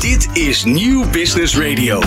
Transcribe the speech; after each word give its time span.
Dit 0.00 0.28
is 0.32 0.64
Nieuw 0.64 1.10
Business 1.10 1.56
Radio. 1.56 2.00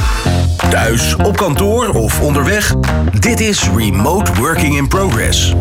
Thuis, 0.70 1.16
op 1.16 1.38
kantoor 1.38 1.90
of 1.90 2.21
onderweg. 2.21 2.75
Dit 3.19 3.40
is 3.40 3.69
Remote 3.75 4.33
Working 4.33 4.78
in 4.78 4.88
Progress. 4.88 5.54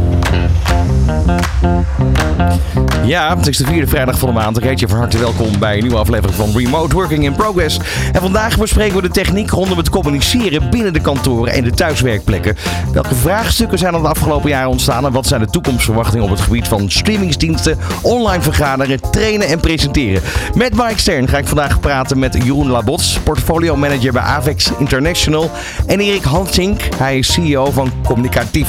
Ja, 3.05 3.37
het 3.37 3.47
is 3.47 3.57
de 3.57 3.67
vierde 3.67 3.87
vrijdag 3.87 4.19
van 4.19 4.29
de 4.29 4.35
maand. 4.35 4.57
Ik 4.57 4.63
heet 4.63 4.81
je 4.81 4.89
van 4.89 4.99
harte 4.99 5.19
welkom 5.19 5.59
bij 5.59 5.75
een 5.75 5.83
nieuwe 5.83 5.99
aflevering 5.99 6.35
van 6.35 6.57
Remote 6.57 6.95
Working 6.95 7.25
in 7.25 7.33
Progress. 7.33 7.81
En 8.13 8.21
vandaag 8.21 8.59
bespreken 8.59 8.97
we 8.97 9.03
de 9.03 9.09
techniek 9.09 9.51
rondom 9.51 9.79
het 9.79 9.89
communiceren 9.89 10.71
binnen 10.71 10.93
de 10.93 11.01
kantoren 11.01 11.53
en 11.53 11.65
de 11.65 11.71
thuiswerkplekken. 11.71 12.57
Welke 12.93 13.15
vraagstukken 13.15 13.79
zijn 13.79 13.95
er 13.95 14.03
de 14.03 14.09
afgelopen 14.09 14.51
jaren 14.51 14.71
ontstaan 14.71 15.07
en 15.07 15.13
wat 15.13 15.27
zijn 15.27 15.41
de 15.41 15.51
toekomstverwachtingen 15.51 16.25
op 16.25 16.31
het 16.31 16.41
gebied 16.41 16.69
van 16.69 16.91
streamingsdiensten, 16.91 17.79
online 18.03 18.43
vergaderen, 18.43 19.01
trainen 19.11 19.49
en 19.49 19.61
presenteren? 19.61 20.23
Met 20.55 20.75
Mike 20.75 20.99
Stern 20.99 21.29
ga 21.29 21.39
ik 21.39 21.47
vandaag 21.47 21.81
praten 21.81 22.19
met 22.21 22.35
Jeroen 22.45 22.71
Labots, 22.71 23.19
portfolio 23.19 23.77
manager 23.77 24.13
bij 24.13 24.23
Avex 24.23 24.73
International. 24.79 25.51
En 25.87 26.01
Erik 26.01 26.23
Hansink, 26.23 26.81
hij 26.97 27.19
is 27.19 27.33
CEO 27.33 27.71
van 27.71 27.93
Communicatief. 28.05 28.69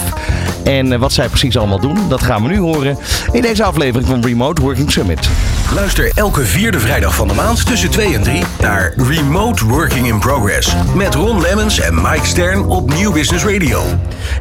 En 0.63 0.93
eh, 0.93 0.99
wat 0.99 1.13
zij 1.13 1.27
precies 1.27 1.57
allemaal 1.57 1.79
doen, 1.79 2.09
dat 2.09 2.23
gaan 2.23 2.43
we 2.43 2.49
nu 2.49 2.59
horen 2.59 2.97
in 3.31 3.41
deze 3.41 3.63
aflevering 3.63 4.07
van 4.07 4.23
Remote 4.23 4.61
Working 4.61 4.91
Summit. 4.91 5.29
Luister 5.75 6.11
elke 6.15 6.45
vierde 6.45 6.79
vrijdag 6.79 7.15
van 7.15 7.27
de 7.27 7.33
maand 7.33 7.65
tussen 7.65 7.89
2 7.89 8.13
en 8.13 8.23
3 8.23 8.43
naar 8.61 8.93
Remote 8.95 9.65
Working 9.65 10.07
in 10.07 10.19
Progress. 10.19 10.75
Met 10.95 11.15
Ron 11.15 11.41
Lemmens 11.41 11.79
en 11.79 11.95
Mike 11.95 12.25
Stern 12.25 12.65
op 12.65 12.93
Nieuw 12.93 13.11
Business 13.11 13.43
Radio. 13.43 13.83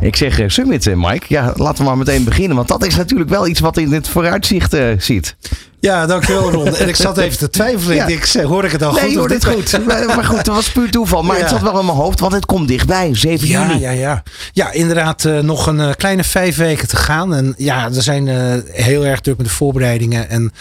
Ik 0.01 0.17
zeg 0.17 0.39
eh, 0.39 0.49
Summit, 0.49 0.87
eh, 0.87 0.95
Mike. 0.97 1.25
Ja, 1.29 1.53
laten 1.57 1.79
we 1.79 1.85
maar 1.85 1.99
meteen 1.99 2.25
beginnen, 2.25 2.57
want 2.57 2.69
dat 2.69 2.85
is 2.85 2.97
natuurlijk 2.97 3.31
wel 3.31 3.47
iets 3.47 3.61
wat 3.61 3.77
in 3.77 3.93
het 3.93 4.09
vooruitzicht 4.09 4.75
eh, 4.75 4.85
ziet. 4.99 5.37
Ja, 5.81 6.07
dankjewel 6.07 6.51
Ron. 6.51 6.75
En 6.81 6.89
ik 6.89 6.97
zat 6.97 7.19
even 7.19 7.39
te 7.39 7.51
twijfelen. 7.51 7.97
Ja. 7.97 8.07
Ik 8.07 8.25
zeg, 8.25 8.45
hoor 8.45 8.65
ik 8.65 8.73
het 8.73 8.83
al 8.83 8.93
Nee, 8.93 9.03
goed? 9.05 9.15
hoor, 9.15 9.29
dit 9.29 9.45
goed. 9.47 9.87
Maar 9.87 10.25
goed, 10.25 10.45
dat 10.45 10.55
was 10.55 10.73
puur 10.73 10.91
toeval. 10.91 11.23
Maar 11.23 11.37
Ja. 11.37 11.43
het 11.43 11.51
zat 11.51 11.63
wel 11.63 11.79
in 11.79 11.85
mijn 11.87 11.97
hoofd, 11.99 12.21
want 12.21 12.33
het 12.33 12.47
komt 12.47 12.69
dichtbij. 12.69 13.11
7 13.13 13.49
Ja, 13.49 13.67
juni. 13.69 13.81
ja, 13.81 13.91
ja. 13.91 14.23
Ja, 14.53 14.73
inderdaad 14.73 15.25
eh, 15.25 15.39
nog 15.39 15.67
een 15.67 15.81
eh, 15.81 15.91
kleine 15.97 16.25
vijf 16.25 16.57
weken 16.57 16.89
te 16.89 16.97
gaan. 16.97 17.35
En 17.35 17.55
ja, 17.57 17.91
we 17.91 18.01
zijn 18.01 18.29
eh, 18.29 18.37
heel 18.85 19.07
erg 19.07 19.21
druk 19.21 19.37
met 19.37 19.47
de 19.47 19.53
voorbereidingen. 19.53 20.29
En 20.29 20.53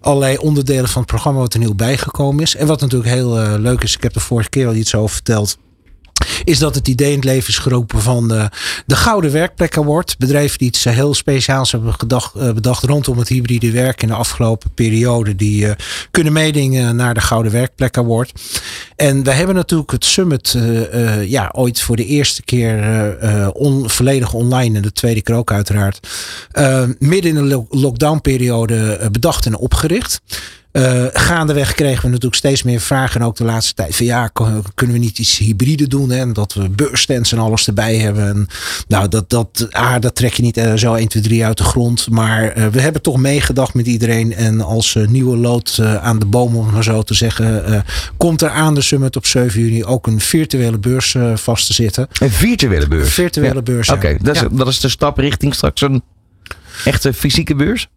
allerlei 0.00 0.36
onderdelen 0.36 0.88
van 0.88 1.02
het 1.02 1.10
programma 1.10 1.40
wat 1.40 1.52
er 1.54 1.58
nieuw 1.60 1.74
bijgekomen 1.74 2.42
is. 2.42 2.56
En 2.56 2.66
wat 2.66 2.80
natuurlijk 2.80 3.10
heel 3.10 3.58
leuk 3.58 3.82
is, 3.82 3.96
ik 3.96 4.02
heb 4.02 4.14
er 4.14 4.20
vorige 4.20 4.48
keer 4.48 4.66
al 4.66 4.74
iets 4.74 4.94
over 4.94 5.14
verteld. 5.14 5.56
Is 6.44 6.58
dat 6.58 6.74
het 6.74 6.88
idee 6.88 7.08
in 7.10 7.14
het 7.16 7.24
leven 7.24 7.48
is 7.48 7.58
geroepen 7.58 8.00
van 8.00 8.28
de, 8.28 8.50
de 8.86 8.96
Gouden 8.96 9.32
Werkplek 9.32 9.76
Award. 9.78 10.14
Bedrijven 10.18 10.58
die 10.58 10.68
iets 10.68 10.84
eh, 10.84 10.94
heel 10.94 11.14
speciaals 11.14 11.72
hebben 11.72 11.94
gedacht, 11.94 12.34
eh, 12.34 12.52
bedacht 12.52 12.82
rondom 12.84 13.18
het 13.18 13.28
hybride 13.28 13.70
werk 13.70 14.02
in 14.02 14.08
de 14.08 14.14
afgelopen 14.14 14.70
periode. 14.74 15.36
Die 15.36 15.66
eh, 15.68 15.74
kunnen 16.10 16.32
meedingen 16.32 16.96
naar 16.96 17.14
de 17.14 17.20
Gouden 17.20 17.52
Werkplek 17.52 17.98
Award. 17.98 18.32
En 18.96 19.22
we 19.22 19.30
hebben 19.32 19.54
natuurlijk 19.54 19.90
het 19.90 20.04
summit 20.04 20.54
eh, 20.56 21.18
eh, 21.20 21.30
ja, 21.30 21.50
ooit 21.56 21.80
voor 21.80 21.96
de 21.96 22.06
eerste 22.06 22.42
keer 22.42 22.78
eh, 22.78 23.42
eh, 23.42 23.48
on, 23.52 23.90
volledig 23.90 24.32
online. 24.32 24.76
En 24.76 24.82
de 24.82 24.92
tweede 24.92 25.22
keer 25.22 25.34
ook 25.34 25.52
uiteraard. 25.52 26.08
eh, 26.50 26.84
midden 26.98 27.30
in 27.30 27.34
de 27.36 27.42
lo- 27.54 27.66
lockdown-periode 27.70 28.92
eh, 28.92 29.08
bedacht 29.10 29.46
en 29.46 29.56
opgericht. 29.56 30.20
Eh, 30.74 31.04
gaandeweg 31.12 31.74
kregen 31.74 32.02
we 32.02 32.08
natuurlijk 32.08 32.34
steeds 32.34 32.62
meer 32.62 32.80
vragen. 32.80 33.20
En 33.20 33.26
ook 33.26 33.36
de 33.36 33.44
laatste 33.44 33.74
tijd 33.74 33.96
van 33.96 34.06
ja, 34.06 34.30
kunnen 34.74 34.96
we 34.96 35.02
niet 35.02 35.18
iets 35.18 35.38
hybride 35.38 35.86
doen? 35.86 36.10
Hè? 36.10 36.18
En 36.18 36.32
dat 36.32 36.54
we 36.54 36.68
beursstands 36.68 37.32
en 37.32 37.38
alles 37.38 37.66
erbij 37.66 37.96
hebben. 37.96 38.28
En, 38.28 38.46
nou, 38.88 39.08
dat, 39.08 39.30
dat, 39.30 39.66
ah, 39.70 40.00
dat 40.00 40.14
trek 40.14 40.32
je 40.34 40.42
niet 40.42 40.56
eh, 40.56 40.74
zo 40.74 40.94
1, 40.94 41.08
2, 41.08 41.22
3 41.22 41.44
uit 41.44 41.58
de 41.58 41.64
grond. 41.64 42.10
Maar 42.10 42.48
eh, 42.48 42.66
we 42.66 42.80
hebben 42.80 43.02
toch 43.02 43.16
meegedacht 43.16 43.74
met 43.74 43.86
iedereen. 43.86 44.34
En 44.34 44.60
als 44.60 44.96
nieuwe 45.08 45.36
lood 45.36 45.78
aan 46.00 46.18
de 46.18 46.26
boom, 46.26 46.56
om 46.56 46.70
maar 46.70 46.84
zo 46.84 47.02
te 47.02 47.14
zeggen, 47.14 47.84
komt 48.16 48.42
er 48.42 48.50
aan 48.50 48.74
de 48.74 48.80
summit 48.82 49.16
op 49.16 49.26
7 49.26 49.60
juni 49.60 49.84
ook 49.84 50.06
een 50.06 50.20
virtuele 50.20 50.78
beurs 50.78 51.16
vast 51.34 51.66
te 51.66 51.72
zitten. 51.72 52.08
Een 52.20 52.30
virtuele 52.30 52.88
beurs. 52.88 53.12
Virtuele 53.12 53.54
Ja. 53.54 53.62
beurs, 53.62 53.86
ja. 53.86 53.94
Oké, 53.94 54.16
dat, 54.22 54.36
Ja. 54.36 54.48
dat 54.50 54.68
is 54.68 54.80
de 54.80 54.88
stap 54.88 55.18
richting 55.18 55.54
straks 55.54 55.80
een 55.80 56.02
echte 56.84 57.12
fysieke 57.12 57.54
beurs? 57.54 57.88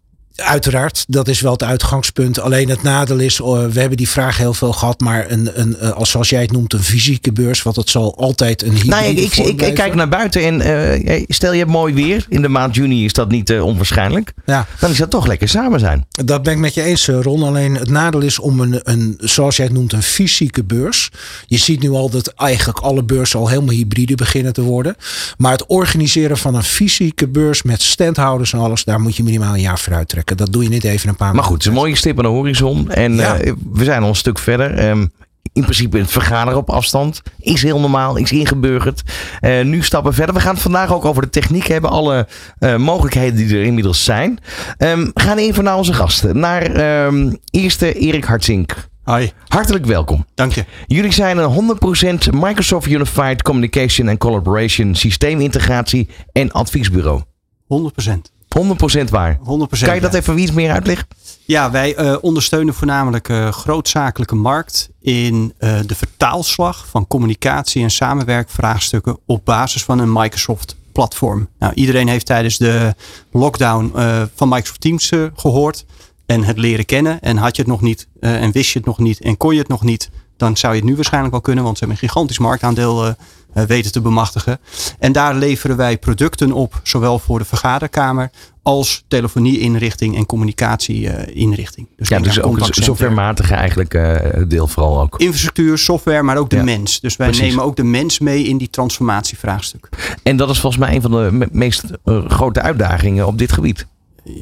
Uiteraard, 0.44 1.04
dat 1.08 1.28
is 1.28 1.40
wel 1.40 1.52
het 1.52 1.62
uitgangspunt. 1.62 2.40
Alleen 2.40 2.68
het 2.68 2.82
nadeel 2.82 3.18
is, 3.18 3.40
eh, 3.40 3.46
we 3.46 3.80
hebben 3.80 3.96
die 3.96 4.08
vraag 4.08 4.36
heel 4.36 4.54
veel 4.54 4.72
gehad, 4.72 5.00
maar 5.00 5.30
een, 5.30 5.60
een, 5.60 5.76
eh, 5.76 5.90
als, 5.90 6.10
zoals 6.10 6.28
jij 6.28 6.40
het 6.40 6.52
noemt, 6.52 6.72
een 6.72 6.82
fysieke 6.82 7.32
beurs, 7.32 7.62
want 7.62 7.76
het 7.76 7.90
zal 7.90 8.16
altijd 8.16 8.62
een 8.62 8.72
hybride 8.72 8.90
Nou, 8.96 9.14
ik, 9.14 9.36
ik, 9.36 9.74
kijk 9.74 9.94
naar 9.94 10.08
buiten 10.08 10.42
en 10.42 10.60
eh, 10.60 11.24
stel 11.28 11.52
je 11.52 11.58
hebt 11.58 11.70
mooi 11.70 11.94
weer. 11.94 12.26
In 12.28 12.42
de 12.42 12.48
maand 12.48 12.74
juni 12.74 13.04
is 13.04 13.12
dat 13.12 13.30
niet 13.30 13.50
eh, 13.50 13.64
onwaarschijnlijk. 13.64 14.32
Ja, 14.46 14.66
Dan 14.80 14.90
is 14.90 14.96
dat 14.96 15.10
toch 15.10 15.26
lekker 15.26 15.48
samen 15.48 15.80
zijn. 15.80 16.06
dat 16.24 16.42
ben 16.42 16.52
ik 16.52 16.58
met 16.58 16.74
je 16.74 16.82
eens, 16.82 17.06
Ron. 17.06 17.42
Alleen 17.42 17.74
het 17.74 17.90
nadeel 17.90 18.20
is 18.20 18.38
om 18.38 18.60
een, 18.60 18.80
een, 18.82 19.14
zoals 19.18 19.56
jij 19.56 19.66
het 19.66 19.74
noemt, 19.74 19.92
een 19.92 20.02
fysieke 20.02 20.64
beurs. 20.64 21.10
Je 21.46 21.58
ziet 21.58 21.80
nu 21.80 21.90
al 21.90 22.10
dat 22.10 22.28
eigenlijk 22.28 22.78
alle 22.78 23.04
beurzen 23.04 23.38
al 23.38 23.48
helemaal 23.48 23.74
hybride 23.74 24.14
beginnen 24.14 24.52
te 24.52 24.62
worden. 24.62 24.96
Maar 25.36 25.52
het 25.52 25.66
organiseren 25.66 26.36
van 26.36 26.54
een 26.54 26.62
fysieke 26.62 27.28
beurs 27.28 27.62
met 27.62 27.82
standhouders 27.82 28.52
en 28.52 28.58
alles, 28.58 28.84
daar 28.84 29.00
moet 29.00 29.16
je 29.16 29.22
minimaal 29.22 29.54
een 29.54 29.60
jaar 29.60 29.78
voor 29.78 29.92
Dat 30.36 30.52
doe 30.52 30.62
je 30.62 30.68
niet 30.68 30.84
even 30.84 31.08
een 31.08 31.16
paar 31.16 31.34
Maar 31.34 31.44
goed, 31.44 31.52
het 31.52 31.62
is 31.62 31.68
een 31.68 31.74
mooie 31.74 31.96
stip 31.96 32.16
aan 32.18 32.24
de 32.24 32.30
horizon. 32.30 32.90
En 32.90 33.14
Ja. 33.14 33.36
eh, 33.38 33.52
we 33.72 33.84
zijn 33.84 34.02
al 34.02 34.08
een 34.08 34.14
stuk 34.14 34.38
verder. 34.38 34.74
Ehm, 34.74 35.06
in 35.52 35.62
principe 35.62 35.98
het 35.98 36.10
vergaderen 36.10 36.58
op 36.58 36.70
afstand 36.70 37.22
is 37.40 37.62
heel 37.62 37.80
normaal, 37.80 38.16
is 38.16 38.32
ingeburgerd. 38.32 39.02
Eh, 39.40 39.64
nu 39.64 39.82
stappen 39.82 40.14
verder. 40.14 40.34
We 40.34 40.40
gaan 40.40 40.52
het 40.54 40.62
vandaag 40.62 40.92
ook 40.94 41.04
over 41.04 41.22
de 41.22 41.30
techniek 41.30 41.66
hebben. 41.66 41.90
Alle 41.90 42.26
eh, 42.58 42.76
mogelijkheden 42.76 43.36
die 43.36 43.56
er 43.56 43.62
inmiddels 43.64 44.04
zijn. 44.04 44.38
Ehm, 44.76 44.98
we 45.14 45.20
gaan 45.20 45.38
even 45.38 45.64
naar 45.64 45.76
onze 45.76 45.92
gasten. 45.92 46.38
Naar 46.38 46.62
ehm, 46.62 47.32
eerste 47.50 47.92
Erik 47.92 48.24
Hartzink. 48.24 48.74
Hoi, 49.02 49.32
Hartelijk 49.48 49.86
welkom. 49.86 50.26
dank 50.34 50.52
je. 50.52 50.64
Jullie 50.86 51.12
zijn 51.12 51.38
een 51.38 51.50
100% 51.50 52.30
Microsoft 52.32 52.86
Unified 52.86 53.42
Communication 53.42 54.08
and 54.08 54.18
Collaboration 54.18 54.94
systeemintegratie 54.94 56.08
en 56.32 56.52
adviesbureau. 56.52 57.22
100%. 57.66 58.32
100% 58.48 59.10
waar. 59.10 59.38
100% 59.38 59.40
Kan 59.80 59.94
je 59.94 60.00
dat 60.00 60.14
even 60.14 60.38
iets 60.38 60.52
meer 60.52 60.70
uitleggen? 60.70 61.06
Ja, 61.44 61.70
wij 61.70 61.94
eh, 61.94 62.16
ondersteunen 62.20 62.74
voornamelijk 62.74 63.28
eh 63.28 63.52
grootzakelijke 63.52 64.34
markt 64.34 64.90
in 65.00 65.54
eh, 65.58 65.78
de 65.86 65.94
vertaalslag 65.94 66.86
van 66.86 67.06
communicatie 67.06 67.82
en 67.82 67.90
samenwerkvraagstukken 67.90 69.18
op 69.26 69.44
basis 69.44 69.84
van 69.84 69.98
een 69.98 70.12
Microsoft 70.12 70.76
platform. 70.92 71.48
Nou, 71.58 71.72
iedereen 71.74 72.08
heeft 72.08 72.26
tijdens 72.26 72.58
de 72.58 72.94
lockdown 73.32 73.92
van 74.34 74.48
Microsoft 74.48 74.80
Teams 74.80 75.10
eh, 75.10 75.24
gehoord 75.34 75.84
en 76.26 76.44
het 76.44 76.58
leren 76.58 76.84
kennen. 76.84 77.20
En 77.20 77.36
had 77.36 77.56
je 77.56 77.62
het 77.62 77.70
nog 77.70 77.80
niet 77.80 78.08
en 78.20 78.52
wist 78.52 78.72
je 78.72 78.78
het 78.78 78.88
nog 78.88 78.98
niet 78.98 79.20
en 79.20 79.36
kon 79.36 79.52
je 79.52 79.58
het 79.58 79.68
nog 79.68 79.82
niet, 79.82 80.10
dan 80.38 80.56
zou 80.56 80.72
je 80.74 80.78
het 80.80 80.88
nu 80.88 80.94
waarschijnlijk 80.94 81.32
wel 81.32 81.42
kunnen, 81.42 81.64
want 81.64 81.78
ze 81.78 81.84
hebben 81.84 82.02
een 82.02 82.08
gigantisch 82.08 82.38
marktaandeel 82.38 83.04
eh, 83.06 83.12
eh, 83.54 83.64
weten 83.64 83.92
te 83.92 84.00
bemachtigen. 84.00 84.58
En 84.98 85.12
daar 85.12 85.34
leveren 85.34 85.76
wij 85.76 85.98
producten 85.98 86.52
op, 86.52 86.80
zowel 86.82 87.18
voor 87.18 87.38
de 87.38 87.44
vergaderkamer 87.44 88.30
als 88.62 89.04
telefonie-inrichting 89.08 90.16
en 90.16 90.26
communicatie-inrichting. 90.26 91.88
Dus 91.96 92.08
Ja, 92.08 92.18
dus 92.20 92.40
ook 92.42 92.58
een 92.58 92.74
softwarematige 92.84 93.54
eigenlijk 93.54 93.94
eh, 93.94 94.42
deel 94.48 94.66
vooral 94.68 95.00
ook. 95.00 95.18
Infrastructuur, 95.20 95.78
software, 95.78 96.22
maar 96.22 96.36
ook 96.36 96.50
de 96.50 96.56
Ja, 96.56 96.62
mens. 96.62 97.00
Dus 97.00 97.16
wij 97.16 97.26
precies. 97.28 97.48
nemen 97.48 97.64
ook 97.64 97.76
de 97.76 97.84
mens 97.84 98.18
mee 98.18 98.44
in 98.44 98.58
die 98.58 98.70
transformatievraagstuk. 98.70 99.88
En 100.22 100.36
dat 100.36 100.50
is 100.50 100.60
volgens 100.60 100.82
mij 100.82 100.94
een 100.94 101.02
van 101.02 101.10
de 101.10 101.28
me- 101.32 101.48
meest 101.52 101.82
eh, 102.04 102.24
grote 102.30 102.60
uitdagingen 102.60 103.26
op 103.26 103.38
dit 103.38 103.52
gebied. 103.52 103.86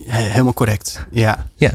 He- 0.06 0.22
helemaal 0.22 0.54
correct. 0.54 1.06
Ja. 1.10 1.46
Ja. 1.56 1.72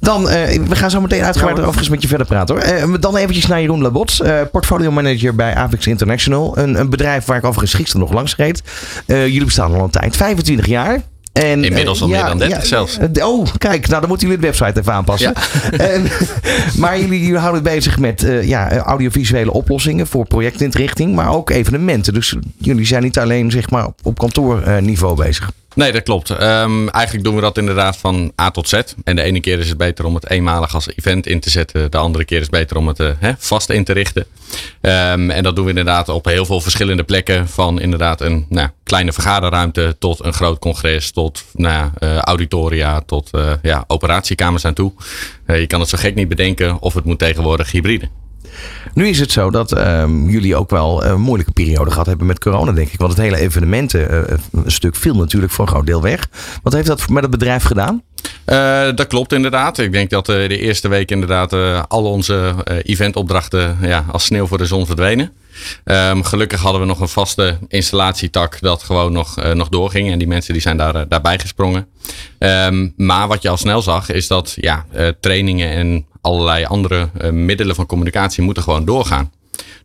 Dan, 0.00 0.28
eh, 0.30 0.60
we 0.68 0.76
gaan 0.76 0.90
zo 0.90 1.00
meteen 1.00 1.22
uitgebreid 1.22 1.56
Ja, 1.56 1.62
overigens 1.62 1.88
met 1.88 2.02
je 2.02 2.08
verder 2.08 2.26
praten 2.26 2.54
hoor. 2.54 2.64
Eh, 2.64 2.94
dan 3.00 3.16
eventjes 3.16 3.46
naar 3.46 3.60
Jeroen 3.60 3.82
Labots, 3.82 4.20
eh 4.20 4.40
portfolio 4.52 4.90
manager 4.90 5.34
bij 5.34 5.54
Avix 5.54 5.86
International. 5.86 6.58
Een, 6.58 6.80
een 6.80 6.90
bedrijf 6.90 7.24
waar 7.24 7.36
ik 7.36 7.44
overigens 7.44 7.74
gisteren 7.74 8.00
nog 8.00 8.12
langs 8.12 8.36
reed. 8.36 8.62
Jullie 9.06 9.44
bestaan 9.44 9.74
al 9.74 9.84
een 9.84 9.90
tijd, 9.90 10.16
25 10.16 10.66
jaar. 10.66 11.02
En, 11.32 11.64
Inmiddels 11.64 12.02
al 12.02 12.08
meer 12.08 12.24
dan 12.24 12.38
30 12.38 12.66
zelfs. 12.66 12.98
Oh, 13.22 13.46
kijk, 13.58 13.88
nou 13.88 14.00
dan 14.00 14.08
moeten 14.08 14.28
jullie 14.28 14.42
de 14.42 14.46
website 14.46 14.80
even 14.80 14.92
aanpassen. 14.92 15.32
En, 15.76 16.06
maar 16.76 17.00
jullie, 17.00 17.20
jullie 17.20 17.38
houden 17.38 17.62
bezig 17.62 17.98
met 17.98 18.26
ja, 18.42 18.76
audiovisuele 18.76 19.52
oplossingen 19.52 20.06
voor 20.06 20.26
projectinrichting, 20.26 21.14
maar 21.14 21.32
ook 21.32 21.50
evenementen. 21.50 22.14
Dus 22.14 22.36
jullie 22.58 22.86
zijn 22.86 23.02
niet 23.02 23.18
alleen 23.18 23.50
zeg 23.50 23.70
maar, 23.70 23.88
op 24.02 24.18
kantoorniveau 24.18 25.16
bezig. 25.16 25.50
Nee, 25.74 25.92
dat 25.92 26.02
klopt. 26.02 26.30
Ehm, 26.30 26.88
eigenlijk 26.88 27.24
doen 27.24 27.34
we 27.34 27.40
dat 27.40 27.58
inderdaad 27.58 27.96
van 27.96 28.32
A 28.40 28.50
tot 28.50 28.68
Z. 28.68 28.80
En 29.04 29.16
de 29.16 29.22
ene 29.22 29.40
keer 29.40 29.58
is 29.58 29.68
het 29.68 29.78
beter 29.78 30.04
om 30.04 30.14
het 30.14 30.30
eenmalig 30.30 30.74
als 30.74 30.88
event 30.96 31.26
in 31.26 31.40
te 31.40 31.50
zetten. 31.50 31.90
De 31.90 31.96
andere 31.96 32.24
keer 32.24 32.36
is 32.36 32.42
het 32.42 32.52
beter 32.54 32.76
om 32.76 32.88
het 32.88 33.00
eh, 33.00 33.08
vast 33.38 33.70
in 33.70 33.84
te 33.84 33.92
richten. 33.92 34.26
Ehm, 34.80 35.30
en 35.30 35.42
dat 35.42 35.54
doen 35.56 35.64
we 35.64 35.70
inderdaad 35.70 36.08
op 36.08 36.24
heel 36.24 36.44
veel 36.44 36.60
verschillende 36.60 37.04
plekken. 37.04 37.48
Van 37.48 37.80
inderdaad 37.80 38.20
een 38.20 38.46
nou, 38.48 38.68
kleine 38.82 39.12
vergaderruimte 39.12 39.96
tot 39.98 40.24
een 40.24 40.32
groot 40.32 40.58
congres. 40.58 41.10
Tot 41.10 41.44
nou, 41.52 41.90
eh, 41.98 42.16
auditoria, 42.16 43.00
tot 43.06 43.28
eh, 43.30 43.52
ja, 43.62 43.84
operatiekamers 43.86 44.64
aan 44.64 44.74
toe. 44.74 44.92
Je 45.46 45.66
kan 45.66 45.80
het 45.80 45.88
zo 45.88 45.98
gek 45.98 46.14
niet 46.14 46.28
bedenken 46.28 46.80
of 46.80 46.94
het 46.94 47.04
moet 47.04 47.18
tegenwoordig 47.18 47.70
hybride. 47.70 48.08
Nu 48.94 49.08
is 49.08 49.20
het 49.20 49.32
zo 49.32 49.50
dat 49.50 49.72
ehm, 49.72 50.28
jullie 50.28 50.56
ook 50.56 50.70
wel 50.70 51.04
een 51.04 51.20
moeilijke 51.20 51.52
periode 51.52 51.90
gehad 51.90 52.06
hebben 52.06 52.26
met 52.26 52.38
corona, 52.38 52.72
denk 52.72 52.88
ik. 52.92 52.98
Want 52.98 53.12
het 53.12 53.20
hele 53.20 53.36
evenementenstuk 53.36 54.96
viel 54.96 55.14
natuurlijk 55.14 55.52
voor 55.52 55.64
een 55.64 55.70
groot 55.70 55.86
deel 55.86 56.02
weg. 56.02 56.28
Wat 56.62 56.72
heeft 56.72 56.86
dat 56.86 57.08
met 57.08 57.22
het 57.22 57.30
bedrijf 57.30 57.62
gedaan? 57.62 58.02
Uh, 58.46 58.88
dat 58.94 59.06
klopt 59.06 59.32
inderdaad. 59.32 59.78
Ik 59.78 59.92
denk 59.92 60.10
dat 60.10 60.28
uh, 60.28 60.48
de 60.48 60.58
eerste 60.58 60.88
week 60.88 61.10
inderdaad 61.10 61.52
uh, 61.52 61.82
al 61.88 62.04
onze 62.04 62.54
eventopdrachten 62.82 63.78
ja, 63.80 64.04
als 64.10 64.24
sneeuw 64.24 64.46
voor 64.46 64.58
de 64.58 64.66
zon 64.66 64.86
verdwenen. 64.86 65.32
Um, 65.84 66.24
gelukkig 66.24 66.60
hadden 66.60 66.80
we 66.80 66.86
nog 66.86 67.00
een 67.00 67.08
vaste 67.08 67.58
installatietak 67.68 68.60
dat 68.60 68.82
gewoon 68.82 69.12
nog, 69.12 69.54
nog 69.54 69.68
doorging. 69.68 70.10
En 70.10 70.18
die 70.18 70.28
mensen 70.28 70.52
die 70.52 70.62
zijn 70.62 70.76
daar, 70.76 71.08
daarbij 71.08 71.38
gesprongen. 71.38 71.86
Um, 72.38 72.92
maar 72.96 73.28
wat 73.28 73.42
je 73.42 73.48
al 73.48 73.56
snel 73.56 73.82
zag 73.82 74.10
is 74.10 74.26
dat 74.26 74.56
ja, 74.60 74.86
trainingen 75.20 75.70
en 75.70 76.06
allerlei 76.20 76.64
andere 76.64 77.08
middelen 77.30 77.74
van 77.74 77.86
communicatie 77.86 78.42
moeten 78.42 78.62
gewoon 78.62 78.84
doorgaan. 78.84 79.32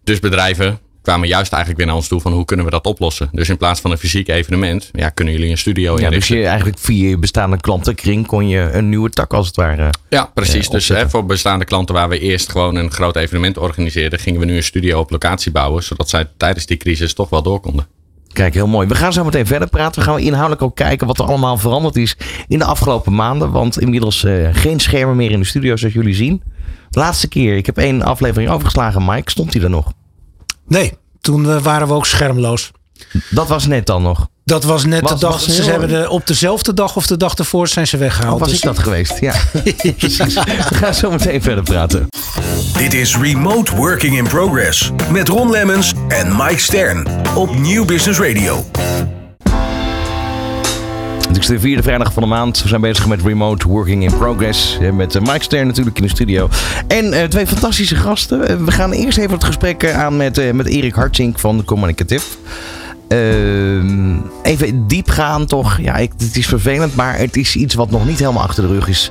Dus 0.04 0.20
bedrijven 0.20 0.80
kwamen 1.06 1.28
juist 1.28 1.52
eigenlijk 1.52 1.78
weer 1.78 1.88
naar 1.88 2.02
ons 2.02 2.08
toe 2.08 2.22
van 2.22 2.34
hoe 2.34 2.46
kunnen 2.46 2.66
we 2.66 2.72
dat 2.72 2.86
oplossen. 2.86 3.30
Dus 3.32 3.50
in 3.50 3.58
plaats 3.58 3.82
van 3.82 3.92
een 3.92 3.98
fysiek 3.98 4.28
evenement, 4.28 4.90
ja, 4.92 5.10
kunnen 5.10 5.34
jullie 5.34 5.50
een 5.50 5.58
studio 5.58 5.98
ja, 5.98 6.06
inrichten. 6.06 6.36
Dus 6.36 6.44
je 6.44 6.48
eigenlijk 6.48 6.80
via 6.80 7.10
je 7.10 7.18
bestaande 7.18 7.58
klantenkring 7.58 8.28
kon 8.28 8.48
je 8.48 8.70
een 8.72 8.90
nieuwe 8.90 9.10
tak 9.10 9.34
als 9.34 9.48
het 9.48 9.56
ware 9.56 9.90
Ja, 10.10 10.32
precies. 10.34 10.70
dus 10.70 10.88
hè, 10.88 11.10
voor 11.10 11.26
bestaande 11.26 11.66
klanten 11.66 11.96
waar 11.96 12.10
we 12.10 12.20
eerst 12.20 12.52
gewoon 12.52 12.76
een 12.76 12.92
groot 12.92 13.16
evenement 13.16 13.58
organiseerden, 13.58 14.20
gingen 14.20 14.40
we 14.40 14.46
nu 14.46 14.56
een 14.56 14.64
studio 14.64 15.00
op 15.00 15.12
locatie 15.12 15.52
bouwen, 15.52 15.84
zodat 15.84 16.10
zij 16.10 16.28
tijdens 16.38 16.66
die 16.66 16.78
crisis 16.78 17.14
toch 17.14 17.30
wel 17.30 17.42
door 17.42 17.60
konden. 17.60 17.88
Kijk, 18.36 18.54
heel 18.54 18.68
mooi. 18.68 18.88
We 18.88 18.96
gaan 18.96 19.14
zo 19.14 19.24
meteen 19.24 19.46
verder 19.46 19.70
praten. 19.70 20.02
We 20.02 20.08
gaan 20.08 20.20
inhoudelijk 20.20 20.62
ook 20.62 20.76
kijken 20.76 21.08
wat 21.08 21.20
er 21.20 21.26
allemaal 21.26 21.58
veranderd 21.58 21.96
is 21.96 22.18
in 22.48 22.60
de 22.60 22.66
afgelopen 22.66 23.16
maanden. 23.16 23.52
Want 23.52 23.80
inmiddels 23.80 24.24
uh, 24.24 24.50
geen 24.52 24.80
schermen 24.80 25.16
meer 25.16 25.32
in 25.32 25.40
de 25.40 25.46
studio, 25.46 25.76
zoals 25.76 25.94
jullie 25.94 26.14
zien. 26.14 26.44
Laatste 26.90 27.28
keer, 27.28 27.58
ik 27.58 27.66
heb 27.66 27.78
één 27.78 28.02
aflevering 28.02 28.50
overgeslagen. 28.50 29.06
Mike, 29.06 29.32
stond 29.32 29.54
hij 29.54 29.64
er 29.64 29.70
nog? 29.70 29.94
Nee, 30.68 30.94
toen 31.22 31.50
eh, 31.50 31.62
waren 31.62 31.88
we 31.88 31.94
ook 31.94 32.06
schermloos. 32.06 32.72
Dat 33.30 33.48
was 33.48 33.68
net 33.68 33.86
dan 33.86 34.02
nog. 34.02 34.28
Dat 34.46 34.64
was 34.64 34.86
net 34.86 35.08
de 35.08 35.16
dag. 35.20 35.42
Ze 35.42 35.64
hebben 35.64 35.90
de, 35.90 36.10
op 36.10 36.28
dezelfde 36.28 36.74
dag 36.74 36.96
of 36.96 37.08
de 37.08 37.18
dag 37.18 37.34
ervoor 37.34 37.68
zijn 37.68 37.88
ze 37.88 37.98
weggehaald. 37.98 38.34
Oh, 38.34 38.40
was 38.40 38.50
dus 38.50 38.58
ik 38.58 38.64
dat 38.64 38.80
geweest? 38.80 39.20
Ja. 39.20 39.34
Precies. 39.98 40.34
We 40.70 40.76
gaan 40.76 40.94
zo 40.94 41.12
meteen 41.12 41.42
verder 41.42 41.64
praten. 41.64 42.08
Dit 42.78 42.94
is 42.94 43.18
Remote 43.18 43.76
Working 43.76 44.18
in 44.18 44.28
Progress. 44.28 44.92
Met 45.12 45.28
Ron 45.28 45.52
Lemmens 45.52 45.94
en 46.08 46.36
Mike 46.36 46.60
Stern. 46.60 47.08
Op 47.36 47.58
Nieuw 47.58 47.86
Business 47.86 48.20
Radio. 48.20 48.66
Het 51.28 51.38
is 51.38 51.48
de 51.48 51.60
vierde 51.60 51.84
vrijdag 51.84 52.14
van 52.14 52.24
de 52.24 52.30
maand. 52.30 52.62
We 52.62 52.68
zijn 52.68 52.82
bezig 52.82 53.08
met 53.08 53.22
Remote 53.22 53.68
Working 53.68 54.04
in 54.04 54.18
Progress. 54.18 54.78
Met 54.94 55.20
Mike 55.20 55.44
Stern 55.44 55.68
natuurlijk 55.68 55.98
in 55.98 56.04
de 56.04 56.10
studio. 56.10 56.50
En 56.88 57.06
uh, 57.06 57.24
twee 57.24 57.48
fantastische 57.48 57.96
gasten. 57.96 58.66
We 58.66 58.72
gaan 58.72 58.92
eerst 58.92 59.18
even 59.18 59.34
het 59.34 59.44
gesprek 59.44 59.94
aan 59.94 60.18
met, 60.18 60.38
uh, 60.38 60.52
met 60.52 60.68
Erik 60.68 60.96
Hartzink 60.96 61.40
van 61.40 61.58
de 61.58 61.64
Communicative. 61.64 62.26
Uh, 63.10 64.18
even 64.44 64.88
diep 64.88 65.10
gaan 65.10 65.46
toch. 65.46 65.82
Ja, 65.82 65.96
ik, 65.96 66.12
het 66.18 66.38
is 66.38 66.48
vervelend, 66.48 66.96
maar 66.96 67.18
het 67.18 67.38
is 67.38 67.56
iets 67.56 67.74
wat 67.74 67.92
nog 67.92 68.06
niet 68.06 68.20
helemaal 68.20 68.44
achter 68.44 68.68
de 68.68 68.74
rug 68.74 68.88
is. 68.88 69.10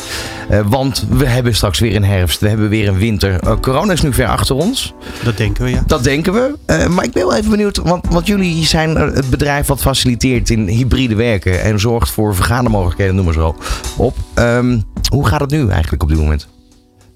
Uh, 0.51 0.61
want 0.67 1.07
we 1.09 1.27
hebben 1.27 1.55
straks 1.55 1.79
weer 1.79 1.97
een 1.97 2.05
herfst. 2.05 2.41
We 2.41 2.49
hebben 2.49 2.69
weer 2.69 2.89
een 2.89 2.99
winter. 2.99 3.45
Uh, 3.45 3.53
corona 3.61 3.93
is 3.93 4.03
nu 4.03 4.13
ver 4.13 4.27
achter 4.27 4.57
ons. 4.57 4.95
Dat 5.25 5.37
denken 5.37 5.65
we, 5.65 5.71
ja. 5.71 5.83
Dat 5.87 6.05
denken 6.05 6.33
we. 6.33 6.57
Uh, 6.67 6.87
maar 6.87 7.05
ik 7.05 7.13
ben 7.13 7.27
wel 7.27 7.37
even 7.37 7.51
benieuwd. 7.51 7.77
Want, 7.77 8.07
want 8.09 8.27
jullie 8.27 8.67
zijn 8.67 8.97
het 8.97 9.31
bedrijf 9.31 9.67
wat 9.67 9.81
faciliteert 9.81 10.51
in 10.51 10.67
hybride 10.67 11.15
werken. 11.15 11.63
En 11.63 11.81
zorgt 11.81 12.11
voor 12.11 12.35
vergadermogelijkheden, 12.35 13.15
noem 13.15 13.25
maar 13.25 13.35
zo 13.35 13.57
op. 13.97 14.17
Um, 14.35 14.83
hoe 15.11 15.27
gaat 15.27 15.41
het 15.41 15.51
nu 15.51 15.69
eigenlijk 15.69 16.03
op 16.03 16.09
dit 16.09 16.19
moment? 16.19 16.49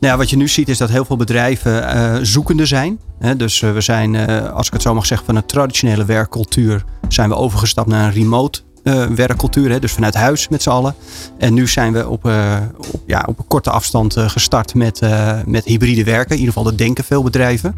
Nou 0.01 0.19
wat 0.19 0.31
je 0.31 0.37
nu 0.37 0.49
ziet 0.49 0.69
is 0.69 0.79
dat 0.79 0.91
heel 0.91 1.05
veel 1.05 1.17
bedrijven 1.17 1.97
uh, 1.97 2.17
zoekende 2.23 2.67
zijn. 2.67 3.01
Dus 3.37 3.61
uh, 3.61 3.73
we 3.73 3.81
zijn, 3.81 4.15
uh, 4.15 4.53
als 4.53 4.67
ik 4.67 4.73
het 4.73 4.83
zo 4.83 4.95
mag 4.95 5.07
zeggen, 5.07 5.27
van 5.27 5.37
een 5.37 5.47
traditionele 5.47 6.05
werkcultuur 6.05 6.85
zijn 7.09 7.29
we 7.29 7.35
overgestapt 7.35 7.89
naar 7.89 8.05
een 8.05 8.13
remote 8.13 8.61
werkcultuur. 9.15 9.81
Dus 9.81 9.93
vanuit 9.93 10.15
huis 10.15 10.49
met 10.49 10.63
z'n 10.63 10.71
allen. 10.71 10.95
En 11.39 11.55
nu 11.55 11.67
zijn 11.67 11.93
we 11.93 12.09
op, 12.09 12.25
op, 12.93 13.03
ja, 13.07 13.25
op 13.27 13.39
een 13.39 13.47
korte 13.47 13.71
afstand 13.71 14.17
gestart 14.19 14.75
met, 14.75 15.01
met 15.47 15.65
hybride 15.65 16.05
werken. 16.05 16.31
In 16.31 16.39
ieder 16.39 16.53
geval 16.55 16.71
dat 16.71 16.79
denken 16.79 17.05
veel 17.05 17.23
bedrijven. 17.23 17.75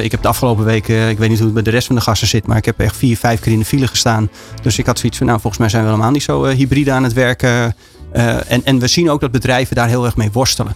ik 0.00 0.10
heb 0.10 0.22
de 0.22 0.28
afgelopen 0.28 0.64
weken, 0.64 1.08
ik 1.08 1.18
weet 1.18 1.28
niet 1.28 1.38
hoe 1.38 1.46
het 1.46 1.54
met 1.54 1.64
de 1.64 1.70
rest 1.70 1.86
van 1.86 1.96
de 1.96 2.02
gasten 2.02 2.28
zit, 2.28 2.46
maar 2.46 2.56
ik 2.56 2.64
heb 2.64 2.80
echt 2.80 2.96
vier, 2.96 3.16
vijf 3.16 3.40
keer 3.40 3.52
in 3.52 3.58
de 3.58 3.64
file 3.64 3.86
gestaan. 3.86 4.28
Dus 4.62 4.78
ik 4.78 4.86
had 4.86 4.98
zoiets 4.98 5.18
van, 5.18 5.26
nou 5.26 5.40
volgens 5.40 5.60
mij 5.60 5.70
zijn 5.70 5.82
we 5.82 5.88
helemaal 5.88 6.10
niet 6.10 6.22
zo 6.22 6.44
hybride 6.44 6.92
aan 6.92 7.04
het 7.04 7.12
werken. 7.12 7.76
en, 8.12 8.64
en 8.64 8.78
we 8.78 8.86
zien 8.86 9.10
ook 9.10 9.20
dat 9.20 9.30
bedrijven 9.30 9.76
daar 9.76 9.88
heel 9.88 10.04
erg 10.04 10.16
mee 10.16 10.32
worstelen. 10.32 10.74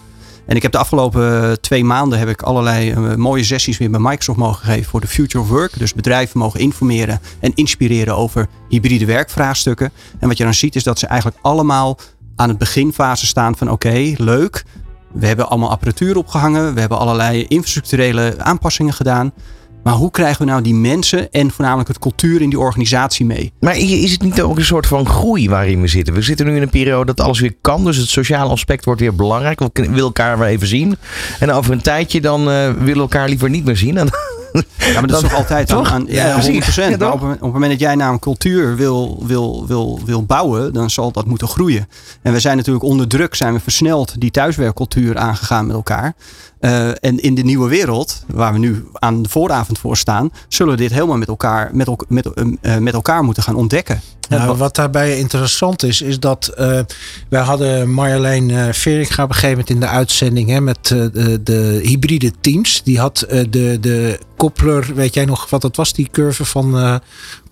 En 0.49 0.57
ik 0.57 0.63
heb 0.63 0.73
de 0.73 0.79
afgelopen 0.79 1.61
twee 1.61 1.85
maanden 1.85 2.19
heb 2.19 2.29
ik 2.29 2.43
allerlei 2.43 2.91
uh, 2.93 3.15
mooie 3.15 3.45
sessies 3.45 3.79
weer 3.79 3.91
bij 3.91 4.01
Microsoft 4.01 4.39
mogen 4.39 4.65
geven 4.65 4.91
voor 4.91 5.01
de 5.01 5.07
Future 5.07 5.45
of 5.45 5.49
Work. 5.51 5.79
Dus 5.79 5.95
bedrijven 5.95 6.39
mogen 6.39 6.61
informeren 6.61 7.21
en 7.41 7.55
inspireren 7.55 8.17
over 8.17 8.49
hybride 8.69 9.05
werkvraagstukken. 9.05 9.93
En 10.19 10.29
wat 10.29 10.37
je 10.37 10.45
dan 10.45 10.55
ziet 10.55 10.77
is 10.77 10.83
dat 10.83 10.99
ze 10.99 11.07
eigenlijk 11.07 11.41
allemaal 11.43 11.99
aan 12.37 12.49
het 12.49 12.59
beginfase 12.59 13.27
staan 13.27 13.57
van 13.57 13.71
oké, 13.71 14.15
leuk. 14.17 14.65
We 15.13 15.27
hebben 15.27 15.49
allemaal 15.49 15.71
apparatuur 15.71 16.17
opgehangen. 16.17 16.75
We 16.75 16.81
hebben 16.81 16.99
allerlei 16.99 17.45
infrastructurele 17.49 18.35
aanpassingen 18.39 18.93
gedaan. 18.93 19.33
Maar 19.83 19.95
hoe 19.95 20.11
krijgen 20.11 20.45
we 20.45 20.51
nou 20.51 20.63
die 20.63 20.75
mensen 20.75 21.31
en 21.31 21.51
voornamelijk 21.51 21.89
het 21.89 21.99
cultuur 21.99 22.41
in 22.41 22.51
die 22.51 22.59
organisatie 22.59 23.27
mee? 23.27 23.53
Maar 23.61 23.77
is 23.77 24.13
het 24.13 24.23
niet 24.23 24.43
ook 24.43 24.57
een 24.57 24.65
soort 24.65 24.87
van 24.87 25.07
groei 25.07 25.49
waarin 25.49 25.81
we 25.81 25.87
zitten? 25.87 26.15
We 26.15 26.23
zitten 26.23 26.47
nu 26.47 26.57
in 26.57 26.63
een 26.63 26.71
periode 26.71 27.15
dat 27.15 27.21
alles 27.21 27.41
weer 27.41 27.57
kan. 27.61 27.85
Dus 27.85 27.97
het 27.97 28.09
sociale 28.09 28.51
aspect 28.51 28.85
wordt 28.85 29.01
weer 29.01 29.15
belangrijk. 29.15 29.61
We 29.61 29.71
willen 29.73 29.99
elkaar 29.99 30.39
weer 30.39 30.49
even 30.49 30.67
zien. 30.67 30.97
En 31.41 31.53
over 31.53 31.73
een 31.73 31.83
tijdje 31.83 32.21
dan 32.21 32.41
uh, 32.41 32.47
willen 32.47 32.95
we 32.95 33.01
elkaar 33.01 33.29
liever 33.29 33.51
niet 33.51 33.65
meer 33.65 33.77
zien. 33.77 33.97
En 33.99 34.09
ja, 34.53 34.93
maar 34.93 35.07
dat 35.07 35.23
is 35.23 35.29
toch 35.29 35.39
altijd 35.39 35.69
toch? 35.69 35.93
aan, 35.93 36.05
ja, 36.09 36.43
100%. 36.43 36.45
Ja, 36.75 36.97
maar 36.99 37.13
op, 37.13 37.23
op, 37.23 37.31
het 37.31 37.41
moment 37.41 37.71
dat 37.71 37.81
jij 37.81 37.95
naar 37.95 38.13
een 38.13 38.19
cultuur 38.19 38.77
wil, 38.77 39.23
wil, 39.27 39.67
wil, 39.67 40.01
wil 40.05 40.25
bouwen, 40.25 40.73
dan 40.73 40.91
zal 40.91 41.13
dat 41.13 41.27
moeten 41.27 41.49
groeien. 41.49 41.89
En 42.23 42.33
we 42.33 42.41
zijn 42.41 42.57
natuurlijk 42.57 42.85
onder 42.85 43.09
druk, 43.09 43.35
zijn 43.35 43.53
we 43.53 43.61
versneld 43.61 44.21
die 44.21 44.31
thuiswerkcultuur 44.31 45.17
aangegaan 45.17 45.67
met 45.67 45.77
elkaar. 45.77 46.15
Uh, 46.61 46.89
en 46.89 47.19
in 47.19 47.35
de 47.35 47.43
nieuwe 47.43 47.69
wereld, 47.69 48.25
waar 48.27 48.53
we 48.53 48.59
nu 48.59 48.87
aan 48.93 49.23
de 49.23 49.29
vooravond 49.29 49.79
voor 49.79 49.97
staan, 49.97 50.31
zullen 50.49 50.73
we 50.73 50.81
dit 50.81 50.93
helemaal 50.93 51.17
met 51.17 51.29
elkaar, 51.29 51.71
met, 51.73 51.89
met, 52.09 52.29
uh, 52.63 52.77
met 52.77 52.95
elkaar 52.95 53.25
moeten 53.25 53.43
gaan 53.43 53.55
ontdekken. 53.55 54.01
Nou, 54.29 54.57
wat 54.57 54.75
daarbij 54.75 55.19
interessant 55.19 55.83
is, 55.83 56.03
is 56.03 56.21
dat 56.21 56.55
uh, 56.59 56.81
wij 57.29 57.43
hadden 57.43 57.91
Marjolein 57.91 58.49
uh, 58.49 58.73
Veringa 58.73 59.23
op 59.23 59.29
een 59.29 59.35
gegeven 59.35 59.51
moment 59.51 59.71
in 59.71 59.81
de 59.81 59.87
uitzending 59.87 60.49
hè, 60.49 60.61
met 60.61 60.91
uh, 60.91 61.07
de, 61.13 61.43
de, 61.43 61.81
hybride 61.83 62.33
teams. 62.41 62.83
Die 62.83 62.99
had 62.99 63.27
de, 63.29 63.79
de 63.81 64.19
koppler, 64.37 64.95
weet 64.95 65.15
jij 65.15 65.25
nog 65.25 65.51
wat 65.51 65.61
dat 65.61 65.77
was, 65.77 65.93
die 65.93 66.09
curve 66.11 66.45
van 66.45 67.01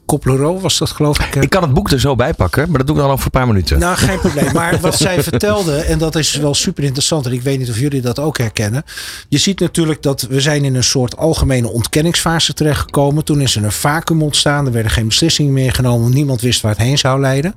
Koplero 0.07 0.61
was 0.61 0.79
dat 0.79 0.91
geloof 0.91 1.19
ik. 1.19 1.35
Ik 1.35 1.51
kan 1.51 1.63
het 1.63 1.75
boek 1.75 1.91
er 1.91 2.01
zo 2.01 2.15
bij 2.15 2.35
pakken, 2.35 2.69
maar 2.69 2.79
dat 2.79 2.87
doe 2.87 2.97
ik 2.97 3.03
dan 3.03 3.11
ook 3.11 3.17
voor 3.17 3.25
een 3.25 3.41
paar 3.41 3.47
minuten. 3.47 3.79
Nou, 3.79 3.97
geen 3.97 4.19
probleem. 4.19 4.53
Maar 4.53 4.81
wat 4.81 4.97
zij 4.97 5.23
vertelde, 5.23 5.77
en 5.77 5.99
dat 5.99 6.15
is 6.15 6.37
wel 6.37 6.55
super 6.55 6.85
interessant, 6.85 7.27
en 7.27 7.33
ik 7.33 7.43
weet 7.43 7.59
niet 7.59 7.71
of 7.71 7.79
jullie 7.79 8.01
dat 8.01 8.19
ook 8.19 8.39
herkennen. 8.39 8.85
Je 9.29 9.39
ziet 9.39 9.61
natuurlijk 9.61 10.03
dat 10.03 10.23
we 10.23 10.41
zijn 10.41 10.65
in 10.65 10.75
een 10.75 10.85
soort 10.85 11.17
algemene 11.17 11.69
ontkenningsfase 11.69 12.55
terechtgekomen. 12.55 13.25
Toen 13.25 13.41
is 13.41 13.57
er 13.57 13.65
een 13.65 13.73
vacuüm 13.73 14.23
ontstaan, 14.23 14.67
er 14.67 14.73
werden 14.73 14.93
geen 14.93 15.07
beslissingen 15.07 15.53
meer 15.53 15.73
genomen, 15.73 16.13
niemand 16.13 16.41
wist 16.41 16.61
waar 16.61 16.73
het 16.73 16.81
heen 16.81 16.99
zou 16.99 17.21
leiden. 17.21 17.55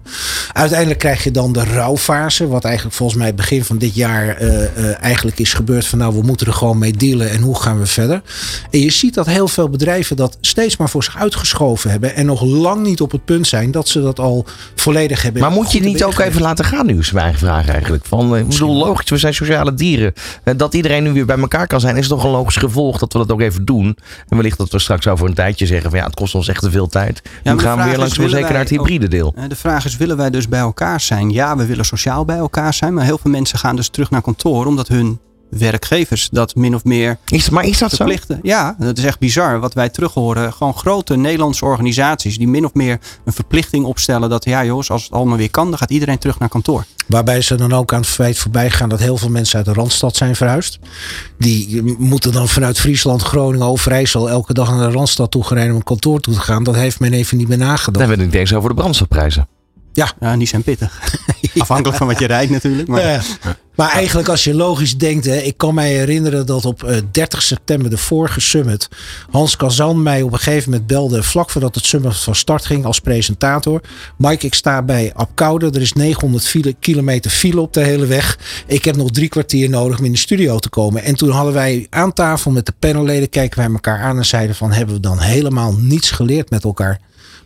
Uiteindelijk 0.53 0.99
krijg 0.99 1.23
je 1.23 1.31
dan 1.31 1.53
de 1.53 1.63
rouwfase, 1.63 2.47
wat 2.47 2.63
eigenlijk 2.63 2.95
volgens 2.95 3.19
mij 3.19 3.35
begin 3.35 3.63
van 3.63 3.77
dit 3.77 3.95
jaar 3.95 4.41
uh, 4.41 4.61
uh, 4.61 5.03
eigenlijk 5.03 5.39
is 5.39 5.53
gebeurd 5.53 5.85
van 5.85 5.99
nou, 5.99 6.13
we 6.13 6.21
moeten 6.21 6.47
er 6.47 6.53
gewoon 6.53 6.77
mee 6.77 6.93
dealen 6.93 7.29
en 7.29 7.41
hoe 7.41 7.61
gaan 7.61 7.79
we 7.79 7.85
verder. 7.85 8.21
En 8.71 8.79
je 8.79 8.91
ziet 8.91 9.13
dat 9.13 9.25
heel 9.25 9.47
veel 9.47 9.69
bedrijven 9.69 10.15
dat 10.15 10.37
steeds 10.41 10.77
maar 10.77 10.89
voor 10.89 11.03
zich 11.03 11.17
uitgeschoven 11.17 11.91
hebben 11.91 12.15
en 12.15 12.25
nog 12.25 12.38
lang 12.41 12.83
niet 12.83 13.01
op 13.01 13.11
het 13.11 13.25
punt 13.25 13.47
zijn 13.47 13.71
dat 13.71 13.87
ze 13.87 14.01
dat 14.01 14.19
al 14.19 14.45
volledig 14.75 15.21
hebben. 15.21 15.41
Maar 15.41 15.51
moet 15.51 15.71
je 15.71 15.79
niet 15.79 16.03
ook 16.03 16.19
even 16.19 16.41
laten 16.41 16.65
gaan 16.65 16.85
nu, 16.85 16.97
is 16.99 17.11
mijn 17.11 17.37
vraag 17.37 17.67
eigenlijk. 17.67 18.05
Van, 18.05 18.35
ik 18.35 18.47
bedoel, 18.47 18.75
logisch, 18.75 19.09
we 19.09 19.17
zijn 19.17 19.33
sociale 19.33 19.73
dieren. 19.73 20.13
Dat 20.55 20.73
iedereen 20.73 21.03
nu 21.03 21.13
weer 21.13 21.25
bij 21.25 21.37
elkaar 21.37 21.67
kan 21.67 21.79
zijn, 21.79 21.97
is 21.97 22.07
toch 22.07 22.23
een 22.23 22.29
logisch 22.29 22.55
gevolg 22.55 22.97
dat 22.97 23.13
we 23.13 23.19
dat 23.19 23.31
ook 23.31 23.41
even 23.41 23.65
doen. 23.65 23.97
En 24.27 24.37
wellicht 24.37 24.57
dat 24.57 24.71
we 24.71 24.79
straks 24.79 25.07
over 25.07 25.27
een 25.27 25.33
tijdje 25.33 25.65
zeggen 25.65 25.89
van 25.89 25.99
ja, 25.99 26.05
het 26.05 26.15
kost 26.15 26.35
ons 26.35 26.47
echt 26.47 26.61
te 26.61 26.71
veel 26.71 26.87
tijd. 26.87 27.21
Ja, 27.43 27.53
nu 27.53 27.59
gaan 27.59 27.77
we 27.77 27.83
weer 27.83 27.97
langzaam 27.97 28.29
zeker 28.29 28.51
naar 28.51 28.59
het 28.59 28.69
hybride 28.69 29.07
deel. 29.07 29.33
De 29.47 29.55
vraag 29.55 29.85
is, 29.85 29.97
willen 29.97 30.17
wij 30.17 30.29
dus 30.29 30.47
bij 30.47 30.59
elkaar 30.59 31.01
zijn? 31.01 31.29
Ja, 31.29 31.57
we 31.57 31.65
willen 31.65 31.85
sociaal 31.85 32.25
bij 32.25 32.37
elkaar 32.37 32.73
zijn, 32.73 32.93
maar 32.93 33.05
heel 33.05 33.17
veel 33.17 33.31
mensen 33.31 33.59
gaan 33.59 33.75
dus 33.75 33.89
terug 33.89 34.09
naar 34.09 34.21
kantoor 34.21 34.65
omdat 34.65 34.87
hun 34.87 35.19
werkgevers 35.49 36.29
dat 36.31 36.55
min 36.55 36.75
of 36.75 36.83
meer 36.83 37.17
is, 37.27 37.49
maar 37.49 37.63
is 37.63 37.77
dat 37.77 37.95
verplichten. 37.95 38.35
Zo? 38.35 38.41
Ja, 38.43 38.75
dat 38.79 38.97
is 38.97 39.03
echt 39.03 39.19
bizar 39.19 39.59
wat 39.59 39.73
wij 39.73 39.89
terug 39.89 40.13
horen. 40.13 40.53
Gewoon 40.53 40.77
grote 40.77 41.15
Nederlandse 41.15 41.65
organisaties 41.65 42.37
die 42.37 42.47
min 42.47 42.65
of 42.65 42.73
meer 42.73 42.99
een 43.25 43.33
verplichting 43.33 43.85
opstellen 43.85 44.29
dat 44.29 44.45
ja 44.45 44.65
jongens, 44.65 44.91
als 44.91 45.03
het 45.03 45.11
allemaal 45.11 45.37
weer 45.37 45.51
kan, 45.51 45.69
dan 45.69 45.77
gaat 45.77 45.89
iedereen 45.89 46.17
terug 46.17 46.39
naar 46.39 46.49
kantoor. 46.49 46.85
Waarbij 47.07 47.41
ze 47.41 47.55
dan 47.55 47.73
ook 47.73 47.93
aan 47.93 47.99
het 47.99 48.09
feit 48.09 48.37
voorbij 48.37 48.69
gaan 48.69 48.89
dat 48.89 48.99
heel 48.99 49.17
veel 49.17 49.29
mensen 49.29 49.57
uit 49.57 49.65
de 49.65 49.73
Randstad 49.73 50.15
zijn 50.15 50.35
verhuisd. 50.35 50.79
Die 51.37 51.83
moeten 51.97 52.31
dan 52.31 52.47
vanuit 52.47 52.79
Friesland, 52.79 53.21
Groningen, 53.21 53.65
Overijssel 53.65 54.29
elke 54.29 54.53
dag 54.53 54.69
naar 54.69 54.89
de 54.89 54.95
Randstad 54.95 55.31
toe 55.31 55.43
gereden 55.43 55.69
om 55.69 55.75
een 55.75 55.83
kantoor 55.83 56.19
toe 56.19 56.33
te 56.33 56.39
gaan. 56.39 56.63
Dat 56.63 56.75
heeft 56.75 56.99
men 56.99 57.13
even 57.13 57.37
niet 57.37 57.47
meer 57.47 57.57
nagedacht. 57.57 57.85
Dan 57.85 57.99
hebben 57.99 58.17
we 58.17 58.23
het 58.23 58.31
niet 58.31 58.41
eens 58.41 58.53
over 58.53 58.69
de 58.69 58.75
brandstofprijzen. 58.75 59.47
Ja. 59.99 60.11
ja 60.19 60.37
die 60.37 60.47
zijn 60.47 60.63
pittig. 60.63 61.17
Afhankelijk 61.57 61.97
van 61.97 62.07
wat 62.07 62.19
je 62.19 62.27
rijdt 62.27 62.51
natuurlijk. 62.51 62.87
Maar, 62.87 63.01
Ja. 63.01 63.21
Maar 63.75 63.91
eigenlijk 63.91 64.29
als 64.29 64.43
je 64.43 64.53
logisch 64.53 64.97
denkt, 64.97 65.25
hè, 65.25 65.35
ik 65.35 65.57
kan 65.57 65.73
mij 65.73 65.93
herinneren 65.93 66.45
dat 66.45 66.65
op 66.65 66.83
eh, 66.83 66.97
30 67.11 67.41
september 67.41 67.89
de 67.89 67.97
vorige 67.97 68.39
summit 68.39 68.89
Hans 69.29 69.55
Kazan 69.55 70.03
mij 70.03 70.21
op 70.21 70.31
een 70.31 70.37
gegeven 70.37 70.69
moment 70.71 70.87
belde 70.87 71.23
vlak 71.23 71.49
voordat 71.49 71.75
het 71.75 71.85
summit 71.85 72.17
van 72.17 72.35
start 72.35 72.65
ging 72.65 72.85
als 72.85 72.99
presentator. 72.99 73.81
Mike, 74.17 74.45
ik 74.45 74.53
sta 74.53 74.81
bij 74.81 75.11
Apkoude. 75.13 75.69
Er 75.69 75.81
is 75.81 75.93
900 75.93 76.47
file, 76.47 76.75
kilometer 76.79 77.31
file 77.31 77.61
op 77.61 77.73
de 77.73 77.83
hele 77.83 78.05
weg. 78.05 78.39
Ik 78.67 78.85
heb 78.85 78.95
nog 78.95 79.11
drie 79.11 79.29
kwartier 79.29 79.69
nodig 79.69 79.99
om 79.99 80.05
in 80.05 80.11
de 80.11 80.17
studio 80.17 80.59
te 80.59 80.69
komen. 80.69 81.03
En 81.03 81.15
toen 81.15 81.29
hadden 81.29 81.53
wij 81.53 81.87
aan 81.89 82.13
tafel 82.13 82.51
met 82.51 82.65
de 82.65 82.73
panelleden 82.79 83.29
kijken 83.29 83.59
wij 83.59 83.69
elkaar 83.71 83.99
aan 83.99 84.17
en 84.17 84.25
zeiden 84.25 84.55
van 84.55 84.71
hebben 84.71 84.95
we 84.95 85.01
dan 85.01 85.19
helemaal 85.19 85.73
niets 85.73 86.11
geleerd 86.11 86.49
met 86.49 86.63
elkaar? 86.63 86.99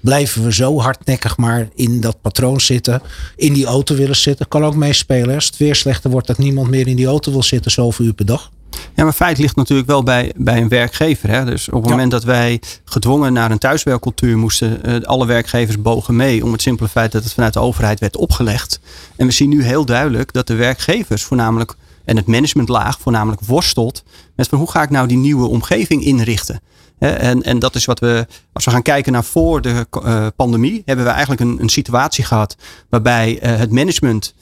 Blijven 0.03 0.43
we 0.43 0.53
zo 0.53 0.79
hardnekkig 0.79 1.37
maar 1.37 1.69
in 1.75 2.01
dat 2.01 2.21
patroon 2.21 2.61
zitten. 2.61 3.01
In 3.35 3.53
die 3.53 3.65
auto 3.65 3.95
willen 3.95 4.15
zitten. 4.15 4.47
Kan 4.47 4.65
ook 4.65 4.75
meespelen. 4.75 5.35
Als 5.35 5.45
het 5.45 5.57
weer 5.57 5.75
slechter 5.75 6.09
wordt 6.09 6.27
dat 6.27 6.37
niemand 6.37 6.69
meer 6.69 6.87
in 6.87 6.95
die 6.95 7.05
auto 7.05 7.31
wil 7.31 7.43
zitten 7.43 7.71
zoveel 7.71 8.05
uur 8.05 8.13
per 8.13 8.25
dag. 8.25 8.51
Ja, 8.95 9.03
maar 9.03 9.13
feit 9.13 9.37
ligt 9.37 9.55
natuurlijk 9.55 9.87
wel 9.87 10.03
bij, 10.03 10.31
bij 10.35 10.61
een 10.61 10.67
werkgever. 10.67 11.29
Hè? 11.29 11.45
Dus 11.45 11.67
op 11.69 11.73
het 11.73 11.83
Ja. 11.85 11.89
moment 11.89 12.11
dat 12.11 12.23
wij 12.23 12.61
gedwongen 12.85 13.33
naar 13.33 13.51
een 13.51 13.57
thuiswerkcultuur 13.57 14.37
moesten, 14.37 14.83
eh, 14.83 15.01
alle 15.01 15.25
werkgevers 15.25 15.81
bogen 15.81 16.15
mee 16.15 16.43
om 16.43 16.51
het 16.51 16.61
simpele 16.61 16.89
feit 16.89 17.11
dat 17.11 17.23
het 17.23 17.33
vanuit 17.33 17.53
de 17.53 17.59
overheid 17.59 17.99
werd 17.99 18.17
opgelegd. 18.17 18.79
En 19.15 19.25
we 19.25 19.31
zien 19.31 19.49
nu 19.49 19.63
heel 19.63 19.85
duidelijk 19.85 20.33
dat 20.33 20.47
de 20.47 20.55
werkgevers 20.55 21.23
voornamelijk 21.23 21.75
en 22.05 22.15
het 22.17 22.25
managementlaag 22.27 22.99
voornamelijk 22.99 23.41
worstelt 23.41 24.03
met 24.35 24.47
van 24.47 24.57
hoe 24.57 24.71
ga 24.71 24.81
ik 24.83 24.89
nou 24.89 25.07
die 25.07 25.17
nieuwe 25.17 25.47
omgeving 25.47 26.03
inrichten. 26.03 26.61
En, 26.99 27.43
en 27.43 27.59
dat 27.59 27.75
is 27.75 27.85
wat 27.85 27.99
we, 27.99 28.27
als 28.53 28.65
we 28.65 28.71
gaan 28.71 28.81
kijken 28.81 29.11
naar 29.11 29.23
voor 29.23 29.61
de 29.61 29.87
eh, 30.03 30.27
pandemie, 30.35 30.81
hebben 30.85 31.05
we 31.05 31.11
eigenlijk 31.11 31.41
een, 31.41 31.61
een 31.61 31.69
situatie 31.69 32.23
gehad 32.23 32.55
waarbij 32.89 33.39
eh, 33.39 33.55
het 33.55 33.71
management 33.71 34.33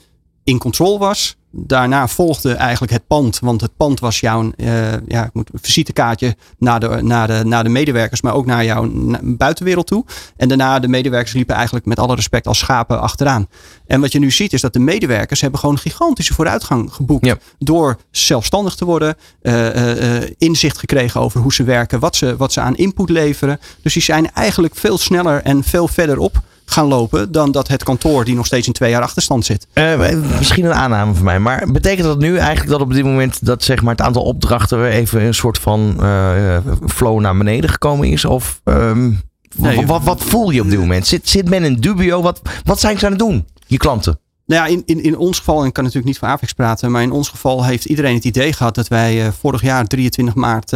in 0.44 0.58
controle 0.58 0.98
was. 0.98 1.36
Daarna 1.54 2.08
volgde 2.08 2.52
eigenlijk 2.52 2.92
het 2.92 3.06
pand, 3.06 3.38
want 3.38 3.60
het 3.60 3.76
pand 3.76 4.00
was 4.00 4.20
jouw 4.20 4.52
eh, 4.56 4.92
ja, 5.06 5.24
ik 5.24 5.30
moet, 5.32 5.50
visitekaartje 5.54 6.36
naar 6.58 6.80
de, 6.80 6.98
naar, 7.02 7.26
de, 7.26 7.40
naar 7.44 7.64
de 7.64 7.70
medewerkers, 7.70 8.20
maar 8.20 8.34
ook 8.34 8.46
naar 8.46 8.64
jouw 8.64 8.90
buitenwereld 9.22 9.86
toe. 9.86 10.04
En 10.36 10.48
daarna 10.48 10.78
de 10.78 10.88
medewerkers 10.88 11.32
liepen 11.32 11.54
eigenlijk 11.54 11.86
met 11.86 11.98
alle 11.98 12.14
respect 12.14 12.46
als 12.46 12.58
schapen 12.58 13.00
achteraan. 13.00 13.48
En 13.86 14.00
wat 14.00 14.12
je 14.12 14.18
nu 14.18 14.30
ziet 14.30 14.52
is 14.52 14.60
dat 14.60 14.72
de 14.72 14.78
medewerkers 14.78 15.40
hebben 15.40 15.60
gewoon 15.60 15.78
gigantische 15.78 16.34
vooruitgang 16.34 16.92
geboekt. 16.92 17.26
Ja. 17.26 17.36
Door 17.58 17.98
zelfstandig 18.10 18.74
te 18.74 18.84
worden, 18.84 19.16
eh, 19.42 20.20
eh, 20.20 20.30
inzicht 20.38 20.78
gekregen 20.78 21.20
over 21.20 21.40
hoe 21.40 21.52
ze 21.52 21.64
werken, 21.64 22.00
wat 22.00 22.16
ze, 22.16 22.36
wat 22.36 22.52
ze 22.52 22.60
aan 22.60 22.76
input 22.76 23.08
leveren. 23.08 23.60
Dus 23.82 23.92
die 23.92 24.02
zijn 24.02 24.32
eigenlijk 24.32 24.76
veel 24.76 24.98
sneller 24.98 25.42
en 25.42 25.64
veel 25.64 25.88
verder 25.88 26.18
op 26.18 26.42
gaan 26.72 26.86
lopen 26.86 27.32
dan 27.32 27.52
dat 27.52 27.68
het 27.68 27.82
kantoor 27.82 28.24
die 28.24 28.34
nog 28.34 28.46
steeds 28.46 28.66
in 28.66 28.72
twee 28.72 28.90
jaar 28.90 29.02
achterstand 29.02 29.44
zit. 29.44 29.66
Eh, 29.72 30.10
misschien 30.38 30.64
een 30.64 30.74
aanname 30.74 31.14
van 31.14 31.24
mij, 31.24 31.38
maar 31.38 31.72
betekent 31.72 32.06
dat 32.06 32.18
nu 32.18 32.36
eigenlijk 32.36 32.70
dat 32.70 32.80
op 32.80 32.92
dit 32.92 33.04
moment 33.04 33.46
dat 33.46 33.62
zeg 33.62 33.82
maar, 33.82 33.94
het 33.94 34.00
aantal 34.04 34.22
opdrachten 34.22 34.80
weer 34.80 34.90
even 34.90 35.22
een 35.22 35.34
soort 35.34 35.58
van 35.58 35.96
eh, 36.00 36.56
flow 36.86 37.20
naar 37.20 37.36
beneden 37.36 37.70
gekomen 37.70 38.08
is? 38.08 38.24
Of 38.24 38.60
ehm, 38.64 39.10
Nee. 39.56 39.86
wat, 39.86 40.02
wat, 40.02 40.22
voel 40.22 40.50
je 40.50 40.60
op 40.60 40.70
dit 40.70 40.78
moment? 40.78 41.06
Zit, 41.06 41.28
zit 41.28 41.48
men 41.48 41.64
in 41.64 41.74
dubio? 41.74 42.22
Wat, 42.22 42.40
wat 42.64 42.80
zijn 42.80 42.98
ze 42.98 43.04
aan 43.04 43.10
het 43.10 43.20
doen, 43.20 43.46
je 43.66 43.76
klanten? 43.76 44.18
Nou 44.46 44.62
ja, 44.62 44.74
in, 44.76 44.82
in, 44.86 45.02
in 45.02 45.16
ons 45.18 45.38
geval, 45.38 45.60
en 45.60 45.66
ik 45.66 45.72
kan 45.72 45.84
natuurlijk 45.84 46.10
niet 46.10 46.18
voor 46.18 46.28
Avix 46.28 46.52
praten, 46.52 46.90
maar 46.90 47.02
in 47.02 47.12
ons 47.12 47.28
geval 47.28 47.64
heeft 47.64 47.84
iedereen 47.84 48.14
het 48.14 48.24
idee 48.24 48.52
gehad 48.52 48.74
dat 48.74 48.88
wij 48.88 49.26
eh, 49.26 49.32
vorig 49.40 49.62
jaar, 49.62 49.86
23 49.86 50.34
maart 50.34 50.72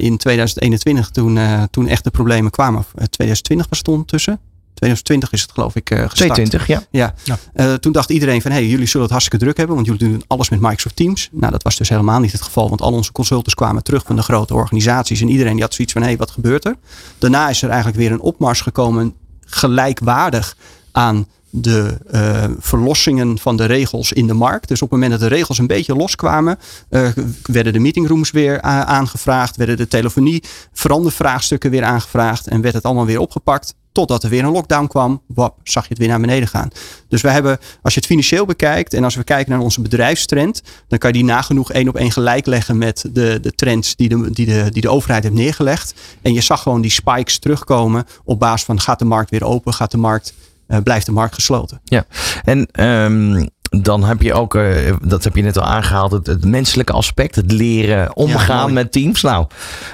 in 0.00 0.16
2021, 0.16 1.10
toen, 1.10 1.38
toen 1.70 1.88
echt 1.88 2.04
de 2.04 2.10
problemen 2.10 2.50
kwamen. 2.50 2.78
Of, 2.80 2.86
eh, 2.94 3.04
2020 3.04 3.68
was 3.68 3.78
het 3.78 3.88
ondertussen. 3.88 4.40
2020 4.74 5.32
is 5.32 5.42
het 5.42 5.52
geloof 5.52 5.76
ik 5.76 5.90
eh 5.90 5.98
gestart. 5.98 6.16
22, 6.16 6.66
ja. 6.66 6.82
Ja. 6.90 7.14
Ja. 7.24 7.38
Eh, 7.52 7.74
toen 7.74 7.92
dacht 7.92 8.10
iedereen 8.10 8.42
van, 8.42 8.50
hey, 8.50 8.66
jullie 8.66 8.86
zullen 8.86 9.02
het 9.02 9.10
hartstikke 9.10 9.44
druk 9.44 9.56
hebben, 9.56 9.74
want 9.74 9.86
jullie 9.86 10.08
doen 10.08 10.22
alles 10.26 10.48
met 10.48 10.60
Microsoft 10.60 10.96
Teams. 10.96 11.28
Nou, 11.32 11.52
dat 11.52 11.62
was 11.62 11.76
dus 11.76 11.88
helemaal 11.88 12.20
niet 12.20 12.32
het 12.32 12.42
geval, 12.42 12.68
want 12.68 12.80
al 12.80 12.92
onze 12.92 13.12
consultants 13.12 13.54
kwamen 13.54 13.82
terug 13.82 14.02
van 14.06 14.16
de 14.16 14.22
grote 14.22 14.54
organisaties 14.54 15.20
en 15.20 15.28
iedereen 15.28 15.52
die 15.52 15.62
had 15.62 15.74
zoiets 15.74 15.92
van, 15.92 16.02
hey, 16.02 16.16
wat 16.16 16.30
gebeurt 16.30 16.64
er? 16.64 16.76
Daarna 17.18 17.48
is 17.48 17.62
er 17.62 17.68
eigenlijk 17.68 17.98
weer 17.98 18.12
een 18.12 18.20
opmars 18.20 18.60
gekomen, 18.60 19.14
gelijkwaardig 19.40 20.56
aan 20.92 21.26
de 21.50 21.98
eh, 22.10 22.44
verlossingen 22.58 23.38
van 23.38 23.56
de 23.56 23.64
regels 23.64 24.12
in 24.12 24.26
de 24.26 24.34
markt. 24.34 24.68
Dus 24.68 24.82
op 24.82 24.90
het 24.90 25.00
moment 25.00 25.20
dat 25.20 25.30
de 25.30 25.36
regels 25.36 25.58
een 25.58 25.66
beetje 25.66 25.96
loskwamen, 25.96 26.58
eh, 26.88 27.08
werden 27.42 27.72
de 27.72 27.78
meetingrooms 27.78 28.30
weer 28.30 28.60
aangevraagd, 28.62 29.56
werden 29.56 29.76
de 29.76 29.88
telefonie 29.88 30.42
verandervraagstukken 30.72 31.70
weer 31.70 31.84
aangevraagd 31.84 32.46
en 32.46 32.60
werd 32.60 32.74
het 32.74 32.84
allemaal 32.84 33.06
weer 33.06 33.20
opgepakt. 33.20 33.74
Totdat 33.92 34.22
er 34.22 34.30
weer 34.30 34.44
een 34.44 34.52
lockdown 34.52 34.86
kwam, 34.86 35.22
wap, 35.26 35.58
zag 35.62 35.82
je 35.82 35.88
het 35.88 35.98
weer 35.98 36.08
naar 36.08 36.20
beneden 36.20 36.48
gaan. 36.48 36.70
Dus 37.08 37.22
wij 37.22 37.32
hebben, 37.32 37.58
als 37.82 37.94
je 37.94 38.00
het 38.00 38.08
financieel 38.08 38.44
bekijkt 38.44 38.94
en 38.94 39.04
als 39.04 39.14
we 39.14 39.24
kijken 39.24 39.52
naar 39.52 39.60
onze 39.60 39.80
bedrijfstrend, 39.80 40.62
dan 40.88 40.98
kan 40.98 41.10
je 41.10 41.16
die 41.16 41.26
nagenoeg 41.26 41.72
één 41.72 41.88
op 41.88 41.96
één 41.96 42.12
gelijk 42.12 42.46
leggen 42.46 42.78
met 42.78 43.04
de, 43.12 43.38
de 43.42 43.52
trends 43.52 43.96
die 43.96 44.08
de, 44.08 44.30
die, 44.30 44.46
de, 44.46 44.68
die 44.70 44.82
de 44.82 44.88
overheid 44.88 45.22
heeft 45.22 45.34
neergelegd. 45.34 45.94
En 46.22 46.32
je 46.32 46.40
zag 46.40 46.62
gewoon 46.62 46.80
die 46.80 46.90
spikes 46.90 47.38
terugkomen 47.38 48.06
op 48.24 48.38
basis 48.38 48.64
van 48.64 48.80
gaat 48.80 48.98
de 48.98 49.04
markt 49.04 49.30
weer 49.30 49.44
open, 49.44 49.74
gaat 49.74 49.90
de 49.90 49.96
markt, 49.96 50.34
eh, 50.66 50.78
blijft 50.82 51.06
de 51.06 51.12
markt 51.12 51.34
gesloten. 51.34 51.80
Ja, 51.84 52.06
en 52.44 52.66
ehm, 52.72 53.46
dan 53.70 54.04
heb 54.04 54.22
je 54.22 54.34
ook, 54.34 54.54
eh, 54.54 54.92
dat 55.02 55.24
heb 55.24 55.36
je 55.36 55.42
net 55.42 55.58
al 55.58 55.64
aangehaald, 55.64 56.12
het, 56.12 56.26
het 56.26 56.44
menselijke 56.44 56.92
aspect, 56.92 57.34
het 57.34 57.52
leren 57.52 58.16
omgaan 58.16 58.72
met 58.72 58.92
teams. 58.92 59.22
Nou, 59.22 59.46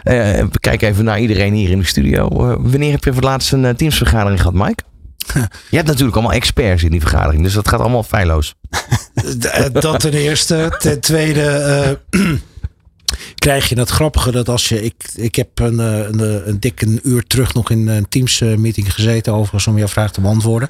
eh, 0.02 0.14
we 0.50 0.58
kijken 0.60 0.88
even 0.88 1.04
naar 1.04 1.20
iedereen 1.20 1.52
hier 1.52 1.70
in 1.70 1.78
de 1.78 1.84
studio. 1.84 2.28
Eh, 2.28 2.56
wanneer 2.58 2.90
heb 2.90 3.04
je 3.04 3.12
voor 3.12 3.22
het 3.22 3.30
laatst 3.30 3.52
een 3.52 3.64
eh, 3.64 3.74
teamsvergadering 3.74 4.40
gehad, 4.40 4.54
Mike? 4.54 4.82
Je 5.70 5.76
hebt 5.76 5.88
natuurlijk 5.88 6.16
allemaal 6.16 6.36
experts 6.36 6.82
in 6.82 6.90
die 6.90 7.00
vergadering, 7.00 7.42
dus 7.42 7.52
dat 7.52 7.68
gaat 7.68 7.80
allemaal 7.80 8.02
feilloos. 8.02 8.54
Dat 9.72 10.00
ten 10.00 10.12
eerste. 10.12 10.76
Ten 10.78 11.00
tweede 11.00 11.42
eh, 12.10 12.20
krijg 13.38 13.68
je 13.68 13.78
het 13.78 13.90
grappige 13.90 14.32
dat 14.32 14.48
als 14.48 14.68
je... 14.68 14.82
Ik, 14.82 14.94
ik 15.14 15.34
heb 15.34 15.58
een, 15.58 15.80
eh, 15.80 15.98
een, 15.98 16.20
eh, 16.20 16.46
een 16.46 16.60
dik 16.60 16.82
een 16.82 17.00
uur 17.02 17.26
terug 17.26 17.54
nog 17.54 17.70
in 17.70 17.88
een 17.88 18.08
Teams 18.08 18.40
eh, 18.40 18.56
meeting 18.56 18.94
gezeten 18.94 19.32
overigens 19.32 19.66
om 19.66 19.78
jouw 19.78 19.88
vraag 19.88 20.12
te 20.12 20.20
beantwoorden. 20.20 20.68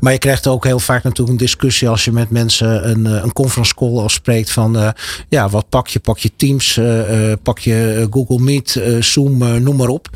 Maar 0.00 0.12
je 0.12 0.18
krijgt 0.18 0.46
ook 0.46 0.64
heel 0.64 0.78
vaak 0.80 1.02
natuurlijk 1.02 1.30
een 1.30 1.44
discussie 1.44 1.88
als 1.88 2.04
je 2.04 2.12
met 2.12 2.30
mensen 2.30 2.90
een, 2.90 3.06
eh, 3.06 3.22
een 3.22 3.32
conference 3.32 3.74
call 3.74 3.98
afspreekt 3.98 4.50
van 4.50 4.94
ja, 5.28 5.48
wat 5.48 5.68
pak 5.68 5.88
je? 5.88 5.98
Pak 5.98 6.18
je 6.18 6.30
Teams, 6.36 6.76
eh, 6.76 7.30
eh, 7.30 7.38
pak 7.42 7.58
je 7.58 8.06
Google 8.10 8.38
Meet, 8.38 8.76
eh, 8.76 9.02
Zoom, 9.02 9.42
eh, 9.42 9.54
noem 9.54 9.76
maar 9.76 9.88
op. 9.88 10.08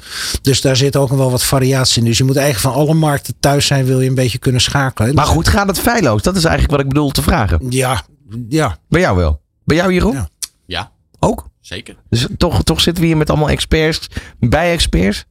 Dus 0.42 0.60
daar 0.60 0.76
zit 0.76 0.96
ook 0.96 1.08
nog 1.08 1.18
wel 1.18 1.30
wat 1.30 1.44
variatie 1.44 2.02
in. 2.02 2.08
Dus 2.08 2.18
je 2.18 2.24
moet 2.24 2.36
eigenlijk 2.36 2.74
van 2.74 2.84
alle 2.84 2.94
markten 2.94 3.34
thuis 3.40 3.66
zijn, 3.66 3.84
wil 3.84 4.00
je 4.00 4.08
een 4.08 4.14
beetje 4.14 4.38
kunnen 4.38 4.60
schakelen. 4.60 5.14
Maar 5.14 5.26
goed, 5.26 5.48
gaat 5.48 5.66
het 5.66 5.78
feilloos? 5.78 6.22
Dat 6.22 6.36
is 6.36 6.44
eigenlijk 6.44 6.76
wat 6.76 6.80
ik 6.80 6.88
bedoel 6.88 7.10
te 7.10 7.22
vragen. 7.22 7.60
Ja, 7.68 8.02
ja. 8.48 8.78
Bij 8.88 9.00
jou 9.00 9.16
wel. 9.16 9.40
Bij 9.64 9.76
jou, 9.76 9.92
Jeroen? 9.92 10.12
Ja. 10.12 10.28
Ja, 10.66 10.90
Ook? 11.18 11.48
Zeker. 11.66 11.96
Dus 12.08 12.26
toch, 12.36 12.62
toch 12.62 12.80
zitten 12.80 13.02
we 13.02 13.08
hier 13.08 13.16
met 13.16 13.30
allemaal 13.30 13.48
experts, 13.48 14.08
bij 14.40 14.72
experts. 14.72 15.24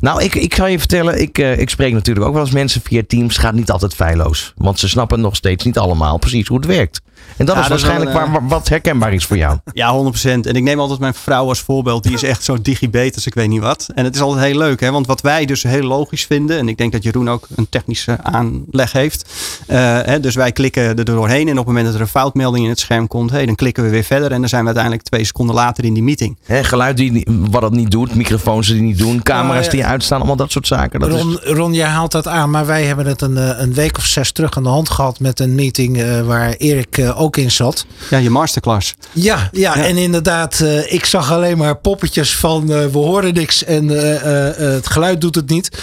Nou, 0.00 0.22
ik, 0.22 0.34
ik 0.34 0.54
zal 0.54 0.66
je 0.66 0.78
vertellen, 0.78 1.20
ik, 1.20 1.38
eh, 1.38 1.58
ik 1.58 1.70
spreek 1.70 1.92
natuurlijk 1.92 2.26
ook 2.26 2.32
wel 2.34 2.42
eens 2.42 2.50
mensen 2.52 2.80
via 2.84 3.02
Teams. 3.06 3.36
Gaat 3.36 3.54
niet 3.54 3.70
altijd 3.70 3.94
feilloos. 3.94 4.52
Want 4.56 4.78
ze 4.78 4.88
snappen 4.88 5.20
nog 5.20 5.36
steeds 5.36 5.64
niet 5.64 5.78
allemaal 5.78 6.18
precies 6.18 6.48
hoe 6.48 6.56
het 6.56 6.66
werkt. 6.66 7.00
En 7.36 7.46
dat 7.46 7.54
Ja, 7.56 7.62
is 7.62 7.68
dat 7.68 7.80
waarschijnlijk 7.80 8.16
waar, 8.16 8.30
waar- 8.32 8.48
wat 8.48 8.68
herkenbaar 8.68 9.12
is 9.12 9.24
voor 9.24 9.36
jou. 9.36 9.58
Ja, 9.72 9.90
100%. 9.92 10.46
En 10.46 10.54
ik 10.54 10.62
neem 10.62 10.80
altijd 10.80 10.98
mijn 11.00 11.14
vrouw 11.14 11.48
als 11.48 11.60
voorbeeld. 11.60 12.02
Die 12.02 12.12
is 12.12 12.22
echt 12.22 12.44
zo 12.44 12.62
digibet 12.62 13.14
als 13.14 13.26
ik 13.26 13.34
weet 13.34 13.48
niet 13.48 13.60
wat. 13.60 13.88
En 13.94 14.04
het 14.04 14.14
is 14.14 14.20
altijd 14.20 14.44
heel 14.46 14.58
leuk. 14.58 14.80
Hè? 14.80 14.90
Want 14.90 15.06
wat 15.06 15.20
wij 15.20 15.44
dus 15.44 15.62
heel 15.62 15.82
logisch 15.82 16.24
vinden. 16.24 16.58
En 16.58 16.68
ik 16.68 16.76
denk 16.76 16.92
dat 16.92 17.02
Jeroen 17.02 17.30
ook 17.30 17.46
een 17.56 17.68
technische 17.68 18.18
aanleg 18.22 18.92
heeft. 18.92 19.30
eh, 19.66 19.78
hè, 20.02 20.20
dus 20.20 20.34
wij 20.34 20.52
klikken 20.52 20.82
er 20.96 21.04
doorheen. 21.04 21.46
En 21.46 21.52
op 21.52 21.56
het 21.58 21.66
moment 21.66 21.84
dat 21.86 21.94
er 21.94 22.00
een 22.00 22.06
foutmelding 22.06 22.64
in 22.64 22.70
het 22.70 22.80
scherm 22.80 23.06
komt. 23.08 23.30
Hey, 23.30 23.46
dan 23.46 23.54
klikken 23.54 23.82
we 23.84 23.88
weer 23.90 24.02
verder. 24.04 24.32
En 24.32 24.40
dan 24.40 24.48
zijn 24.48 24.60
we 24.60 24.66
uiteindelijk 24.66 25.04
twee 25.06 25.24
seconden 25.24 25.54
later 25.54 25.84
in 25.84 25.94
die 25.94 26.02
meeting. 26.02 26.38
Hè, 26.44 26.64
geluid 26.64 26.96
die 26.96 27.26
wat 27.50 27.62
het 27.62 27.72
niet 27.72 27.90
doet, 27.90 28.14
microfoons 28.14 28.66
die 28.68 28.82
niet 28.82 28.98
doen, 28.98 29.22
camera's 29.22 29.61
ja. 29.64 29.70
die 29.70 29.84
uitstaan, 29.84 30.18
allemaal 30.18 30.36
dat 30.36 30.50
soort 30.52 30.66
zaken. 30.66 31.00
Dat 31.00 31.08
is, 31.08 31.20
Ron, 31.20 31.38
Ron, 31.42 31.72
jij 31.74 31.86
haalt 31.88 32.12
dat 32.12 32.26
aan, 32.28 32.50
maar 32.50 32.66
wij 32.66 32.84
hebben 32.84 33.06
het 33.06 33.20
een, 33.22 33.36
eh, 33.38 33.50
een 33.58 33.74
week 33.74 33.96
of 33.98 34.04
zes 34.04 34.32
terug 34.32 34.56
aan 34.56 34.62
de 34.62 34.68
hand 34.68 34.90
gehad 34.90 35.20
met 35.20 35.40
een 35.40 35.54
meeting 35.54 35.98
eh, 36.02 36.20
waar 36.20 36.52
Erik 36.52 36.98
eh, 36.98 37.20
ook 37.20 37.36
in 37.36 37.50
zat. 37.50 37.86
Ja, 38.10 38.18
je 38.18 38.30
masterclass. 38.30 38.94
Ja, 39.12 39.48
ja, 39.52 39.76
en 39.76 39.96
inderdaad, 39.96 40.60
eh, 40.60 40.92
ik 40.92 41.04
zag 41.04 41.32
alleen 41.32 41.58
maar 41.58 41.76
poppetjes 41.76 42.36
van 42.36 42.62
eh, 42.72 42.86
we 42.86 42.98
horen 42.98 43.34
niks 43.34 43.64
en 43.64 43.90
eh, 43.90 44.14
eh, 44.14 44.48
eh, 44.48 44.72
het 44.74 44.86
geluid 44.88 45.20
doet 45.20 45.34
het 45.34 45.48
niet. 45.50 45.78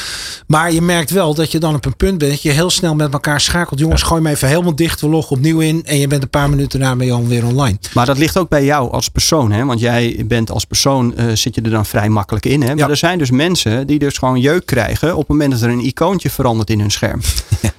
Maar 0.47 0.71
je 0.71 0.81
merkt 0.81 1.09
wel 1.09 1.33
dat 1.33 1.51
je 1.51 1.59
dan 1.59 1.75
op 1.75 1.85
een 1.85 1.95
punt 1.95 2.17
bent 2.17 2.31
dat 2.31 2.41
je 2.41 2.51
heel 2.51 2.69
snel 2.69 2.95
met 2.95 3.13
elkaar 3.13 3.41
schakelt. 3.41 3.79
Jongens, 3.79 4.01
gooi 4.01 4.21
me 4.21 4.29
even 4.29 4.47
helemaal 4.47 4.75
dicht, 4.75 5.01
we 5.01 5.07
loggen 5.09 5.35
opnieuw 5.35 5.59
in 5.59 5.85
en 5.85 5.97
je 5.99 6.07
bent 6.07 6.23
een 6.23 6.29
paar 6.29 6.49
minuten 6.49 6.79
daarna 6.79 6.95
ben 6.95 7.05
je 7.05 7.13
alweer 7.13 7.45
online. 7.45 7.77
Maar 7.93 8.05
dat 8.05 8.17
ligt 8.17 8.37
ook 8.37 8.49
bij 8.49 8.63
jou 8.65 8.91
als 8.91 9.09
persoon. 9.09 9.51
Hè? 9.51 9.65
Want 9.65 9.79
jij 9.79 10.23
bent 10.27 10.51
als 10.51 10.65
persoon, 10.65 11.15
eh, 11.17 11.25
zit 11.33 11.55
je 11.55 11.61
er 11.61 11.69
dan 11.69 11.85
vrij 11.85 12.09
makkelijk 12.09 12.45
in. 12.45 12.61
Hè? 12.61 12.67
Maar 12.67 12.77
Ja. 12.77 12.89
er 12.89 12.97
zijn 12.97 13.17
dus 13.17 13.31
mensen 13.31 13.68
mensen 13.69 13.87
die 13.87 13.99
dus 13.99 14.17
gewoon 14.17 14.39
jeuk 14.39 14.65
krijgen 14.65 15.11
op 15.11 15.19
het 15.19 15.27
moment 15.27 15.51
dat 15.51 15.61
er 15.61 15.69
een 15.69 15.85
icoontje 15.85 16.29
verandert 16.29 16.69
in 16.69 16.79
hun 16.79 16.91
scherm. 16.91 17.21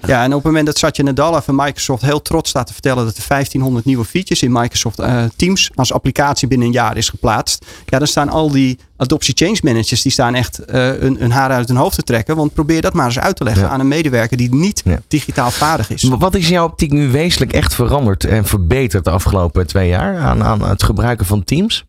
Ja, 0.06 0.22
en 0.22 0.28
op 0.28 0.34
het 0.34 0.44
moment 0.44 0.66
dat 0.66 0.78
Satya 0.78 1.04
Nadella 1.04 1.42
van 1.42 1.54
Microsoft 1.54 2.02
heel 2.02 2.22
trots 2.22 2.50
staat 2.50 2.66
te 2.66 2.72
vertellen 2.72 3.04
dat 3.04 3.16
er 3.16 3.24
1500 3.28 3.84
nieuwe 3.84 4.04
features 4.04 4.42
in 4.42 4.52
Microsoft 4.52 4.98
eh, 4.98 5.24
Teams 5.36 5.70
als 5.74 5.92
applicatie 5.92 6.48
binnen 6.48 6.66
een 6.66 6.72
jaar 6.72 6.96
is 6.96 7.08
geplaatst. 7.08 7.66
Ja, 7.86 7.98
dan 7.98 8.06
staan 8.06 8.28
al 8.28 8.50
die 8.50 8.78
adoptie 8.96 9.34
change 9.36 9.58
managers, 9.62 10.02
die 10.02 10.12
staan 10.12 10.34
echt 10.34 10.60
uh, 10.72 11.02
een, 11.02 11.24
een 11.24 11.30
haar 11.30 11.50
uit 11.50 11.68
hun 11.68 11.76
hoofd 11.76 11.94
te 11.94 12.02
trekken. 12.02 12.36
Want 12.36 12.54
probeer 12.54 12.82
dat 12.82 12.92
maar 12.92 13.06
eens 13.06 13.18
uit 13.18 13.36
te 13.36 13.44
leggen 13.44 13.70
aan 13.70 13.80
een 13.80 13.88
medewerker 13.88 14.36
die 14.36 14.54
niet 14.54 14.82
digitaal 15.08 15.50
vaardig 15.50 15.90
is. 15.90 16.02
Wat 16.02 16.34
is 16.34 16.48
jouw 16.48 16.64
optiek 16.64 16.92
nu 16.92 17.10
wezenlijk 17.10 17.52
echt 17.52 17.74
veranderd 17.74 18.24
en 18.24 18.44
verbeterd 18.44 19.04
de 19.04 19.10
afgelopen 19.10 19.66
twee 19.66 19.88
jaar 19.88 20.18
aan, 20.18 20.44
aan 20.44 20.62
het 20.62 20.82
gebruiken 20.82 21.26
van 21.26 21.44
Teams? 21.44 21.84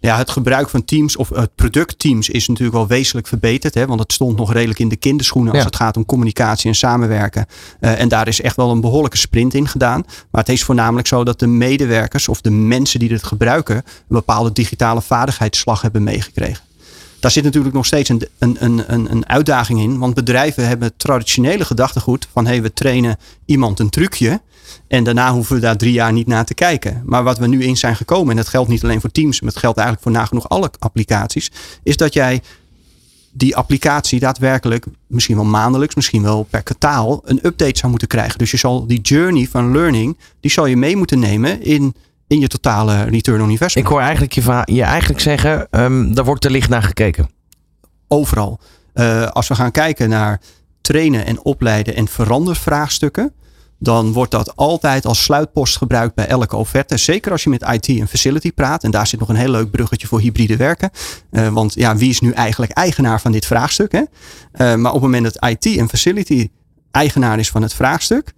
Ja, 0.00 0.16
het 0.16 0.30
gebruik 0.30 0.68
van 0.68 0.84
Teams 0.84 1.16
of 1.16 1.28
het 1.28 1.54
product 1.54 1.98
Teams 1.98 2.28
is 2.28 2.48
natuurlijk 2.48 2.76
wel 2.76 2.86
wezenlijk 2.86 3.26
verbeterd. 3.26 3.74
Hè, 3.74 3.86
want 3.86 4.00
het 4.00 4.12
stond 4.12 4.36
nog 4.36 4.52
redelijk 4.52 4.78
in 4.78 4.88
de 4.88 4.96
kinderschoenen 4.96 5.54
als 5.54 5.64
het 5.64 5.76
gaat 5.76 5.96
om 5.96 6.04
communicatie 6.04 6.68
en 6.68 6.74
samenwerken. 6.76 7.46
Uh, 7.80 8.00
en 8.00 8.08
daar 8.08 8.28
is 8.28 8.40
echt 8.40 8.56
wel 8.56 8.70
een 8.70 8.80
behoorlijke 8.80 9.16
sprint 9.16 9.54
in 9.54 9.68
gedaan. 9.68 10.04
Maar 10.30 10.40
het 10.40 10.48
is 10.48 10.64
voornamelijk 10.64 11.08
zo 11.08 11.24
dat 11.24 11.38
de 11.38 11.46
medewerkers 11.46 12.28
of 12.28 12.40
de 12.40 12.50
mensen 12.50 13.00
die 13.00 13.12
het 13.12 13.24
gebruiken 13.24 13.76
een 13.76 13.82
bepaalde 14.08 14.52
digitale 14.52 15.02
vaardigheidsslag 15.02 15.82
hebben 15.82 16.02
meegekregen. 16.02 16.69
Daar 17.20 17.30
zit 17.30 17.44
natuurlijk 17.44 17.74
nog 17.74 17.86
steeds 17.86 18.08
een, 18.08 18.22
een, 18.38 18.56
een, 18.60 19.10
een 19.10 19.28
uitdaging 19.28 19.80
in. 19.80 19.98
Want 19.98 20.14
bedrijven 20.14 20.66
hebben 20.66 20.88
het 20.88 20.98
traditionele 20.98 21.64
gedachtegoed 21.64 22.28
van 22.32 22.46
hey, 22.46 22.62
we 22.62 22.72
trainen 22.72 23.18
iemand 23.44 23.78
een 23.78 23.90
trucje. 23.90 24.40
En 24.88 25.04
daarna 25.04 25.32
hoeven 25.32 25.54
we 25.54 25.60
daar 25.60 25.76
drie 25.76 25.92
jaar 25.92 26.12
niet 26.12 26.26
naar 26.26 26.44
te 26.44 26.54
kijken. 26.54 27.02
Maar 27.04 27.22
wat 27.22 27.38
we 27.38 27.46
nu 27.46 27.64
in 27.64 27.76
zijn 27.76 27.96
gekomen, 27.96 28.30
en 28.30 28.36
dat 28.36 28.48
geldt 28.48 28.68
niet 28.68 28.82
alleen 28.82 29.00
voor 29.00 29.10
Teams, 29.10 29.40
maar 29.40 29.50
het 29.50 29.58
geldt 29.58 29.78
eigenlijk 29.78 30.08
voor 30.08 30.16
nagenoeg 30.16 30.48
alle 30.48 30.70
applicaties, 30.78 31.50
is 31.82 31.96
dat 31.96 32.12
jij 32.12 32.42
die 33.32 33.56
applicatie 33.56 34.20
daadwerkelijk, 34.20 34.86
misschien 35.06 35.36
wel 35.36 35.44
maandelijks, 35.44 35.94
misschien 35.94 36.22
wel 36.22 36.46
per 36.50 36.62
kwartaal, 36.62 37.20
een 37.24 37.40
update 37.42 37.78
zou 37.78 37.90
moeten 37.90 38.08
krijgen. 38.08 38.38
Dus 38.38 38.50
je 38.50 38.56
zal 38.56 38.86
die 38.86 39.00
journey 39.00 39.48
van 39.50 39.72
learning, 39.72 40.18
die 40.40 40.50
zal 40.50 40.66
je 40.66 40.76
mee 40.76 40.96
moeten 40.96 41.18
nemen 41.18 41.62
in, 41.62 41.94
in 42.30 42.40
je 42.40 42.48
totale 42.48 43.02
return 43.02 43.42
on 43.42 43.50
investment. 43.50 43.86
Ik 43.86 43.92
hoor 43.92 44.00
eigenlijk 44.00 44.32
je, 44.32 44.62
je 44.64 44.82
eigenlijk 44.82 45.20
zeggen, 45.20 45.66
um, 45.70 46.14
daar 46.14 46.24
wordt 46.24 46.40
te 46.40 46.50
licht 46.50 46.68
naar 46.68 46.82
gekeken. 46.82 47.30
Overal. 48.08 48.60
Uh, 48.94 49.26
als 49.26 49.48
we 49.48 49.54
gaan 49.54 49.70
kijken 49.70 50.08
naar 50.08 50.40
trainen 50.80 51.26
en 51.26 51.44
opleiden 51.44 51.94
en 51.94 52.08
verandervraagstukken, 52.08 53.32
dan 53.78 54.12
wordt 54.12 54.30
dat 54.30 54.56
altijd 54.56 55.06
als 55.06 55.22
sluitpost 55.22 55.76
gebruikt 55.76 56.14
bij 56.14 56.26
elke 56.26 56.56
offerte. 56.56 56.96
Zeker 56.96 57.32
als 57.32 57.44
je 57.44 57.50
met 57.50 57.68
IT 57.72 57.88
en 57.88 58.08
facility 58.08 58.52
praat. 58.52 58.84
En 58.84 58.90
daar 58.90 59.06
zit 59.06 59.20
nog 59.20 59.28
een 59.28 59.36
heel 59.36 59.50
leuk 59.50 59.70
bruggetje 59.70 60.06
voor 60.06 60.20
hybride 60.20 60.56
werken. 60.56 60.90
Uh, 61.30 61.48
want 61.48 61.74
ja, 61.74 61.96
wie 61.96 62.10
is 62.10 62.20
nu 62.20 62.30
eigenlijk 62.30 62.72
eigenaar 62.72 63.20
van 63.20 63.32
dit 63.32 63.46
vraagstuk? 63.46 63.92
Hè? 63.92 64.00
Uh, 64.00 64.80
maar 64.80 64.92
op 64.92 65.02
het 65.02 65.10
moment 65.10 65.24
dat 65.24 65.50
IT 65.50 65.76
en 65.76 65.88
facility 65.88 66.48
eigenaar 66.90 67.38
is 67.38 67.50
van 67.50 67.62
het 67.62 67.74
vraagstuk, 67.74 68.32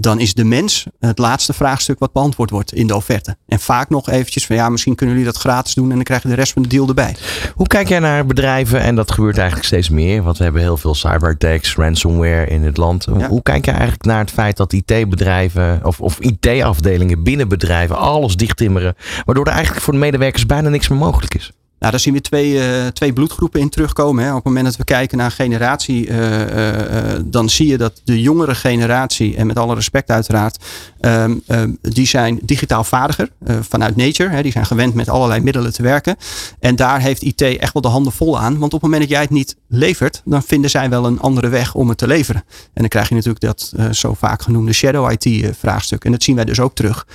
dan 0.00 0.20
is 0.20 0.34
de 0.34 0.44
mens 0.44 0.86
het 1.00 1.18
laatste 1.18 1.52
vraagstuk 1.52 1.98
wat 1.98 2.12
beantwoord 2.12 2.50
wordt 2.50 2.72
in 2.72 2.86
de 2.86 2.96
offerte. 2.96 3.36
En 3.46 3.60
vaak 3.60 3.90
nog 3.90 4.08
eventjes 4.08 4.46
van 4.46 4.56
ja, 4.56 4.68
misschien 4.68 4.94
kunnen 4.94 5.16
jullie 5.16 5.32
dat 5.32 5.40
gratis 5.40 5.74
doen 5.74 5.88
en 5.88 5.94
dan 5.94 6.04
krijg 6.04 6.22
je 6.22 6.28
de 6.28 6.34
rest 6.34 6.52
van 6.52 6.62
de 6.62 6.68
deal 6.68 6.88
erbij. 6.88 7.16
Hoe 7.54 7.66
kijk 7.66 7.88
jij 7.88 7.98
naar 7.98 8.26
bedrijven, 8.26 8.80
en 8.80 8.94
dat 8.94 9.12
gebeurt 9.12 9.36
eigenlijk 9.36 9.66
steeds 9.66 9.88
meer, 9.88 10.22
want 10.22 10.38
we 10.38 10.44
hebben 10.44 10.62
heel 10.62 10.76
veel 10.76 10.94
cyberattacks, 10.94 11.76
ransomware 11.76 12.46
in 12.46 12.62
het 12.62 12.76
land. 12.76 13.04
Hoe 13.04 13.42
kijk 13.42 13.64
je 13.64 13.70
eigenlijk 13.70 14.04
naar 14.04 14.18
het 14.18 14.30
feit 14.30 14.56
dat 14.56 14.72
IT-bedrijven 14.72 15.80
of, 15.84 16.00
of 16.00 16.18
IT-afdelingen 16.18 17.22
binnen 17.22 17.48
bedrijven 17.48 17.96
alles 17.96 18.36
dichttimmeren, 18.36 18.94
waardoor 19.24 19.46
er 19.46 19.52
eigenlijk 19.52 19.84
voor 19.84 19.92
de 19.92 19.98
medewerkers 19.98 20.46
bijna 20.46 20.68
niks 20.68 20.88
meer 20.88 20.98
mogelijk 20.98 21.34
is? 21.34 21.52
Nou, 21.78 21.90
daar 21.92 22.00
zien 22.00 22.14
we 22.14 22.20
twee, 22.20 22.52
uh, 22.52 22.86
twee 22.86 23.12
bloedgroepen 23.12 23.60
in 23.60 23.68
terugkomen. 23.68 24.24
Hè. 24.24 24.30
Op 24.30 24.36
het 24.36 24.44
moment 24.44 24.64
dat 24.64 24.76
we 24.76 24.84
kijken 24.84 25.18
naar 25.18 25.30
generatie, 25.30 26.06
uh, 26.06 26.40
uh, 26.40 27.20
dan 27.24 27.48
zie 27.50 27.66
je 27.66 27.78
dat 27.78 28.00
de 28.04 28.20
jongere 28.20 28.54
generatie, 28.54 29.36
en 29.36 29.46
met 29.46 29.58
alle 29.58 29.74
respect 29.74 30.10
uiteraard, 30.10 30.64
um, 31.00 31.42
um, 31.48 31.78
die 31.80 32.06
zijn 32.06 32.38
digitaal 32.42 32.84
vaardiger 32.84 33.30
vanuit 33.60 33.96
nature. 33.96 34.28
Hè. 34.28 34.42
Die 34.42 34.52
zijn 34.52 34.66
gewend 34.66 34.94
met 34.94 35.08
allerlei 35.08 35.40
middelen 35.40 35.72
te 35.72 35.82
werken. 35.82 36.16
En 36.60 36.76
daar 36.76 37.00
heeft 37.00 37.22
IT 37.22 37.42
echt 37.42 37.72
wel 37.72 37.82
de 37.82 37.88
handen 37.88 38.12
vol 38.12 38.38
aan. 38.38 38.58
Want 38.58 38.74
op 38.74 38.80
het 38.80 38.90
moment 38.90 39.00
dat 39.00 39.10
jij 39.10 39.20
het 39.20 39.30
niet 39.30 39.56
levert, 39.68 40.22
dan 40.24 40.42
vinden 40.42 40.70
zij 40.70 40.90
wel 40.90 41.06
een 41.06 41.20
andere 41.20 41.48
weg 41.48 41.74
om 41.74 41.88
het 41.88 41.98
te 41.98 42.06
leveren. 42.06 42.42
En 42.48 42.80
dan 42.80 42.88
krijg 42.88 43.08
je 43.08 43.14
natuurlijk 43.14 43.44
dat 43.44 43.72
zo 43.92 44.14
vaak 44.14 44.42
genoemde 44.42 44.72
shadow 44.72 45.12
IT 45.12 45.56
vraagstuk. 45.58 46.04
En 46.04 46.12
dat 46.12 46.22
zien 46.22 46.36
wij 46.36 46.44
dus 46.44 46.60
ook 46.60 46.74
terug 46.74 47.06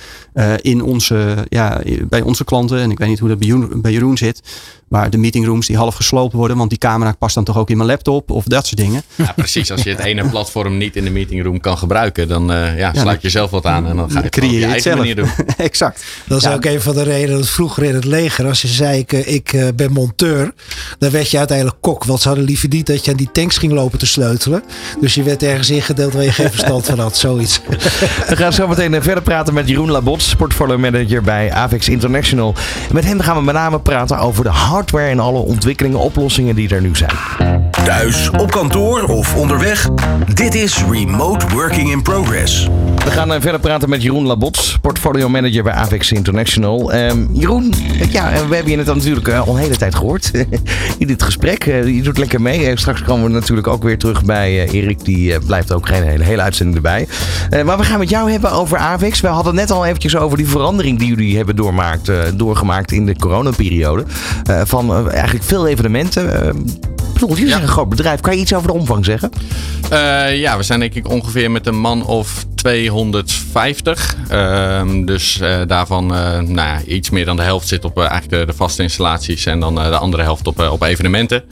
in 0.60 0.82
onze, 0.82 1.46
ja, 1.48 1.80
bij 2.08 2.22
onze 2.22 2.44
klanten. 2.44 2.78
En 2.78 2.90
ik 2.90 2.98
weet 2.98 3.08
niet 3.08 3.18
hoe 3.18 3.28
dat 3.28 3.38
bij 3.82 3.92
Jeroen 3.92 4.16
zit. 4.16 4.42
Maar 4.88 5.10
de 5.10 5.18
meetingrooms 5.18 5.66
die 5.66 5.76
half 5.76 5.94
gesloopt 5.94 6.32
worden, 6.32 6.56
want 6.56 6.70
die 6.70 6.78
camera 6.78 7.12
past 7.12 7.34
dan 7.34 7.44
toch 7.44 7.58
ook 7.58 7.70
in 7.70 7.76
mijn 7.76 7.88
laptop 7.88 8.30
of 8.30 8.44
dat 8.44 8.66
soort 8.66 8.80
dingen. 8.80 9.02
Ja, 9.14 9.32
precies. 9.36 9.70
Als 9.70 9.82
je 9.82 9.90
het 9.90 9.98
ene 9.98 10.28
platform 10.28 10.76
niet 10.76 10.96
in 10.96 11.04
de 11.04 11.10
meetingroom 11.10 11.60
kan 11.60 11.78
gebruiken, 11.78 12.28
dan 12.28 12.52
uh, 12.52 12.78
ja, 12.78 12.92
sluit 12.94 13.22
je 13.22 13.30
zelf 13.30 13.50
wat 13.50 13.66
aan 13.66 13.86
en 13.86 13.96
dan 13.96 14.10
ga 14.10 14.18
je 14.18 14.24
het 14.24 14.34
creëer 14.34 14.68
je, 14.68 14.74
je 14.74 14.80
zelf. 14.80 14.98
manier 14.98 15.16
doen. 15.16 15.28
exact. 15.56 16.04
Dat 16.26 16.38
is 16.38 16.44
ja. 16.44 16.54
ook 16.54 16.64
een 16.64 16.80
van 16.80 16.94
de 16.94 17.02
redenen 17.02 17.38
dat 17.38 17.48
vroeger 17.48 17.82
in 17.82 17.94
het 17.94 18.04
leger, 18.04 18.46
als 18.46 18.62
je 18.62 18.68
zei 18.68 18.98
ik, 18.98 19.12
ik 19.12 19.52
uh, 19.52 19.68
ben 19.76 19.92
monteur, 19.92 20.52
dan 20.98 21.10
werd 21.10 21.30
je 21.30 21.38
uiteindelijk 21.38 21.76
kok. 21.80 22.04
Want 22.04 22.20
ze 22.20 22.28
hadden 22.28 22.46
liever 22.46 22.68
niet 22.68 22.86
dat 22.86 23.04
je 23.04 23.10
aan 23.10 23.16
die 23.16 23.32
tanks 23.32 23.58
ging 23.58 23.72
lopen 23.72 23.98
te 23.98 24.06
sleutelen. 24.06 24.62
Dus 25.00 25.14
je 25.14 25.22
werd 25.22 25.42
ergens 25.42 25.70
ingedeeld 25.70 26.12
waar 26.12 26.24
je 26.24 26.32
geen 26.32 26.50
verstand 26.50 26.86
van 26.86 26.98
had. 26.98 27.16
Zoiets. 27.16 27.60
We 28.28 28.36
gaan 28.36 28.52
zo 28.52 28.68
meteen 28.68 29.02
verder 29.02 29.22
praten 29.22 29.54
met 29.54 29.68
Jeroen 29.68 29.90
Labots, 29.90 30.34
portfolio 30.34 30.78
manager 30.78 31.22
bij 31.22 31.52
Avex 31.52 31.88
International. 31.88 32.54
Met 32.92 33.04
hem 33.04 33.20
gaan 33.20 33.36
we 33.36 33.42
met 33.42 33.54
name 33.54 33.80
praten 33.80 34.18
over 34.18 34.43
de 34.44 34.50
hardware 34.50 35.10
en 35.10 35.20
alle 35.20 35.38
ontwikkelingen, 35.38 35.98
oplossingen 35.98 36.54
die 36.54 36.74
er 36.74 36.80
nu 36.80 36.96
zijn. 36.96 37.16
Thuis, 37.84 38.30
op 38.30 38.50
kantoor 38.50 39.02
of 39.02 39.36
onderweg. 39.36 39.88
Dit 40.34 40.54
is 40.54 40.84
Remote 40.90 41.46
Working 41.48 41.90
in 41.90 42.02
Progress. 42.02 42.68
We 43.04 43.10
gaan 43.10 43.40
verder 43.40 43.60
praten 43.60 43.88
met 43.88 44.02
Jeroen 44.02 44.26
Labots, 44.26 44.78
portfolio 44.80 45.28
manager 45.28 45.62
bij 45.62 45.72
Avex 45.72 46.12
International. 46.12 46.94
Um, 46.94 47.28
Jeroen, 47.32 47.74
ja, 48.10 48.30
we 48.48 48.54
hebben 48.54 48.70
je 48.70 48.76
net 48.76 48.86
natuurlijk 48.86 49.28
al 49.28 49.54
een 49.54 49.60
hele 49.60 49.76
tijd 49.76 49.94
gehoord 49.94 50.30
in 50.98 51.06
dit 51.06 51.22
gesprek. 51.22 51.64
Je 51.64 52.00
doet 52.02 52.18
lekker 52.18 52.40
mee. 52.40 52.76
straks 52.76 53.02
komen 53.02 53.24
we 53.24 53.30
natuurlijk 53.30 53.66
ook 53.66 53.82
weer 53.82 53.98
terug 53.98 54.24
bij 54.24 54.68
Erik. 54.68 55.04
Die 55.04 55.40
blijft 55.40 55.72
ook 55.72 55.86
geen 55.86 56.02
hele, 56.02 56.24
hele 56.24 56.42
uitzending 56.42 56.76
erbij. 56.76 57.08
maar 57.64 57.78
we 57.78 57.84
gaan 57.84 57.98
met 57.98 58.10
jou 58.10 58.30
hebben 58.30 58.52
over 58.52 58.78
Avex. 58.78 59.20
We 59.20 59.28
hadden 59.28 59.54
net 59.54 59.70
al 59.70 59.86
eventjes 59.86 60.16
over 60.16 60.36
die 60.36 60.48
verandering 60.48 60.98
die 60.98 61.08
jullie 61.08 61.36
hebben 61.36 61.56
doormaakt, 61.56 62.10
doorgemaakt 62.34 62.92
in 62.92 63.06
de 63.06 63.16
coronaperiode. 63.16 64.04
van 64.64 65.10
eigenlijk 65.10 65.44
veel 65.44 65.66
evenementen. 65.66 66.92
Bedoel, 67.14 67.36
jullie 67.36 67.50
zijn 67.50 67.62
een 67.62 67.68
groot 67.68 67.88
bedrijf. 67.88 68.20
Kan 68.20 68.34
je 68.34 68.40
iets 68.40 68.54
over 68.54 68.66
de 68.66 68.74
omvang 68.74 69.04
zeggen? 69.04 69.30
Uh, 69.92 70.38
ja, 70.38 70.56
we 70.56 70.62
zijn 70.62 70.80
denk 70.80 70.94
ik 70.94 71.08
ongeveer 71.08 71.50
met 71.50 71.66
een 71.66 71.78
man 71.78 72.06
of 72.06 72.44
250. 72.64 74.16
Uh, 74.32 74.82
dus 75.04 75.40
uh, 75.42 75.56
daarvan 75.66 76.06
nou 76.06 76.54
ja, 76.54 76.82
iets 76.86 77.10
meer 77.10 77.24
dan 77.24 77.36
de 77.36 77.42
helft 77.42 77.68
zit 77.68 77.84
op 77.84 77.98
eigenlijk 77.98 78.30
de, 78.30 78.44
de, 78.46 78.52
vaste 78.52 78.82
installaties. 78.82 79.46
En 79.46 79.60
dan 79.60 79.74
de 79.74 79.96
andere 79.96 80.22
helft 80.22 80.46
op, 80.46 80.60
op 80.60 80.82
evenementen. 80.82 81.44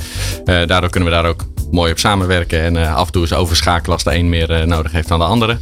daardoor 0.45 0.91
kunnen 0.91 1.09
we 1.09 1.15
daar 1.15 1.27
ook 1.27 1.45
mooi 1.71 1.93
op 1.93 1.99
samenwerken. 1.99 2.63
En 2.63 2.95
af 2.95 3.07
en 3.07 3.13
toe 3.13 3.23
is 3.23 3.33
overschakelen 3.33 3.93
als 3.93 4.05
de 4.05 4.15
een 4.15 4.29
meer 4.29 4.67
nodig 4.67 4.93
heeft 4.93 5.09
dan 5.09 5.19
de 5.19 5.25
andere. 5.25 5.59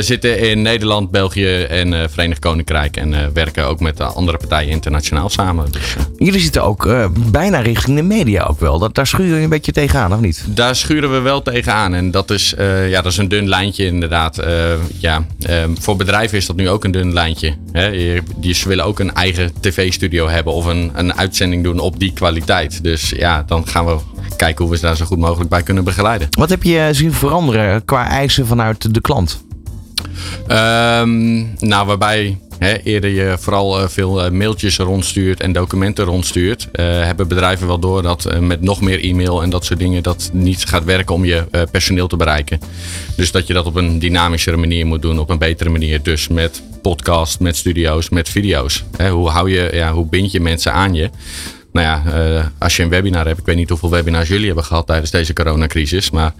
Zitten 0.00 0.38
in 0.38 0.62
Nederland, 0.62 1.10
België 1.10 1.62
en 1.62 2.10
Verenigd 2.10 2.40
Koninkrijk. 2.40 2.96
En 2.96 3.32
werken 3.32 3.66
ook 3.66 3.80
met 3.80 4.00
andere 4.00 4.38
partijen 4.38 4.70
internationaal 4.70 5.28
samen. 5.28 5.72
Dus, 5.72 5.94
Jullie 6.16 6.40
zitten 6.40 6.64
ook 6.64 7.10
bijna 7.30 7.60
richting 7.60 7.96
de 7.96 8.02
media 8.02 8.44
ook 8.44 8.60
wel. 8.60 8.78
Dat, 8.78 8.94
daar 8.94 9.06
schuren 9.06 9.28
jullie 9.28 9.44
een 9.44 9.50
beetje 9.50 9.72
tegenaan, 9.72 10.12
of 10.12 10.20
niet? 10.20 10.44
Daar 10.46 10.76
schuren 10.76 11.12
we 11.12 11.18
wel 11.18 11.42
tegenaan. 11.42 11.94
En 11.94 12.10
dat 12.10 12.30
is, 12.30 12.54
ja, 12.88 13.02
dat 13.02 13.12
is 13.12 13.18
een 13.18 13.28
dun 13.28 13.48
lijntje 13.48 13.86
inderdaad. 13.86 14.38
Ja, 14.98 15.26
voor 15.78 15.96
bedrijven 15.96 16.38
is 16.38 16.46
dat 16.46 16.56
nu 16.56 16.68
ook 16.68 16.84
een 16.84 16.90
dun 16.90 17.12
lijntje. 17.12 17.54
Hè? 17.72 18.18
Die, 18.36 18.54
ze 18.54 18.68
willen 18.68 18.84
ook 18.84 18.98
een 18.98 19.14
eigen 19.14 19.52
tv-studio 19.60 20.28
hebben 20.28 20.52
of 20.52 20.66
een, 20.66 20.90
een 20.94 21.14
uitzending 21.14 21.64
doen 21.64 21.78
op 21.78 21.98
die 21.98 22.12
kwaliteit. 22.12 22.82
Dus 22.82 23.10
ja, 23.10 23.42
dan 23.46 23.66
gaan 23.66 23.86
we 23.86 23.96
kijken 24.36 24.64
hoe 24.64 24.72
we 24.72 24.78
ze 24.78 24.86
daar 24.86 24.96
zo 24.96 25.04
goed 25.04 25.18
mogelijk 25.18 25.50
bij 25.50 25.62
kunnen 25.62 25.84
begeleiden. 25.84 26.28
Wat 26.30 26.50
heb 26.50 26.62
je 26.62 26.88
zien 26.92 27.12
veranderen 27.12 27.84
qua 27.84 28.08
eisen 28.08 28.46
vanuit 28.46 28.94
de 28.94 29.00
klant? 29.00 29.44
Um, 30.48 31.54
nou, 31.58 31.86
waarbij 31.86 32.38
Eerder 32.60 33.10
je 33.10 33.36
vooral 33.38 33.80
uh, 33.80 33.88
veel 33.88 34.24
uh, 34.24 34.30
mailtjes 34.30 34.76
rondstuurt 34.76 35.40
en 35.40 35.52
documenten 35.52 36.04
rondstuurt, 36.04 36.68
uh, 36.72 36.84
hebben 36.84 37.28
bedrijven 37.28 37.66
wel 37.66 37.78
door 37.78 38.02
dat 38.02 38.40
met 38.40 38.60
nog 38.60 38.80
meer 38.80 39.04
e-mail 39.04 39.42
en 39.42 39.50
dat 39.50 39.64
soort 39.64 39.78
dingen 39.78 40.02
dat 40.02 40.30
niet 40.32 40.64
gaat 40.64 40.84
werken 40.84 41.14
om 41.14 41.24
je 41.24 41.66
personeel 41.70 42.06
te 42.06 42.16
bereiken. 42.16 42.60
Dus 43.16 43.30
dat 43.30 43.46
je 43.46 43.52
dat 43.52 43.66
op 43.66 43.74
een 43.74 43.98
dynamischere 43.98 44.56
manier 44.56 44.86
moet 44.86 45.02
doen, 45.02 45.18
op 45.18 45.30
een 45.30 45.38
betere 45.38 45.70
manier. 45.70 46.02
Dus 46.02 46.28
met 46.28 46.62
podcast, 46.82 47.40
met 47.40 47.56
studio's, 47.56 48.08
met 48.08 48.28
video's. 48.28 48.84
Hoe, 49.10 49.28
hou 49.28 49.50
je, 49.50 49.70
ja, 49.72 49.92
hoe 49.92 50.06
bind 50.06 50.32
je 50.32 50.40
mensen 50.40 50.72
aan 50.72 50.94
je? 50.94 51.10
Nou 51.72 51.86
ja, 51.86 52.02
eh, 52.12 52.44
als 52.58 52.76
je 52.76 52.82
een 52.82 52.88
webinar 52.88 53.26
hebt, 53.26 53.38
ik 53.38 53.46
weet 53.46 53.56
niet 53.56 53.68
hoeveel 53.68 53.90
webinars 53.90 54.28
jullie 54.28 54.46
hebben 54.46 54.64
gehad 54.64 54.86
tijdens 54.86 55.10
deze 55.10 55.32
coronacrisis, 55.32 56.10
maar 56.10 56.34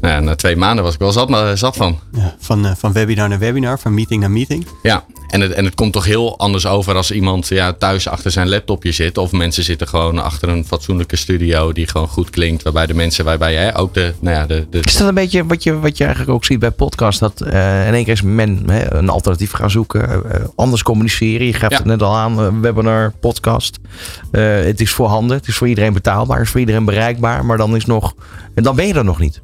nou 0.00 0.14
ja, 0.14 0.20
na 0.20 0.34
twee 0.34 0.56
maanden 0.56 0.84
was 0.84 0.94
ik 0.94 1.00
wel 1.00 1.12
zat, 1.12 1.28
maar, 1.28 1.58
zat 1.58 1.76
van. 1.76 1.98
Ja, 2.12 2.36
van, 2.38 2.66
uh, 2.66 2.72
van 2.76 2.92
webinar 2.92 3.28
naar 3.28 3.38
webinar, 3.38 3.78
van 3.78 3.94
meeting 3.94 4.20
naar 4.20 4.30
meeting. 4.30 4.66
Ja, 4.82 5.04
en 5.30 5.40
het, 5.40 5.52
en 5.52 5.64
het 5.64 5.74
komt 5.74 5.92
toch 5.92 6.04
heel 6.04 6.38
anders 6.38 6.66
over 6.66 6.94
als 6.94 7.10
iemand 7.10 7.48
ja, 7.48 7.72
thuis 7.72 8.08
achter 8.08 8.30
zijn 8.30 8.48
laptopje 8.48 8.92
zit. 8.92 9.18
Of 9.18 9.32
mensen 9.32 9.64
zitten 9.64 9.88
gewoon 9.88 10.18
achter 10.18 10.48
een 10.48 10.64
fatsoenlijke 10.66 11.16
studio 11.16 11.72
die 11.72 11.86
gewoon 11.86 12.08
goed 12.08 12.30
klinkt. 12.30 12.62
Waarbij 12.62 12.86
de 12.86 12.94
mensen, 12.94 13.24
waarbij 13.24 13.52
jij 13.52 13.76
ook 13.76 13.94
de, 13.94 14.14
nou 14.20 14.36
ja, 14.36 14.46
de, 14.46 14.66
de... 14.70 14.80
Is 14.80 14.96
dat 14.96 15.08
een 15.08 15.14
beetje 15.14 15.46
wat 15.46 15.62
je, 15.62 15.78
wat 15.78 15.96
je 15.96 16.04
eigenlijk 16.04 16.34
ook 16.34 16.44
ziet 16.44 16.58
bij 16.58 16.70
podcast? 16.70 17.20
Dat 17.20 17.42
uh, 17.46 17.86
in 17.86 17.94
één 17.94 18.04
keer 18.04 18.12
is 18.12 18.22
men 18.22 18.62
hè, 18.70 18.94
een 18.94 19.08
alternatief 19.08 19.52
gaan 19.52 19.70
zoeken. 19.70 20.22
Uh, 20.26 20.44
anders 20.54 20.82
communiceren. 20.82 21.46
Je 21.46 21.52
geeft 21.52 21.72
ja. 21.72 21.76
het 21.76 21.86
net 21.86 22.02
al 22.02 22.16
aan. 22.16 22.60
webinar, 22.60 23.12
podcast. 23.20 23.78
Het 24.70 24.80
is 24.80 24.90
voorhanden. 24.90 25.36
Het 25.36 25.48
is 25.48 25.56
voor 25.56 25.68
iedereen 25.68 25.92
betaalbaar. 25.92 26.36
Het 26.36 26.46
is 26.46 26.50
voor 26.50 26.60
iedereen 26.60 26.84
bereikbaar. 26.84 27.44
Maar 27.44 27.56
dan 27.56 27.76
is 27.76 27.84
nog... 27.84 28.14
En 28.54 28.62
dan 28.62 28.76
ben 28.76 28.86
je 28.86 28.94
er 28.94 29.04
nog 29.04 29.18
niet. 29.18 29.40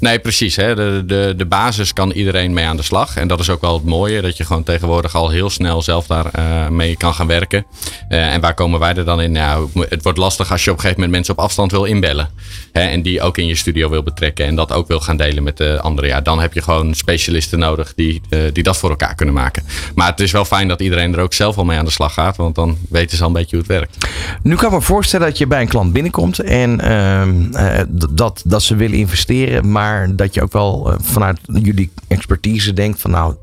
Nee, 0.00 0.18
precies. 0.18 0.56
Hè. 0.56 0.74
De, 0.74 1.02
de, 1.06 1.34
de 1.36 1.46
basis 1.46 1.92
kan 1.92 2.10
iedereen 2.10 2.52
mee 2.52 2.64
aan 2.64 2.76
de 2.76 2.82
slag. 2.82 3.16
En 3.16 3.28
dat 3.28 3.40
is 3.40 3.50
ook 3.50 3.60
wel 3.60 3.74
het 3.74 3.84
mooie. 3.84 4.22
Dat 4.22 4.36
je 4.36 4.44
gewoon 4.44 4.62
tegenwoordig 4.62 5.14
al 5.14 5.30
heel 5.30 5.50
snel 5.50 5.82
zelf 5.82 6.06
daar 6.06 6.26
uh, 6.38 6.68
mee 6.68 6.96
kan 6.96 7.14
gaan 7.14 7.26
werken. 7.26 7.66
Uh, 8.08 8.34
en 8.34 8.40
waar 8.40 8.54
komen 8.54 8.80
wij 8.80 8.94
er 8.94 9.04
dan 9.04 9.20
in? 9.20 9.32
Nou, 9.32 9.68
het 9.88 10.02
wordt 10.02 10.18
lastig 10.18 10.50
als 10.50 10.64
je 10.64 10.70
op 10.70 10.76
een 10.76 10.82
gegeven 10.82 11.02
moment 11.02 11.16
mensen 11.16 11.38
op 11.38 11.44
afstand 11.44 11.70
wil 11.70 11.84
inbellen. 11.84 12.28
Hè, 12.72 12.80
en 12.80 13.02
die 13.02 13.20
ook 13.20 13.38
in 13.38 13.46
je 13.46 13.54
studio 13.54 13.88
wil 13.90 14.02
betrekken. 14.02 14.46
En 14.46 14.54
dat 14.54 14.72
ook 14.72 14.88
wil 14.88 15.00
gaan 15.00 15.16
delen 15.16 15.42
met 15.42 15.56
de 15.56 15.80
anderen. 15.80 16.10
Ja, 16.10 16.20
dan 16.20 16.40
heb 16.40 16.52
je 16.52 16.62
gewoon 16.62 16.94
specialisten 16.94 17.58
nodig 17.58 17.94
die, 17.94 18.20
uh, 18.30 18.40
die 18.52 18.62
dat 18.62 18.76
voor 18.76 18.90
elkaar 18.90 19.14
kunnen 19.14 19.34
maken. 19.34 19.64
Maar 19.94 20.10
het 20.10 20.20
is 20.20 20.30
wel 20.30 20.44
fijn 20.44 20.68
dat 20.68 20.80
iedereen 20.80 21.14
er 21.14 21.20
ook 21.20 21.34
zelf 21.34 21.56
al 21.58 21.64
mee 21.64 21.78
aan 21.78 21.84
de 21.84 21.90
slag 21.90 22.12
gaat. 22.12 22.36
Want 22.36 22.54
dan 22.54 22.78
weten 22.88 23.16
ze 23.16 23.22
al 23.22 23.28
een 23.28 23.34
beetje 23.34 23.56
hoe 23.56 23.64
het 23.68 23.76
werkt. 23.78 23.96
Nu 24.42 24.56
kan 24.56 24.65
ik 24.66 24.72
me 24.72 24.80
voorstellen 24.80 25.26
dat 25.26 25.38
je 25.38 25.46
bij 25.46 25.60
een 25.60 25.68
klant 25.68 25.92
binnenkomt. 25.92 26.38
En 26.38 26.80
ehm, 26.80 27.86
dat, 28.10 28.42
dat 28.44 28.62
ze 28.62 28.76
willen 28.76 28.98
investeren. 28.98 29.72
Maar 29.72 30.16
dat 30.16 30.34
je 30.34 30.42
ook 30.42 30.52
wel 30.52 30.94
vanuit 31.02 31.38
jullie 31.46 31.90
expertise 32.08 32.72
denkt 32.72 33.00
van 33.00 33.10
nou 33.10 33.34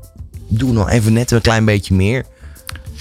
doe 0.48 0.72
nog 0.72 0.90
even 0.90 1.12
net 1.12 1.30
een 1.30 1.40
klein 1.40 1.64
beetje 1.64 1.94
meer. 1.94 2.24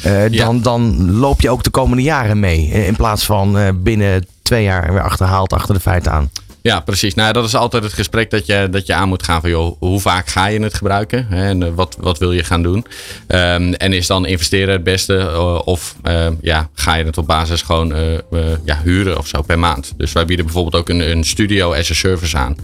Uh, 0.06 0.22
dan, 0.22 0.56
ja. 0.56 0.62
dan 0.62 1.12
loop 1.12 1.42
je 1.42 1.50
ook 1.50 1.64
de 1.64 1.70
komende 1.70 2.04
jaren 2.04 2.40
mee. 2.40 2.68
In 2.68 2.96
plaats 2.96 3.26
van 3.26 3.80
binnen 3.84 4.26
twee 4.42 4.64
jaar 4.64 4.94
weer 4.94 5.02
achterhaald 5.02 5.54
achter 5.54 5.74
de 5.74 5.80
feiten 5.80 6.12
aan. 6.12 6.30
Ja, 6.64 6.80
precies. 6.80 7.14
Nou, 7.14 7.34
dat 7.34 7.46
is 7.46 7.56
altijd 7.56 7.84
het 7.84 7.94
gesprek 7.94 8.30
dat 8.30 8.46
je, 8.46 8.68
dat 8.72 8.86
je 8.86 8.94
aan 8.94 9.08
moet 9.08 9.24
gaan 9.24 9.42
van 9.42 9.50
joh, 9.50 9.76
hoe 9.80 10.00
vaak 10.00 10.28
ga 10.28 10.48
je 10.48 10.62
het 10.62 10.74
gebruiken 10.74 11.26
hè, 11.30 11.48
en 11.48 11.62
uh, 11.62 11.70
wat, 11.76 11.98
wat 12.00 12.18
wil 12.18 12.32
je 12.32 12.44
gaan 12.44 12.64
doen? 12.64 12.86
Um, 13.28 13.74
en 13.74 13.94
is 13.94 14.08
dan 14.08 14.26
investeren 14.26 14.74
het 14.74 14.84
beste 14.84 15.14
uh, 15.14 15.60
of 15.66 15.96
uh, 16.04 16.28
ja, 16.42 16.70
ga 16.74 16.96
je 16.96 17.06
het 17.06 17.18
op 17.18 17.28
basis 17.28 17.62
gewoon 17.62 18.22
ja, 18.66 18.82
huren 18.84 19.18
of 19.18 19.28
zo 19.28 19.42
per 19.42 19.60
maand? 19.60 19.94
Dus 19.98 20.12
wij 20.12 20.26
bieden 20.26 20.46
bijvoorbeeld 20.46 20.76
ook 20.76 20.90
een, 20.90 21.12
een 21.12 21.24
studio 21.24 21.74
as 21.74 21.92
a 21.92 21.94
service 21.94 22.38
aan. 22.38 22.56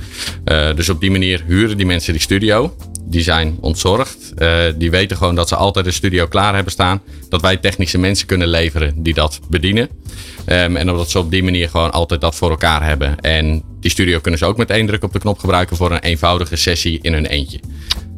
dus 0.76 0.90
op 0.90 1.00
die 1.00 1.12
manier 1.12 1.44
huren 1.48 1.78
die 1.78 1.86
mensen 1.86 2.14
die 2.14 2.22
studio 2.22 2.76
die 3.04 3.22
zijn 3.22 3.58
ontzorgd. 3.60 4.34
Die 4.76 4.92
weten 4.92 5.18
gewoon 5.18 5.36
dat 5.36 5.48
ze 5.48 5.56
altijd 5.56 5.86
een 5.86 5.94
studio 5.94 6.28
klaar 6.28 6.56
hebben 6.56 6.72
staan. 6.72 7.02
Dat 7.30 7.42
wij 7.42 7.58
technische 7.58 7.98
mensen 7.98 8.28
kunnen 8.28 8.48
leveren 8.48 9.04
die 9.04 9.14
dat 9.14 9.40
bedienen. 9.50 9.90
Um, 10.46 10.76
en 10.76 10.90
omdat 10.90 11.10
ze 11.10 11.20
op 11.20 11.32
die 11.32 11.44
manier 11.44 11.70
gewoon 11.70 11.92
altijd 11.92 12.22
dat 12.22 12.36
voor 12.36 12.50
elkaar 12.50 12.84
hebben. 12.84 13.20
En 13.20 13.64
die 13.80 13.92
studio 13.92 14.20
kunnen 14.20 14.40
ze 14.40 14.46
ook 14.46 14.58
met 14.58 14.70
één 14.70 14.86
druk 14.86 15.04
op 15.04 15.14
de 15.14 15.20
knop 15.20 15.40
gebruiken 15.40 15.78
voor 15.78 15.92
een 15.92 16.00
eenvoudige 16.00 16.56
sessie 16.56 17.00
in 17.02 17.14
hun 17.14 17.26
eentje. 17.26 17.60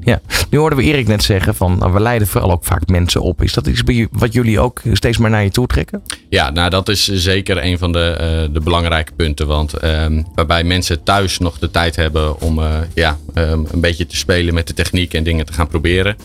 Ja, 0.04 0.22
nu 0.50 0.58
hoorden 0.58 0.78
we 0.78 0.84
Erik 0.84 1.08
net 1.08 1.24
zeggen 1.24 1.56
van 1.56 1.78
nou, 1.78 1.94
we 1.94 2.00
leiden 2.00 2.28
vooral 2.28 2.52
ook 2.52 2.66
vaak 2.66 2.88
mensen 2.88 3.22
op. 3.22 3.44
Is 3.44 3.54
dat 3.54 3.68
iets 3.68 3.82
wat 4.12 4.34
jullie 4.34 4.60
ook 4.60 4.82
steeds 4.94 5.18
maar 5.18 5.30
naar 5.30 5.44
je 5.44 5.50
toe 5.50 5.68
trekken? 5.68 6.04
Ja, 6.30 6.50
nou 6.50 6.70
dat 6.70 6.90
is 6.90 7.08
zeker 7.08 7.64
een 7.64 7.78
van 7.78 7.92
de, 7.92 8.18
uh, 8.48 8.54
de 8.54 8.60
belangrijke 8.60 9.12
punten. 9.16 9.48
Want 9.48 9.84
um, 9.84 10.26
waarbij 10.36 10.64
mensen 10.64 11.04
thuis 11.04 11.38
nog 11.38 11.60
de 11.60 11.72
tijd 11.72 11.96
hebben 11.96 12.42
om 12.42 12.60
uh, 12.60 12.66
ja, 12.94 13.18
um, 13.36 13.66
een 13.72 13.82
beetje 13.82 14.06
te 14.06 14.18
spelen 14.18 14.54
met 14.54 14.68
de 14.68 14.74
techniek 14.74 15.14
en 15.14 15.24
dingen 15.24 15.46
te 15.46 15.54
gaan 15.54 15.68
proberen. 15.68 16.16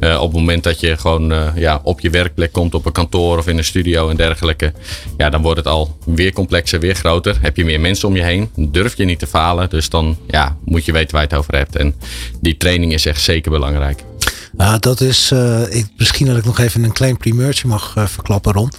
Uh, 0.00 0.20
op 0.20 0.32
het 0.32 0.40
moment 0.40 0.62
dat 0.64 0.80
je 0.80 0.96
gewoon 0.96 1.52
ja, 1.54 1.80
op 1.82 2.00
je 2.00 2.10
werkplek 2.10 2.52
komt, 2.52 2.74
op 2.74 2.86
een 2.86 2.92
kantoor 2.92 3.38
of 3.38 3.46
in 3.46 3.58
een 3.58 3.64
studio 3.64 4.08
en 4.08 4.16
dergelijke. 4.16 4.72
Ja, 5.16 5.30
dan 5.30 5.42
wordt 5.42 5.58
het 5.58 5.68
al 5.68 5.98
weer 6.04 6.32
complexer, 6.32 6.80
weer 6.80 6.94
groter. 6.94 7.36
Heb 7.40 7.56
je 7.56 7.64
meer 7.64 7.80
mensen 7.80 8.08
om 8.08 8.16
je 8.16 8.22
heen, 8.22 8.50
durf 8.56 8.96
je 8.96 9.04
niet 9.04 9.18
te 9.18 9.26
falen. 9.26 9.70
Dus 9.70 9.88
dan 9.88 10.18
ja, 10.26 10.56
moet 10.64 10.84
je 10.84 10.92
weten 10.92 11.12
waar 11.12 11.22
je 11.22 11.28
het 11.28 11.38
over 11.38 11.56
hebt. 11.56 11.76
En 11.76 11.94
die 12.40 12.56
training 12.56 12.92
is 12.92 13.06
echt 13.06 13.22
zeker 13.24 13.50
belangrijk. 13.50 14.04
Dat 14.78 15.00
is. 15.00 15.30
Uh, 15.32 15.74
ik, 15.74 15.86
misschien 15.96 16.26
dat 16.26 16.36
ik 16.36 16.44
nog 16.44 16.58
even 16.58 16.84
een 16.84 16.92
klein 16.92 17.16
primeurtje 17.16 17.68
mag 17.68 17.94
uh, 17.98 18.06
verklappen, 18.06 18.52
Ron. 18.52 18.70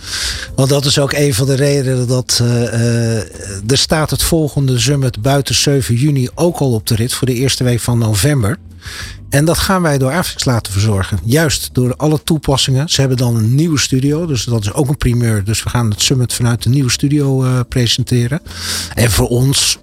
Want 0.55 0.69
dat 0.69 0.85
is 0.85 0.99
ook 0.99 1.13
een 1.13 1.33
van 1.33 1.45
de 1.45 1.55
redenen 1.55 2.07
dat. 2.07 2.39
Uh, 2.41 3.17
er 3.71 3.77
staat 3.77 4.09
het 4.09 4.23
volgende 4.23 4.79
summit 4.79 5.21
buiten 5.21 5.55
7 5.55 5.95
juni 5.95 6.29
ook 6.35 6.57
al 6.57 6.73
op 6.73 6.87
de 6.87 6.95
rit 6.95 7.13
voor 7.13 7.27
de 7.27 7.33
eerste 7.33 7.63
week 7.63 7.79
van 7.79 7.97
november. 7.97 8.57
En 9.29 9.45
dat 9.45 9.57
gaan 9.57 9.81
wij 9.81 9.97
door 9.97 10.11
Avix 10.11 10.45
laten 10.45 10.71
verzorgen. 10.71 11.19
Juist 11.23 11.69
door 11.73 11.95
alle 11.95 12.23
toepassingen. 12.23 12.89
Ze 12.89 12.99
hebben 12.99 13.17
dan 13.17 13.35
een 13.35 13.55
nieuwe 13.55 13.79
studio. 13.79 14.25
Dus 14.25 14.43
dat 14.43 14.61
is 14.61 14.73
ook 14.73 14.89
een 14.89 14.97
primeur. 14.97 15.43
Dus 15.43 15.63
we 15.63 15.69
gaan 15.69 15.89
het 15.89 16.01
summit 16.01 16.33
vanuit 16.33 16.63
de 16.63 16.69
nieuwe 16.69 16.91
studio 16.91 17.63
presenteren. 17.63 18.41
En 18.93 19.11
voor 19.11 19.27
ons 19.27 19.79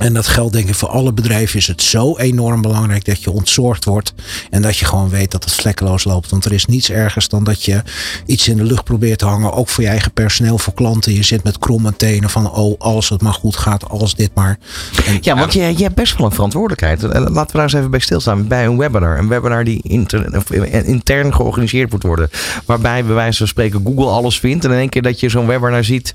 en 0.00 0.12
dat 0.12 0.26
geldt 0.26 0.52
denk 0.52 0.68
ik 0.68 0.74
voor 0.74 0.88
alle 0.88 1.12
bedrijven 1.12 1.58
is 1.58 1.66
het 1.66 1.82
zo 1.82 2.16
enorm 2.16 2.62
belangrijk 2.62 3.04
dat 3.04 3.22
je 3.22 3.30
ontzorgd 3.30 3.84
wordt. 3.84 4.14
En 4.50 4.62
dat 4.62 4.76
je 4.76 4.84
gewoon 4.84 5.08
weet 5.08 5.30
dat 5.30 5.44
het 5.44 5.52
vlekkeloos 5.52 6.04
loopt. 6.04 6.30
Want 6.30 6.44
er 6.44 6.52
is 6.52 6.66
niets 6.66 6.90
ergers 6.90 7.28
dan 7.28 7.44
dat 7.44 7.64
je 7.64 7.82
iets 8.26 8.48
in 8.48 8.56
de 8.56 8.64
lucht 8.64 8.84
probeert 8.84 9.18
te 9.18 9.26
hangen. 9.26 9.52
Ook 9.52 9.68
voor 9.68 9.84
je 9.84 9.90
eigen 9.90 10.12
personeel, 10.12 10.58
voor 10.58 10.74
klanten. 10.74 11.14
Je 11.14 11.22
zit 11.22 11.44
met 11.44 11.58
kromme 11.58 11.96
tenen 11.96 12.30
van 12.30 12.50
oh, 12.50 12.78
als 12.78 13.08
het 13.08 13.22
maar 13.22 13.32
goed 13.32 13.56
gaat, 13.56 13.88
als 13.88 14.14
dit 14.14 14.30
maar. 14.34 14.58
En, 15.06 15.18
ja, 15.20 15.36
want 15.36 15.52
je, 15.52 15.76
je 15.76 15.82
hebt 15.82 15.94
best 15.94 16.16
wel 16.16 16.26
een 16.26 16.32
verantwoordelijkheid. 16.32 17.02
Laten 17.02 17.34
we 17.34 17.52
daar 17.52 17.62
eens 17.62 17.72
even 17.72 17.90
bij 17.90 18.00
stilstaan. 18.00 18.48
Bij 18.48 18.66
een 18.66 18.78
webinar. 18.78 19.18
Een 19.18 19.28
webinar 19.28 19.64
die 19.64 19.82
inter, 19.82 20.44
intern 20.86 21.34
georganiseerd 21.34 21.90
moet 21.90 22.02
worden. 22.02 22.30
Waarbij 22.66 23.04
bij 23.04 23.14
wijze 23.14 23.38
van 23.38 23.48
spreken 23.48 23.82
Google 23.84 24.06
alles 24.06 24.38
vindt. 24.38 24.64
En 24.64 24.70
in 24.70 24.78
één 24.78 24.88
keer 24.88 25.02
dat 25.02 25.20
je 25.20 25.28
zo'n 25.28 25.46
webinar 25.46 25.84
ziet. 25.84 26.14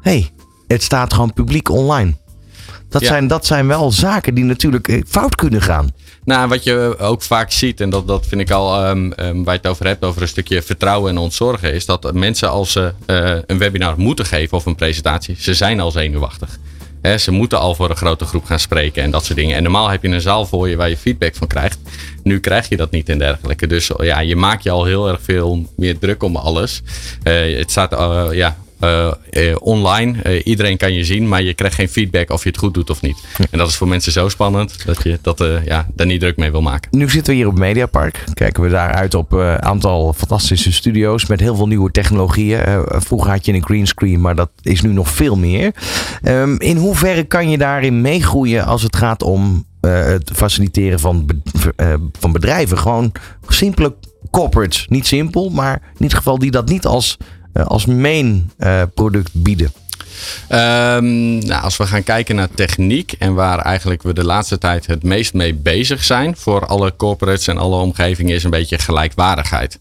Hé, 0.00 0.10
hey, 0.10 0.30
het 0.66 0.82
staat 0.82 1.12
gewoon 1.12 1.32
publiek 1.32 1.68
online. 1.68 2.14
Dat, 2.90 3.00
ja. 3.02 3.08
zijn, 3.08 3.26
dat 3.26 3.46
zijn 3.46 3.66
wel 3.66 3.92
zaken 3.92 4.34
die 4.34 4.44
natuurlijk 4.44 5.02
fout 5.08 5.34
kunnen 5.34 5.62
gaan. 5.62 5.90
Nou, 6.24 6.48
wat 6.48 6.64
je 6.64 6.96
ook 6.98 7.22
vaak 7.22 7.50
ziet, 7.50 7.80
en 7.80 7.90
dat, 7.90 8.06
dat 8.06 8.26
vind 8.26 8.40
ik 8.40 8.50
al 8.50 8.88
um, 8.88 9.12
um, 9.16 9.44
waar 9.44 9.54
je 9.54 9.60
het 9.62 9.70
over 9.70 9.86
hebt, 9.86 10.04
over 10.04 10.22
een 10.22 10.28
stukje 10.28 10.62
vertrouwen 10.62 11.10
en 11.10 11.18
ontzorgen, 11.18 11.74
is 11.74 11.86
dat 11.86 12.12
mensen 12.14 12.50
als 12.50 12.72
ze 12.72 12.92
uh, 13.06 13.38
een 13.46 13.58
webinar 13.58 13.94
moeten 13.98 14.26
geven 14.26 14.56
of 14.56 14.66
een 14.66 14.74
presentatie, 14.74 15.36
ze 15.38 15.54
zijn 15.54 15.80
al 15.80 15.90
zenuwachtig. 15.90 16.58
He, 17.02 17.18
ze 17.18 17.30
moeten 17.30 17.58
al 17.58 17.74
voor 17.74 17.90
een 17.90 17.96
grote 17.96 18.24
groep 18.24 18.44
gaan 18.44 18.58
spreken 18.58 19.02
en 19.02 19.10
dat 19.10 19.24
soort 19.24 19.38
dingen. 19.38 19.56
En 19.56 19.62
normaal 19.62 19.88
heb 19.88 20.02
je 20.02 20.08
een 20.08 20.20
zaal 20.20 20.46
voor 20.46 20.68
je 20.68 20.76
waar 20.76 20.88
je 20.88 20.96
feedback 20.96 21.34
van 21.34 21.46
krijgt. 21.46 21.78
Nu 22.22 22.40
krijg 22.40 22.68
je 22.68 22.76
dat 22.76 22.90
niet 22.90 23.08
en 23.08 23.18
dergelijke. 23.18 23.66
Dus 23.66 23.90
ja, 23.98 24.20
je 24.20 24.36
maakt 24.36 24.62
je 24.62 24.70
al 24.70 24.84
heel 24.84 25.08
erg 25.08 25.20
veel 25.22 25.66
meer 25.76 25.98
druk 25.98 26.22
om 26.22 26.36
alles. 26.36 26.82
Uh, 27.24 27.58
het 27.58 27.70
staat 27.70 27.92
uh, 27.92 28.26
ja, 28.32 28.56
uh, 28.80 29.12
uh, 29.30 29.56
online. 29.58 30.18
Uh, 30.26 30.40
iedereen 30.44 30.76
kan 30.76 30.92
je 30.92 31.04
zien, 31.04 31.28
maar 31.28 31.42
je 31.42 31.54
krijgt 31.54 31.74
geen 31.74 31.88
feedback 31.88 32.30
of 32.30 32.42
je 32.42 32.48
het 32.48 32.58
goed 32.58 32.74
doet 32.74 32.90
of 32.90 33.02
niet. 33.02 33.18
Ja. 33.38 33.44
En 33.50 33.58
dat 33.58 33.68
is 33.68 33.76
voor 33.76 33.88
mensen 33.88 34.12
zo 34.12 34.28
spannend 34.28 34.86
dat 34.86 35.02
je 35.02 35.18
dat, 35.22 35.44
ja, 35.64 35.86
daar 35.94 36.06
niet 36.06 36.20
druk 36.20 36.36
mee 36.36 36.50
wil 36.50 36.62
maken. 36.62 36.98
Nu 36.98 37.10
zitten 37.10 37.32
we 37.32 37.38
hier 37.38 37.48
op 37.48 37.58
Mediapark. 37.58 38.24
Kijken 38.34 38.62
we 38.62 38.68
daar 38.68 38.92
uit 38.92 39.14
op 39.14 39.32
een 39.32 39.62
aantal 39.62 40.12
fantastische 40.12 40.72
studio's 40.72 41.26
met 41.26 41.40
heel 41.40 41.56
veel 41.56 41.66
nieuwe 41.66 41.90
technologieën. 41.90 42.84
vroeger 42.88 43.30
had 43.30 43.46
je 43.46 43.52
een 43.52 43.64
greenscreen, 43.64 44.20
maar 44.20 44.34
dat 44.34 44.50
is 44.62 44.82
nu 44.82 44.92
nog 44.92 45.08
veel 45.08 45.36
meer. 45.36 45.74
Um, 46.22 46.60
in 46.60 46.76
hoeverre 46.76 47.24
kan 47.24 47.50
je 47.50 47.58
daarin 47.58 48.00
meegroeien 48.00 48.64
als 48.64 48.82
het 48.82 48.96
gaat 48.96 49.22
om 49.22 49.64
het 49.80 50.30
faciliteren 50.34 51.00
van, 51.00 51.42
van 52.18 52.32
bedrijven? 52.32 52.78
Gewoon 52.78 53.12
simpele 53.48 53.94
corporates. 54.30 54.86
Niet 54.88 55.06
simpel, 55.06 55.50
maar 55.50 55.82
in 55.94 56.02
ieder 56.02 56.16
geval 56.16 56.38
die 56.38 56.50
dat 56.50 56.68
niet 56.68 56.86
als 56.86 57.16
als 57.52 57.86
main 57.86 58.50
uh, 58.58 58.82
product 58.94 59.30
bieden? 59.32 59.72
Um, 60.48 61.38
nou, 61.38 61.62
als 61.62 61.76
we 61.76 61.86
gaan 61.86 62.02
kijken 62.02 62.36
naar 62.36 62.50
techniek 62.54 63.12
en 63.18 63.34
waar 63.34 63.58
eigenlijk 63.58 64.02
we 64.02 64.14
de 64.14 64.24
laatste 64.24 64.58
tijd 64.58 64.86
het 64.86 65.02
meest 65.02 65.34
mee 65.34 65.54
bezig 65.54 66.04
zijn 66.04 66.36
voor 66.36 66.66
alle 66.66 66.96
corporates 66.96 67.46
en 67.46 67.58
alle 67.58 67.76
omgevingen 67.76 68.34
is 68.34 68.44
een 68.44 68.50
beetje 68.50 68.78
gelijkwaardigheid. 68.78 69.78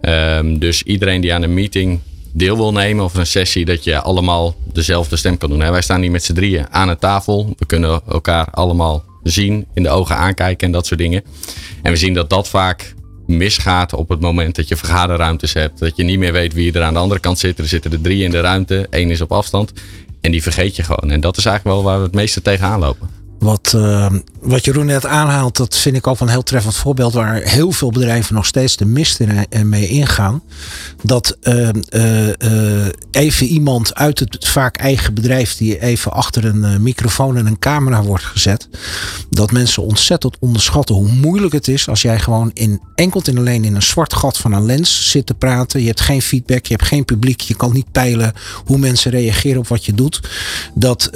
Um, 0.00 0.58
dus 0.58 0.82
iedereen 0.82 1.20
die 1.20 1.34
aan 1.34 1.42
een 1.42 1.54
meeting 1.54 2.00
deel 2.32 2.56
wil 2.56 2.72
nemen 2.72 3.04
of 3.04 3.14
een 3.14 3.26
sessie, 3.26 3.64
dat 3.64 3.84
je 3.84 4.00
allemaal 4.00 4.54
dezelfde 4.72 5.16
stem 5.16 5.38
kan 5.38 5.50
doen. 5.50 5.58
Wij 5.58 5.82
staan 5.82 6.00
hier 6.00 6.10
met 6.10 6.24
z'n 6.24 6.34
drieën 6.34 6.66
aan 6.70 6.88
een 6.88 6.98
tafel. 6.98 7.54
We 7.58 7.66
kunnen 7.66 8.00
elkaar 8.08 8.48
allemaal 8.50 9.04
zien, 9.22 9.66
in 9.74 9.82
de 9.82 9.88
ogen 9.88 10.16
aankijken 10.16 10.66
en 10.66 10.72
dat 10.72 10.86
soort 10.86 11.00
dingen. 11.00 11.24
En 11.82 11.92
we 11.92 11.98
zien 11.98 12.14
dat 12.14 12.30
dat 12.30 12.48
vaak 12.48 12.94
misgaat 13.26 13.92
op 13.92 14.08
het 14.08 14.20
moment 14.20 14.56
dat 14.56 14.68
je 14.68 14.76
vergaderruimtes 14.76 15.52
hebt. 15.52 15.78
Dat 15.78 15.96
je 15.96 16.02
niet 16.02 16.18
meer 16.18 16.32
weet 16.32 16.52
wie 16.52 16.72
er 16.72 16.82
aan 16.82 16.94
de 16.94 17.00
andere 17.00 17.20
kant 17.20 17.38
zit. 17.38 17.58
Er 17.58 17.68
zitten 17.68 17.92
er 17.92 18.00
drie 18.00 18.24
in 18.24 18.30
de 18.30 18.40
ruimte, 18.40 18.86
één 18.90 19.10
is 19.10 19.20
op 19.20 19.32
afstand. 19.32 19.72
En 20.20 20.30
die 20.30 20.42
vergeet 20.42 20.76
je 20.76 20.82
gewoon. 20.82 21.10
En 21.10 21.20
dat 21.20 21.36
is 21.36 21.44
eigenlijk 21.44 21.76
wel 21.76 21.84
waar 21.86 21.98
we 21.98 22.04
het 22.04 22.14
meeste 22.14 22.42
tegenaan 22.42 22.80
lopen. 22.80 23.15
Wat, 23.38 23.72
uh, 23.76 24.06
wat 24.40 24.64
Jeroen 24.64 24.86
net 24.86 25.06
aanhaalt, 25.06 25.56
dat 25.56 25.76
vind 25.76 25.96
ik 25.96 26.06
ook 26.06 26.20
een 26.20 26.28
heel 26.28 26.42
treffend 26.42 26.74
voorbeeld 26.74 27.12
waar 27.12 27.34
heel 27.42 27.72
veel 27.72 27.90
bedrijven 27.90 28.34
nog 28.34 28.46
steeds 28.46 28.76
de 28.76 28.84
mist 28.84 29.20
in, 29.20 29.68
mee 29.68 29.88
ingaan. 29.88 30.42
Dat 31.02 31.36
uh, 31.42 31.68
uh, 31.90 32.86
even 33.10 33.46
iemand 33.46 33.94
uit 33.94 34.18
het 34.18 34.48
vaak 34.48 34.76
eigen 34.76 35.14
bedrijf 35.14 35.56
die 35.56 35.80
even 35.80 36.12
achter 36.12 36.44
een 36.44 36.82
microfoon 36.82 37.36
en 37.36 37.46
een 37.46 37.58
camera 37.58 38.02
wordt 38.02 38.24
gezet. 38.24 38.68
Dat 39.30 39.52
mensen 39.52 39.82
ontzettend 39.82 40.36
onderschatten 40.40 40.94
hoe 40.94 41.12
moeilijk 41.12 41.52
het 41.52 41.68
is 41.68 41.88
als 41.88 42.02
jij 42.02 42.18
gewoon 42.18 42.50
in 42.54 42.80
enkel 42.94 43.22
en 43.24 43.38
alleen 43.38 43.64
in 43.64 43.74
een 43.74 43.82
zwart 43.82 44.14
gat 44.14 44.38
van 44.38 44.52
een 44.52 44.66
lens 44.66 45.10
zit 45.10 45.26
te 45.26 45.34
praten. 45.34 45.80
Je 45.80 45.86
hebt 45.86 46.00
geen 46.00 46.22
feedback, 46.22 46.66
je 46.66 46.74
hebt 46.74 46.88
geen 46.88 47.04
publiek, 47.04 47.40
je 47.40 47.56
kan 47.56 47.72
niet 47.72 47.92
peilen 47.92 48.32
hoe 48.64 48.78
mensen 48.78 49.10
reageren 49.10 49.58
op 49.58 49.68
wat 49.68 49.84
je 49.84 49.94
doet. 49.94 50.20
Dat 50.74 51.10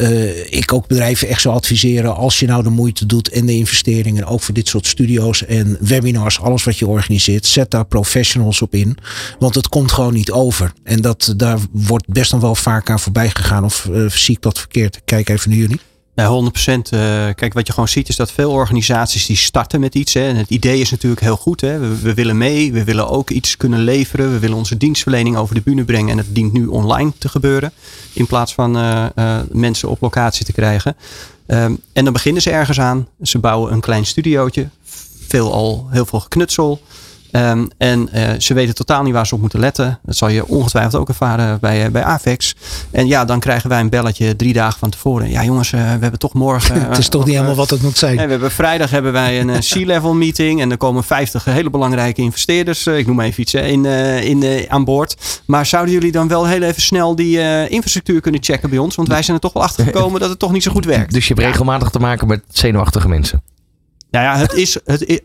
ik 0.51 0.73
ook 0.73 0.87
bedrijven 0.87 1.29
echt 1.29 1.41
zou 1.41 1.55
adviseren 1.55 2.10
als 2.17 2.39
je 2.39 2.47
nou 2.47 2.63
de 2.63 2.71
moeite 2.71 3.07
doet 3.07 3.29
en 3.29 3.47
de 3.47 3.55
investeringen, 3.55 4.27
ook 4.27 4.41
voor 4.41 4.55
dit 4.55 4.69
soort 4.69 4.87
studio's 4.87 5.45
en 5.45 5.77
webinars, 5.81 6.41
alles 6.41 6.65
wat 6.65 6.79
je 6.79 6.87
organiseert, 6.87 7.47
zet 7.47 7.71
daar 7.71 7.85
professionals 7.85 8.63
op 8.63 8.75
in. 8.75 8.97
Want 9.39 9.55
het 9.55 9.69
komt 9.69 9.93
gewoon 9.93 10.13
niet 10.13 10.31
over. 10.31 10.73
En 10.83 11.01
dat, 11.01 11.35
daar 11.37 11.59
wordt 11.73 12.09
best 12.09 12.33
nog 12.33 12.41
wel 12.41 12.55
vaak 12.55 12.91
aan 12.91 13.01
voorbij 13.01 13.31
gegaan. 13.31 13.65
Of 13.65 13.89
uh, 13.91 14.11
zie 14.11 14.35
ik 14.35 14.43
dat 14.43 14.59
verkeerd? 14.59 15.01
Kijk 15.05 15.29
even 15.29 15.51
naar 15.51 15.59
jullie. 15.59 15.81
Ja, 16.15 16.29
100%. 16.29 16.73
Uh, 16.95 17.01
kijk, 17.35 17.53
wat 17.53 17.67
je 17.67 17.73
gewoon 17.73 17.89
ziet 17.89 18.09
is 18.09 18.17
dat 18.17 18.33
veel 18.33 18.51
organisaties 18.51 19.27
die 19.27 19.37
starten 19.37 19.81
met 19.81 19.95
iets. 19.95 20.15
Hè, 20.15 20.29
en 20.29 20.37
het 20.37 20.51
idee 20.51 20.81
is 20.81 20.91
natuurlijk 20.91 21.21
heel 21.21 21.37
goed. 21.37 21.61
Hè. 21.61 21.79
We, 21.79 22.15
willen 22.15 22.39
mee, 22.39 22.73
we 22.73 22.85
willen 22.85 23.09
ook 23.09 23.31
iets 23.31 23.57
kunnen 23.57 23.81
leveren. 23.81 24.33
We 24.33 24.39
willen 24.39 24.57
onze 24.57 24.77
dienstverlening 24.77 25.37
over 25.37 25.55
de 25.55 25.61
bühne 25.61 25.85
brengen. 25.85 26.11
En 26.11 26.19
het 26.19 26.35
dient 26.35 26.53
nu 26.53 26.67
online 26.67 27.13
te 27.19 27.29
gebeuren. 27.29 27.73
In 28.13 28.27
plaats 28.27 28.55
van 28.55 28.77
uh, 28.77 29.07
mensen 29.53 29.89
op 29.89 30.01
locatie 30.01 30.45
te 30.45 30.53
krijgen. 30.53 30.97
Um, 31.53 31.81
en 31.93 32.05
dan 32.05 32.13
beginnen 32.13 32.43
ze 32.43 32.51
ergens 32.51 32.81
aan. 32.81 33.09
Ze 33.23 33.39
bouwen 33.39 33.73
een 33.73 33.81
klein 33.81 34.07
studiootje. 34.07 34.69
Veel 35.29 35.53
al 35.53 35.87
heel 35.91 36.07
veel 36.07 36.21
geknutsel. 36.21 36.81
Um, 37.33 37.69
en 37.79 38.09
uh, 38.15 38.29
ze 38.39 38.55
weten 38.55 38.75
totaal 38.75 39.03
niet 39.03 39.13
waar 39.13 39.27
ze 39.27 39.35
op 39.35 39.41
moeten 39.41 39.61
letten. 39.61 39.99
Dat 40.03 40.17
zal 40.17 40.29
je 40.29 40.47
ongetwijfeld 40.47 40.95
ook 40.95 41.09
ervaren 41.09 41.61
bij, 41.61 41.85
uh, 41.85 41.91
bij 41.91 42.03
Avex. 42.03 42.55
En 42.91 43.07
ja, 43.07 43.25
dan 43.25 43.41
krijgen 43.41 43.69
wij 43.69 43.81
een 43.81 43.89
belletje 43.89 44.37
drie 44.37 44.53
dagen 44.53 44.79
van 44.79 44.91
tevoren. 44.91 45.31
Ja, 45.31 45.45
jongens, 45.45 45.73
uh, 45.73 45.81
we 45.81 45.87
hebben 45.87 46.19
toch 46.19 46.33
morgen. 46.33 46.83
het 46.89 46.99
is 46.99 47.09
toch 47.09 47.25
niet 47.25 47.35
helemaal 47.35 47.55
wat 47.55 47.71
het 47.71 47.83
moet 47.83 47.99
zijn. 47.99 48.15
we 48.15 48.21
hebben 48.21 48.51
vrijdag 48.51 48.91
hebben 48.91 49.13
wij 49.13 49.41
een 49.41 49.61
C-level 49.71 50.15
meeting. 50.15 50.61
En 50.61 50.71
er 50.71 50.77
komen 50.77 51.05
50 51.05 51.45
hele 51.45 51.71
belangrijke 51.71 52.23
investeerders. 52.23 52.87
ik 52.87 53.07
noem 53.07 53.21
even 53.21 53.41
iets 53.41 53.55
in, 53.55 53.85
in, 53.85 54.65
aan 54.69 54.85
boord. 54.85 55.43
Maar 55.47 55.67
zouden 55.67 55.95
jullie 55.95 56.13
dan 56.13 56.29
wel 56.29 56.47
heel 56.47 56.63
even 56.63 56.83
snel 56.83 57.15
die 57.15 57.69
infrastructuur 57.69 58.21
kunnen 58.21 58.43
checken 58.43 58.71
bij 58.71 58.79
ons? 58.79 58.95
Want 58.95 59.09
wij 59.09 59.23
zijn 59.23 59.37
er 59.37 59.43
toch 59.43 59.53
wel 59.53 59.63
achter 59.63 59.85
gekomen 59.85 60.21
dat 60.21 60.31
het 60.31 60.39
toch 60.39 60.53
niet 60.53 60.63
zo 60.63 60.71
goed 60.71 60.85
werkt. 60.85 61.13
Dus 61.13 61.29
je 61.29 61.35
hebt 61.35 61.47
regelmatig 61.47 61.89
te 61.91 61.99
maken 61.99 62.27
met 62.27 62.43
zenuwachtige 62.49 63.09
mensen. 63.09 63.43
Nou 64.11 64.25
ja, 64.25 64.37
het 64.37 64.53
is, 64.53 64.79
het, 64.85 65.23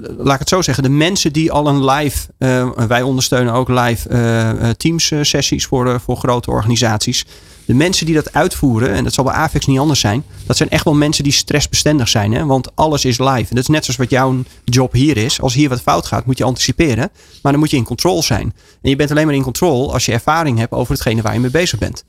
laat 0.00 0.32
ik 0.32 0.38
het 0.38 0.48
zo 0.48 0.62
zeggen, 0.62 0.82
de 0.82 0.88
mensen 0.88 1.32
die 1.32 1.52
al 1.52 1.66
een 1.66 1.84
live, 1.84 2.28
uh, 2.38 2.70
wij 2.86 3.02
ondersteunen 3.02 3.52
ook 3.52 3.68
live 3.68 4.08
uh, 4.08 4.70
teams 4.70 5.12
sessies 5.20 5.66
voor, 5.66 6.00
voor 6.00 6.16
grote 6.16 6.50
organisaties. 6.50 7.26
De 7.64 7.74
mensen 7.74 8.06
die 8.06 8.14
dat 8.14 8.32
uitvoeren, 8.32 8.92
en 8.92 9.04
dat 9.04 9.12
zal 9.12 9.24
bij 9.24 9.32
AVEX 9.32 9.66
niet 9.66 9.78
anders 9.78 10.00
zijn, 10.00 10.24
dat 10.46 10.56
zijn 10.56 10.68
echt 10.68 10.84
wel 10.84 10.94
mensen 10.94 11.24
die 11.24 11.32
stressbestendig 11.32 12.08
zijn. 12.08 12.32
Hè? 12.32 12.46
Want 12.46 12.76
alles 12.76 13.04
is 13.04 13.18
live. 13.18 13.30
En 13.30 13.46
dat 13.48 13.58
is 13.58 13.66
net 13.66 13.84
zoals 13.84 14.00
wat 14.00 14.10
jouw 14.10 14.42
job 14.64 14.92
hier 14.92 15.16
is. 15.16 15.40
Als 15.40 15.54
hier 15.54 15.68
wat 15.68 15.80
fout 15.80 16.06
gaat, 16.06 16.26
moet 16.26 16.38
je 16.38 16.44
anticiperen. 16.44 17.10
Maar 17.42 17.52
dan 17.52 17.60
moet 17.60 17.70
je 17.70 17.76
in 17.76 17.84
control 17.84 18.22
zijn. 18.22 18.54
En 18.82 18.90
je 18.90 18.96
bent 18.96 19.10
alleen 19.10 19.26
maar 19.26 19.34
in 19.34 19.42
control 19.42 19.92
als 19.92 20.04
je 20.04 20.12
ervaring 20.12 20.58
hebt 20.58 20.72
over 20.72 20.92
hetgene 20.92 21.22
waar 21.22 21.34
je 21.34 21.40
mee 21.40 21.50
bezig 21.50 21.78
bent. 21.78 22.04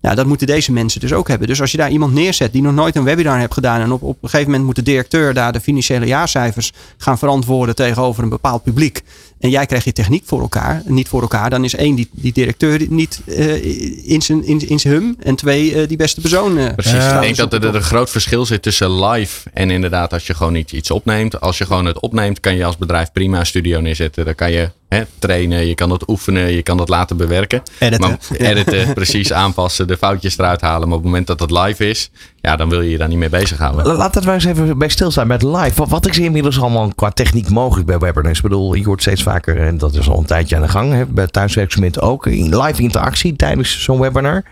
Nou, 0.00 0.16
dat 0.16 0.26
moeten 0.26 0.46
deze 0.46 0.72
mensen 0.72 1.00
dus 1.00 1.12
ook 1.12 1.28
hebben. 1.28 1.48
Dus 1.48 1.60
als 1.60 1.70
je 1.70 1.76
daar 1.76 1.90
iemand 1.90 2.12
neerzet 2.12 2.52
die 2.52 2.62
nog 2.62 2.74
nooit 2.74 2.96
een 2.96 3.04
webinar 3.04 3.38
heeft 3.38 3.52
gedaan. 3.52 3.80
en 3.80 3.92
op, 3.92 4.02
op 4.02 4.22
een 4.22 4.28
gegeven 4.28 4.50
moment 4.50 4.64
moet 4.64 4.76
de 4.76 4.82
directeur 4.82 5.34
daar 5.34 5.52
de 5.52 5.60
financiële 5.60 6.06
jaarcijfers 6.06 6.72
gaan 6.96 7.18
verantwoorden 7.18 7.74
tegenover 7.74 8.22
een 8.22 8.28
bepaald 8.28 8.62
publiek 8.62 9.02
en 9.40 9.50
jij 9.50 9.66
krijgt 9.66 9.84
je 9.84 9.92
techniek 9.92 10.22
voor 10.26 10.40
elkaar, 10.40 10.82
niet 10.84 11.08
voor 11.08 11.22
elkaar, 11.22 11.50
dan 11.50 11.64
is 11.64 11.74
één, 11.74 11.94
die, 11.94 12.08
die 12.12 12.32
directeur 12.32 12.86
niet 12.88 13.20
uh, 13.26 14.10
in 14.10 14.22
zijn 14.22 14.44
in, 14.44 14.68
in 14.68 14.80
hum. 14.82 15.16
En 15.22 15.34
twee, 15.34 15.74
uh, 15.74 15.88
die 15.88 15.96
beste 15.96 16.20
persoon. 16.20 16.58
Uh, 16.58 16.74
Precies. 16.74 17.04
ik 17.04 17.20
denk 17.20 17.36
dat 17.36 17.52
er 17.52 17.74
een 17.74 17.82
groot 17.82 18.10
verschil 18.10 18.46
zit 18.46 18.62
tussen 18.62 19.04
live 19.04 19.50
en 19.52 19.70
inderdaad 19.70 20.12
als 20.12 20.26
je 20.26 20.34
gewoon 20.34 20.54
iets, 20.54 20.72
iets 20.72 20.90
opneemt. 20.90 21.40
Als 21.40 21.58
je 21.58 21.66
gewoon 21.66 21.84
het 21.84 22.00
opneemt, 22.00 22.40
kan 22.40 22.56
je 22.56 22.64
als 22.64 22.76
bedrijf 22.76 23.12
prima 23.12 23.38
een 23.38 23.46
studio 23.46 23.80
neerzetten. 23.80 24.24
Dan 24.24 24.34
kan 24.34 24.52
je 24.52 24.70
hè, 24.88 25.02
trainen, 25.18 25.66
je 25.66 25.74
kan 25.74 25.90
het 25.90 26.08
oefenen, 26.08 26.52
je 26.52 26.62
kan 26.62 26.76
dat 26.76 26.88
laten 26.88 27.16
bewerken. 27.16 27.62
Editen. 27.78 28.10
Maar, 28.10 28.18
editen, 28.38 28.94
precies 28.94 29.32
aanpassen, 29.42 29.86
de 29.86 29.96
foutjes 29.96 30.38
eruit 30.38 30.60
halen. 30.60 30.88
Maar 30.88 30.96
op 30.96 31.02
het 31.02 31.10
moment 31.10 31.26
dat 31.26 31.40
het 31.40 31.50
live 31.50 31.88
is, 31.88 32.10
ja, 32.40 32.56
dan 32.56 32.68
wil 32.68 32.80
je 32.80 32.90
je 32.90 32.98
daar 32.98 33.08
niet 33.08 33.18
mee 33.18 33.28
bezighouden. 33.28 33.96
Laat 33.96 34.14
het 34.14 34.24
maar 34.24 34.34
eens 34.34 34.44
even 34.44 34.78
bij 34.78 34.88
stilstaan 34.88 35.26
met 35.26 35.42
live. 35.42 35.72
Wat, 35.74 35.88
wat 35.88 36.08
is 36.08 36.18
inmiddels 36.18 36.60
allemaal 36.60 36.92
qua 36.94 37.10
techniek 37.10 37.48
mogelijk 37.48 37.86
bij 37.86 37.98
webinars? 37.98 38.36
Ik 38.36 38.42
bedoel, 38.42 38.74
je 38.74 38.84
hoort 38.84 39.00
steeds 39.00 39.22
vaker, 39.22 39.60
en 39.60 39.78
dat 39.78 39.94
is 39.94 40.08
al 40.08 40.18
een 40.18 40.24
tijdje 40.24 40.56
aan 40.56 40.62
de 40.62 40.68
gang, 40.68 40.92
hè, 40.92 41.06
bij 41.06 41.26
thuiswerkzaamheden 41.26 42.02
ook, 42.02 42.26
in 42.26 42.58
live 42.58 42.82
interactie 42.82 43.36
tijdens 43.36 43.82
zo'n 43.82 44.00
webinar. 44.00 44.44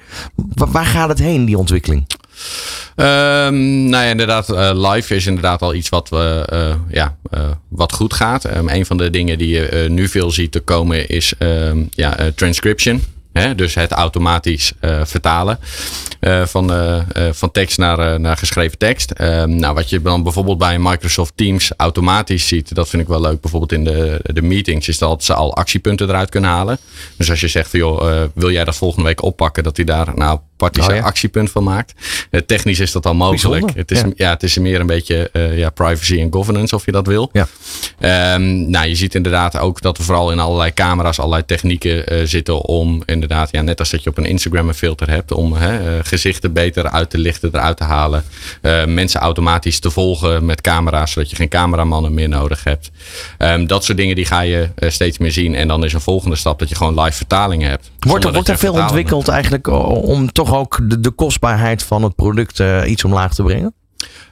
waar 0.55 0.87
gaat 0.87 1.09
het 1.09 1.19
heen, 1.19 1.45
die 1.45 1.59
ontwikkeling? 1.59 2.07
Um, 2.97 3.89
nou 3.89 4.05
ja, 4.05 4.11
inderdaad, 4.11 4.49
uh, 4.51 4.71
live 4.75 5.15
is 5.15 5.27
inderdaad 5.27 5.63
al 5.63 5.75
iets 5.75 5.89
wat, 5.89 6.11
uh, 6.15 6.41
uh, 6.53 6.75
ja, 6.89 7.17
wat 7.69 7.93
goed 7.93 8.15
gaat. 8.15 8.57
Um, 8.57 8.69
een 8.69 8.87
van 8.87 8.97
de 8.97 9.11
dingen 9.11 9.39
die 9.39 9.49
je 9.49 9.87
nu 9.89 10.09
veel 10.09 10.31
ziet 10.31 10.53
te 10.53 10.61
komen 10.61 11.09
is 11.09 11.33
um, 11.39 11.89
ja, 11.91 12.17
transcription. 12.35 13.03
Hè? 13.39 13.55
Dus 13.55 13.75
het 13.75 13.93
automatisch 13.93 14.73
vertalen. 15.03 15.59
Uh, 16.21 16.47
van, 16.47 16.73
uh, 16.73 16.99
van 17.31 17.51
tekst 17.51 17.79
naar, 17.79 18.21
naar 18.21 18.37
geschreven 18.37 18.79
tekst. 18.79 19.11
Ehm, 19.11 19.57
nou, 19.57 19.75
wat 19.75 19.91
je 19.91 20.03
dan 20.03 20.23
bijvoorbeeld 20.23 20.59
bij 20.59 20.79
Microsoft 20.79 21.33
Teams 21.37 21.73
automatisch 21.77 22.49
ziet, 22.49 22.75
dat 22.75 22.89
vind 22.89 23.03
ik 23.03 23.09
wel 23.09 23.21
leuk. 23.21 23.41
Bijvoorbeeld 23.41 23.73
in 23.73 23.85
de, 23.85 24.21
de 24.23 24.43
meetings, 24.43 24.89
is 24.89 24.99
dat 24.99 25.25
ze 25.25 25.35
al 25.35 25.57
actiepunten 25.57 26.09
eruit 26.09 26.31
kunnen 26.31 26.51
halen. 26.51 26.79
Dus 27.17 27.31
als 27.31 27.41
je 27.41 27.49
zegt 27.49 27.71
van 27.71 27.79
joh, 27.79 28.25
wil 28.35 28.51
jij 28.51 28.65
dat 28.65 28.77
volgende 28.77 29.07
week 29.07 29.23
oppakken, 29.23 29.63
dat 29.63 29.77
hij 29.77 29.85
daar 29.85 30.13
nou 30.15 30.39
apart 30.61 30.79
oh, 30.79 30.95
ja. 30.95 31.03
actiepunt 31.03 31.51
van 31.51 31.65
maakt. 31.65 31.95
technisch 32.47 32.81
is 32.81 32.93
dat 32.93 33.07
al 33.07 33.15
mogelijk. 33.15 33.71
Het 33.75 33.91
is, 33.91 34.03
ja. 34.15 34.31
het 34.31 34.43
is 34.43 34.59
meer 34.59 34.81
een 34.81 34.87
beetje 34.87 35.31
ja, 35.55 35.71
privacy 35.71 36.21
en 36.21 36.33
governance, 36.33 36.75
of 36.75 36.85
je 36.85 36.93
dat 36.93 37.07
wil. 37.07 37.31
Ja. 37.33 37.47
Um, 38.35 38.71
nou, 38.71 38.89
je 38.89 38.95
ziet 38.95 39.15
inderdaad 39.15 39.59
ook 39.59 39.81
dat 39.81 39.99
er 39.99 40.05
vooral 40.05 40.33
in 40.33 40.39
allerlei 40.39 40.73
camera's 40.73 41.19
allerlei 41.19 41.45
technieken 41.45 42.29
zitten 42.29 42.65
om 42.65 43.03
inderdaad, 43.07 43.49
ja, 43.51 43.63
net 43.63 43.79
als 43.79 43.91
dat 43.91 44.03
je 44.03 44.11
op 44.11 44.19
een 44.19 44.27
Instagram 44.27 44.69
een 44.69 44.75
filter 44.75 45.11
hebt, 45.11 45.33
om 45.33 45.55
gezichten 46.03 46.53
beter 46.53 46.91
uit 46.91 47.11
te 47.11 47.19
lichten, 47.19 47.51
eruit 47.53 47.77
te 47.77 47.85
halen. 47.85 48.25
Uh, 48.63 48.85
mensen 48.85 49.21
automatisch 49.21 49.79
te 49.79 49.91
volgen 49.91 50.45
met 50.45 50.61
camera's, 50.61 51.13
zodat 51.13 51.31
je 51.31 51.37
geen 51.37 51.49
cameramannen 51.49 52.15
meer 52.15 52.29
nodig 52.29 52.65
hebt. 52.65 52.91
Um, 53.39 53.67
dat 53.67 53.85
soort 53.85 53.99
dingen 53.99 54.15
die 54.15 54.25
ga 54.25 54.41
je 54.41 54.69
steeds 54.79 55.19
meer 55.19 55.33
zien. 55.33 55.55
En 55.55 55.69
dan 55.69 55.85
is 55.85 55.93
een 55.93 56.01
volgende 56.01 56.37
stap 56.37 56.59
dat 56.59 56.69
je 56.69 56.75
gewoon 56.75 57.01
live 57.01 57.17
vertalingen 57.17 57.71
hebt. 57.71 57.91
Wordt 57.99 58.25
er, 58.25 58.33
wordt 58.33 58.49
er 58.49 58.59
veel 58.59 58.73
ontwikkeld 58.73 59.29
eigenlijk 59.29 59.67
om 60.07 60.33
toch 60.33 60.48
ook 60.53 60.79
de, 60.83 61.01
de 61.01 61.11
kostbaarheid 61.11 61.83
van 61.83 62.03
het 62.03 62.15
product 62.15 62.59
uh, 62.59 62.83
iets 62.87 63.05
omlaag 63.05 63.35
te 63.35 63.43
brengen? 63.43 63.75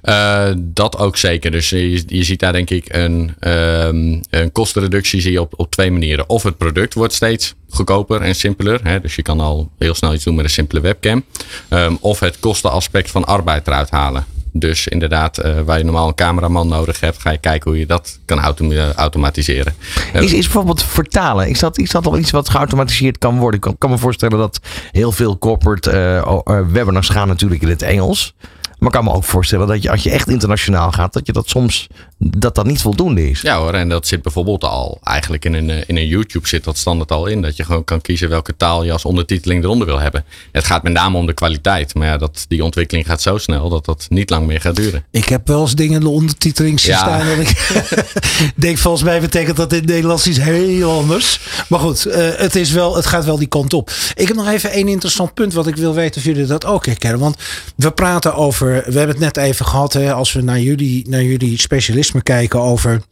Uh, 0.02 0.48
dat 0.58 0.98
ook 0.98 1.16
zeker. 1.16 1.50
Dus 1.50 1.70
je, 1.70 2.02
je 2.06 2.24
ziet 2.24 2.40
daar 2.40 2.52
denk 2.52 2.70
ik 2.70 2.94
een, 2.94 3.34
um, 3.40 4.20
een 4.30 4.52
kostenreductie 4.52 5.20
zie 5.20 5.32
je 5.32 5.40
op, 5.40 5.52
op 5.56 5.70
twee 5.70 5.90
manieren. 5.90 6.28
Of 6.28 6.42
het 6.42 6.56
product 6.56 6.94
wordt 6.94 7.12
steeds 7.12 7.54
goedkoper 7.68 8.20
en 8.20 8.34
simpeler. 8.34 8.80
Hè? 8.82 9.00
Dus 9.00 9.14
je 9.14 9.22
kan 9.22 9.40
al 9.40 9.70
heel 9.78 9.94
snel 9.94 10.14
iets 10.14 10.24
doen 10.24 10.34
met 10.34 10.44
een 10.44 10.50
simpele 10.50 10.80
webcam. 10.80 11.24
Um, 11.70 11.98
of 12.00 12.20
het 12.20 12.38
kostenaspect 12.40 13.10
van 13.10 13.24
arbeid 13.24 13.66
eruit 13.66 13.90
halen. 13.90 14.35
Dus 14.58 14.88
inderdaad, 14.88 15.44
uh, 15.44 15.60
waar 15.60 15.78
je 15.78 15.84
normaal 15.84 16.08
een 16.08 16.14
cameraman 16.14 16.68
nodig 16.68 17.00
hebt, 17.00 17.20
ga 17.20 17.30
je 17.30 17.38
kijken 17.38 17.70
hoe 17.70 17.80
je 17.80 17.86
dat 17.86 18.18
kan 18.24 18.40
autom 18.40 18.72
automatiseren. 18.72 19.74
Is, 20.12 20.32
is 20.32 20.44
bijvoorbeeld 20.44 20.82
vertalen, 20.82 21.48
is 21.48 21.58
dat, 21.58 21.78
is 21.78 21.90
dat 21.90 22.06
al 22.06 22.18
iets 22.18 22.30
wat 22.30 22.48
geautomatiseerd 22.48 23.18
kan 23.18 23.38
worden? 23.38 23.54
Ik 23.54 23.60
kan, 23.60 23.78
kan 23.78 23.90
me 23.90 23.98
voorstellen 23.98 24.38
dat 24.38 24.60
heel 24.90 25.12
veel 25.12 25.38
corporate 25.38 26.22
uh, 26.26 26.60
webinars 26.72 27.08
gaan 27.08 27.28
natuurlijk 27.28 27.62
in 27.62 27.68
het 27.68 27.82
Engels. 27.82 28.34
Maar 28.78 28.88
ik 28.88 28.94
kan 28.94 29.04
me 29.04 29.12
ook 29.12 29.24
voorstellen 29.24 29.66
dat 29.66 29.82
je 29.82 29.90
als 29.90 30.02
je 30.02 30.10
echt 30.10 30.28
internationaal 30.28 30.92
gaat, 30.92 31.12
dat 31.12 31.26
je 31.26 31.32
dat 31.32 31.48
soms 31.48 31.86
dat 32.18 32.54
dat 32.54 32.66
niet 32.66 32.80
voldoende 32.80 33.30
is. 33.30 33.40
Ja 33.40 33.58
hoor, 33.58 33.74
en 33.74 33.88
dat 33.88 34.06
zit 34.06 34.22
bijvoorbeeld 34.22 34.64
al 34.64 34.98
eigenlijk 35.02 35.44
in 35.44 35.54
een, 35.54 35.86
in 35.86 35.96
een 35.96 36.06
YouTube 36.06 36.48
zit 36.48 36.64
dat 36.64 36.76
standaard 36.76 37.12
al 37.12 37.26
in. 37.26 37.42
Dat 37.42 37.56
je 37.56 37.64
gewoon 37.64 37.84
kan 37.84 38.00
kiezen 38.00 38.28
welke 38.28 38.56
taal 38.56 38.84
je 38.84 38.92
als 38.92 39.04
ondertiteling 39.04 39.64
eronder 39.64 39.86
wil 39.86 39.98
hebben. 39.98 40.24
Het 40.52 40.64
gaat 40.64 40.82
met 40.82 40.92
name 40.92 41.16
om 41.16 41.26
de 41.26 41.32
kwaliteit. 41.32 41.94
Maar 41.94 42.06
ja, 42.06 42.16
dat, 42.16 42.44
die 42.48 42.64
ontwikkeling 42.64 43.06
gaat 43.06 43.22
zo 43.22 43.38
snel 43.38 43.68
dat 43.68 43.84
dat 43.84 44.06
niet 44.08 44.30
lang 44.30 44.46
meer 44.46 44.60
gaat 44.60 44.76
duren. 44.76 45.04
Ik 45.10 45.28
heb 45.28 45.46
wel 45.46 45.60
eens 45.60 45.74
dingen 45.74 45.94
in 45.94 46.00
de 46.00 46.08
ondertiteling 46.08 46.80
zien 46.80 46.90
ja. 46.90 46.98
staan. 46.98 47.26
Dat 47.26 47.38
ik 47.38 48.04
denk 48.54 48.78
volgens 48.78 49.02
mij 49.02 49.20
betekent 49.20 49.56
dat 49.56 49.72
in 49.72 49.78
het 49.78 49.88
Nederlands 49.88 50.26
iets 50.26 50.40
heel 50.40 50.92
anders. 50.92 51.40
Maar 51.68 51.80
goed, 51.80 52.06
uh, 52.06 52.14
het, 52.36 52.56
is 52.56 52.70
wel, 52.70 52.96
het 52.96 53.06
gaat 53.06 53.24
wel 53.24 53.38
die 53.38 53.48
kant 53.48 53.74
op. 53.74 53.90
Ik 54.14 54.28
heb 54.28 54.36
nog 54.36 54.48
even 54.48 54.70
één 54.70 54.88
interessant 54.88 55.34
punt 55.34 55.52
wat 55.52 55.66
ik 55.66 55.76
wil 55.76 55.94
weten 55.94 56.20
of 56.20 56.26
jullie 56.26 56.46
dat 56.46 56.64
ook 56.64 56.86
herkennen. 56.86 57.20
Want 57.20 57.36
we 57.76 57.90
praten 57.90 58.34
over, 58.34 58.66
we 58.66 58.98
hebben 58.98 59.16
het 59.16 59.34
net 59.34 59.36
even 59.36 59.66
gehad, 59.66 59.92
hè, 59.92 60.12
als 60.12 60.32
we 60.32 60.42
naar 60.42 60.60
jullie, 60.60 61.08
naar 61.08 61.22
jullie 61.22 61.58
specialisme 62.06 62.22
kijken 62.22 62.60
over 62.60 63.02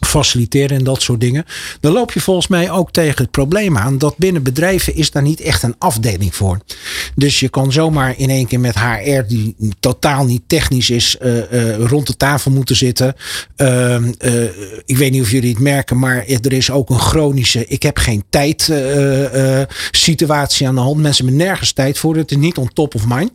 faciliteren 0.00 0.76
en 0.78 0.84
dat 0.84 1.02
soort 1.02 1.20
dingen. 1.20 1.44
Dan 1.80 1.92
loop 1.92 2.12
je 2.12 2.20
volgens 2.20 2.46
mij 2.46 2.70
ook 2.70 2.92
tegen 2.92 3.22
het 3.22 3.30
probleem 3.30 3.78
aan 3.78 3.98
dat 3.98 4.16
binnen 4.16 4.42
bedrijven 4.42 4.94
is 4.94 5.10
daar 5.10 5.22
niet 5.22 5.40
echt 5.40 5.62
een 5.62 5.74
afdeling 5.78 6.34
voor. 6.34 6.60
Dus 7.14 7.40
je 7.40 7.48
kan 7.48 7.72
zomaar 7.72 8.14
in 8.18 8.30
één 8.30 8.46
keer 8.46 8.60
met 8.60 8.78
HR, 8.78 9.22
die 9.28 9.56
totaal 9.80 10.24
niet 10.24 10.42
technisch 10.46 10.90
is, 10.90 11.16
rond 11.78 12.06
de 12.06 12.16
tafel 12.16 12.50
moeten 12.50 12.76
zitten. 12.76 13.14
Ehm, 13.56 14.12
ik 14.84 14.96
weet 14.96 15.10
niet 15.10 15.22
of 15.22 15.30
jullie 15.30 15.50
het 15.50 15.60
merken, 15.60 15.98
maar 15.98 16.24
er 16.26 16.52
is 16.52 16.70
ook 16.70 16.90
een 16.90 16.98
chronische, 16.98 17.66
ik 17.66 17.82
heb 17.82 17.98
geen 17.98 18.24
tijd 18.30 18.72
situatie 19.90 20.68
aan 20.68 20.74
de 20.74 20.80
hand. 20.80 21.00
Mensen 21.00 21.24
hebben 21.24 21.46
nergens 21.46 21.72
tijd 21.72 21.98
voor. 21.98 22.16
Het 22.16 22.30
is 22.30 22.36
niet 22.36 22.58
on 22.58 22.72
top 22.72 22.94
of 22.94 23.04
mind. 23.06 23.30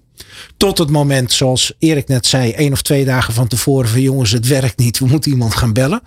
Tot 0.57 0.77
het 0.77 0.89
moment, 0.89 1.31
zoals 1.31 1.73
Erik 1.79 2.07
net 2.07 2.25
zei, 2.25 2.51
één 2.51 2.71
of 2.71 2.81
twee 2.81 3.05
dagen 3.05 3.33
van 3.33 3.47
tevoren 3.47 3.89
van 3.89 4.01
jongens, 4.01 4.31
het 4.31 4.47
werkt 4.47 4.77
niet. 4.77 4.99
We 4.99 5.07
moeten 5.07 5.31
iemand 5.31 5.55
gaan 5.55 5.73
bellen 5.73 6.01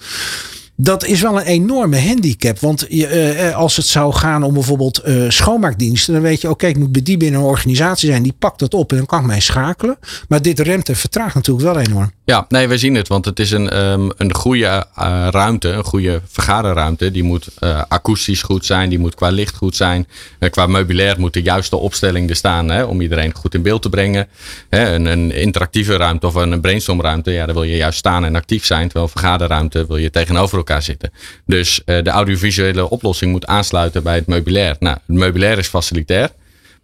dat 0.83 1.05
is 1.05 1.21
wel 1.21 1.41
een 1.41 1.47
enorme 1.47 2.01
handicap. 2.01 2.59
Want 2.59 2.87
je, 2.89 3.07
eh, 3.07 3.49
eh, 3.49 3.57
als 3.57 3.77
het 3.77 3.87
zou 3.87 4.13
gaan 4.13 4.43
om 4.43 4.55
bijvoorbeeld 4.55 5.03
uh, 5.07 5.31
schoonmaakdiensten, 5.31 6.13
dan 6.13 6.23
weet 6.23 6.41
je, 6.41 6.51
oké, 6.51 6.67
ik 6.67 6.79
moet 6.79 6.93
bij 6.93 7.03
die 7.03 7.17
binnen 7.17 7.41
een 7.41 7.47
organisatie 7.47 8.09
zijn, 8.09 8.23
die 8.23 8.35
pakt 8.39 8.59
dat 8.59 8.75
op 8.75 8.91
en 8.91 8.97
dan 8.97 9.07
kan 9.07 9.21
ik 9.21 9.27
mij 9.27 9.41
schakelen. 9.41 9.99
Maar 10.29 10.43
dit 10.43 10.61
remt 10.61 10.89
en 10.89 10.97
vertraagt 10.97 11.35
natuurlijk 11.35 11.67
wel 11.67 11.79
enorm. 11.79 12.13
Ja, 12.25 12.45
nee, 12.49 12.69
we 12.69 12.79
zien 12.79 12.95
het, 12.95 13.09
want 13.09 13.25
het 13.25 13.39
is 13.39 13.51
een, 13.51 13.79
um, 13.79 14.11
een 14.17 14.35
goede 14.35 14.87
ruimte, 15.31 15.69
een 15.69 15.85
goede 15.85 16.21
vergaderruimte. 16.29 17.11
Die 17.11 17.23
moet 17.23 17.49
akoestisch 17.89 18.43
goed 18.43 18.65
zijn, 18.65 18.89
die 18.89 18.99
moet 18.99 19.15
qua 19.15 19.29
licht 19.29 19.57
goed 19.57 19.77
zijn. 19.77 20.07
qua 20.51 20.67
meubilair 20.67 21.21
moet 21.21 21.33
de 21.33 21.43
juiste 21.43 21.77
opstelling 21.77 22.31
er 22.31 22.37
staan 22.37 22.69
hè, 22.69 22.83
om 22.83 23.01
iedereen 23.01 23.35
goed 23.35 23.55
in 23.55 23.63
beeld 23.63 23.83
te 23.83 23.89
brengen. 23.89 24.29
Hè, 24.69 24.95
een, 24.95 25.07
een 25.07 25.35
interactieve 25.35 25.97
ruimte 25.97 26.27
of 26.27 26.35
een 26.35 26.61
brainstormruimte, 26.61 27.31
ja, 27.31 27.45
daar 27.45 27.55
wil 27.55 27.65
je 27.65 27.77
juist 27.77 27.99
staan 27.99 28.25
en 28.25 28.37
actief 28.37 28.65
zijn. 28.65 28.89
Terwijl 28.89 29.09
vergaderruimte 29.09 29.87
wil 29.87 29.97
je 29.97 30.11
tegenover 30.11 30.57
elkaar 30.57 30.72
zitten. 30.81 31.13
Dus 31.47 31.83
uh, 31.87 32.03
de 32.03 32.11
audiovisuele 32.11 32.91
oplossing 32.91 33.31
moet 33.33 33.47
aansluiten 33.47 34.03
bij 34.03 34.15
het 34.15 34.27
meubilair. 34.27 34.77
Nou, 34.79 34.97
het 35.07 35.17
meubilair 35.17 35.59
is 35.59 35.67
facilitair. 35.69 36.31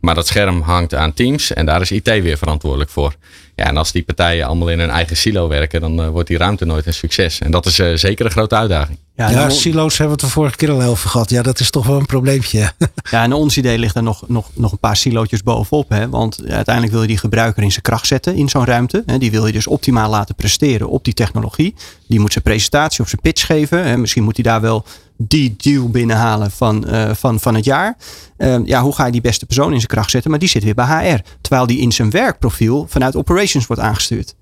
Maar 0.00 0.14
dat 0.14 0.26
scherm 0.26 0.60
hangt 0.60 0.94
aan 0.94 1.14
Teams 1.14 1.52
en 1.52 1.66
daar 1.66 1.80
is 1.80 1.90
IT 1.90 2.06
weer 2.06 2.38
verantwoordelijk 2.38 2.90
voor. 2.90 3.14
Ja, 3.54 3.64
en 3.64 3.76
als 3.76 3.92
die 3.92 4.02
partijen 4.02 4.46
allemaal 4.46 4.70
in 4.70 4.78
hun 4.78 4.90
eigen 4.90 5.16
silo 5.16 5.48
werken, 5.48 5.80
dan 5.80 6.00
uh, 6.00 6.08
wordt 6.08 6.28
die 6.28 6.38
ruimte 6.38 6.64
nooit 6.64 6.86
een 6.86 6.94
succes. 6.94 7.38
En 7.38 7.50
dat 7.50 7.66
is 7.66 7.78
uh, 7.78 7.94
zeker 7.94 8.24
een 8.24 8.30
grote 8.30 8.56
uitdaging. 8.56 8.98
Ja, 9.18 9.30
ja 9.30 9.50
silo's 9.50 9.98
hebben 9.98 10.16
we 10.16 10.22
het 10.22 10.32
de 10.32 10.38
vorige 10.40 10.56
keer 10.56 10.70
al 10.70 10.82
over 10.82 11.08
gehad. 11.08 11.30
Ja, 11.30 11.42
dat 11.42 11.60
is 11.60 11.70
toch 11.70 11.86
wel 11.86 11.98
een 11.98 12.06
probleempje. 12.06 12.72
ja, 13.10 13.22
en 13.22 13.32
ons 13.32 13.56
idee 13.56 13.78
ligt 13.78 13.96
er 13.96 14.02
nog, 14.02 14.24
nog, 14.28 14.50
nog 14.54 14.72
een 14.72 14.78
paar 14.78 14.96
silootjes 14.96 15.42
bovenop. 15.42 15.88
Hè? 15.88 16.08
Want 16.08 16.42
uiteindelijk 16.48 16.92
wil 16.92 17.02
je 17.02 17.08
die 17.08 17.18
gebruiker 17.18 17.62
in 17.62 17.70
zijn 17.70 17.82
kracht 17.82 18.06
zetten 18.06 18.34
in 18.34 18.48
zo'n 18.48 18.64
ruimte. 18.64 19.02
Hè? 19.06 19.18
Die 19.18 19.30
wil 19.30 19.46
je 19.46 19.52
dus 19.52 19.66
optimaal 19.66 20.10
laten 20.10 20.34
presteren 20.34 20.88
op 20.88 21.04
die 21.04 21.14
technologie. 21.14 21.74
Die 22.06 22.20
moet 22.20 22.32
zijn 22.32 22.44
presentatie 22.44 23.00
of 23.00 23.08
zijn 23.08 23.20
pitch 23.20 23.46
geven. 23.46 23.86
Hè? 23.86 23.96
Misschien 23.96 24.22
moet 24.22 24.36
hij 24.36 24.44
daar 24.44 24.60
wel 24.60 24.84
die 25.16 25.54
deal 25.56 25.88
binnenhalen 25.88 26.50
van, 26.50 26.84
uh, 26.88 27.10
van, 27.14 27.40
van 27.40 27.54
het 27.54 27.64
jaar. 27.64 27.96
Uh, 28.38 28.56
ja, 28.64 28.82
hoe 28.82 28.94
ga 28.94 29.06
je 29.06 29.12
die 29.12 29.20
beste 29.20 29.46
persoon 29.46 29.72
in 29.72 29.78
zijn 29.78 29.86
kracht 29.86 30.10
zetten? 30.10 30.30
Maar 30.30 30.40
die 30.40 30.48
zit 30.48 30.64
weer 30.64 30.74
bij 30.74 31.12
HR. 31.12 31.20
Terwijl 31.40 31.66
die 31.66 31.78
in 31.78 31.92
zijn 31.92 32.10
werkprofiel 32.10 32.86
vanuit 32.88 33.16
operations 33.16 33.66
wordt 33.66 33.82
aangestuurd. 33.82 34.34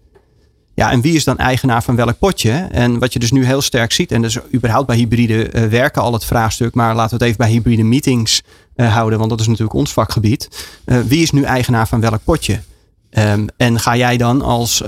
Ja, 0.77 0.91
en 0.91 1.01
wie 1.01 1.15
is 1.15 1.25
dan 1.25 1.39
eigenaar 1.39 1.83
van 1.83 1.97
welk 1.97 2.19
potje? 2.19 2.51
En 2.71 2.99
wat 2.99 3.13
je 3.13 3.19
dus 3.19 3.31
nu 3.31 3.45
heel 3.45 3.63
sterk 3.63 3.93
ziet, 3.93 4.13
en 4.13 4.23
dus 4.23 4.39
überhaupt 4.55 4.87
bij 4.87 4.97
hybride 4.97 5.53
uh, 5.53 5.65
werken 5.65 6.03
al 6.03 6.13
het 6.13 6.25
vraagstuk, 6.25 6.75
maar 6.75 6.95
laten 6.95 7.19
we 7.19 7.25
het 7.25 7.25
even 7.25 7.37
bij 7.37 7.49
hybride 7.49 7.83
meetings 7.83 8.43
uh, 8.77 8.93
houden, 8.93 9.19
want 9.19 9.31
dat 9.31 9.41
is 9.41 9.47
natuurlijk 9.47 9.75
ons 9.75 9.93
vakgebied. 9.93 10.69
Uh, 10.87 10.99
wie 11.01 11.23
is 11.23 11.31
nu 11.31 11.43
eigenaar 11.43 11.89
van 11.89 12.01
welk 12.01 12.21
potje? 12.25 12.61
Um, 13.11 13.47
en 13.57 13.81
ga 13.81 13.97
jij 13.97 14.17
dan 14.17 14.43
als 14.43 14.83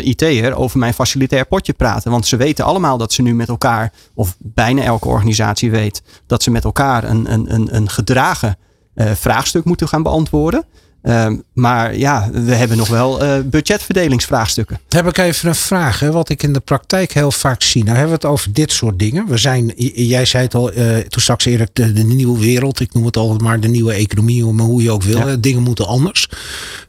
IT'er 0.00 0.54
over 0.54 0.78
mijn 0.78 0.94
facilitair 0.94 1.46
potje 1.46 1.72
praten? 1.72 2.10
Want 2.10 2.26
ze 2.26 2.36
weten 2.36 2.64
allemaal 2.64 2.98
dat 2.98 3.12
ze 3.12 3.22
nu 3.22 3.34
met 3.34 3.48
elkaar, 3.48 3.92
of 4.14 4.36
bijna 4.38 4.82
elke 4.82 5.08
organisatie 5.08 5.70
weet, 5.70 6.02
dat 6.26 6.42
ze 6.42 6.50
met 6.50 6.64
elkaar 6.64 7.04
een, 7.04 7.32
een, 7.32 7.54
een, 7.54 7.74
een 7.74 7.90
gedragen 7.90 8.56
vraagstuk 8.94 9.64
moeten 9.64 9.88
gaan 9.88 10.02
beantwoorden. 10.02 10.64
Um, 11.02 11.42
maar 11.52 11.96
ja, 11.96 12.30
we 12.32 12.54
hebben 12.54 12.76
nog 12.76 12.88
wel 12.88 13.22
uh, 13.22 13.38
budgetverdelingsvraagstukken. 13.44 14.80
Heb 14.88 15.06
ik 15.06 15.18
even 15.18 15.48
een 15.48 15.54
vraag, 15.54 16.00
hè, 16.00 16.12
wat 16.12 16.28
ik 16.28 16.42
in 16.42 16.52
de 16.52 16.60
praktijk 16.60 17.12
heel 17.12 17.32
vaak 17.32 17.62
zie. 17.62 17.84
Nou 17.84 17.96
hebben 17.96 18.18
we 18.18 18.26
het 18.26 18.32
over 18.32 18.52
dit 18.52 18.72
soort 18.72 18.98
dingen. 18.98 19.26
We 19.26 19.36
zijn, 19.36 19.72
jij 19.94 20.24
zei 20.24 20.44
het 20.44 20.54
al, 20.54 20.72
uh, 20.72 20.96
toen 20.96 21.22
straks 21.22 21.44
eerder, 21.44 21.68
de, 21.72 21.92
de, 21.92 22.04
nieuwe 22.04 22.38
wereld. 22.38 22.80
Ik 22.80 22.94
noem 22.94 23.04
het 23.04 23.16
altijd 23.16 23.40
maar 23.40 23.60
de 23.60 23.68
nieuwe 23.68 23.92
economie, 23.92 24.42
hoe 24.42 24.82
je 24.82 24.90
ook 24.90 25.02
wil. 25.02 25.28
Ja. 25.28 25.36
Dingen 25.36 25.62
moeten 25.62 25.86
anders. 25.86 26.28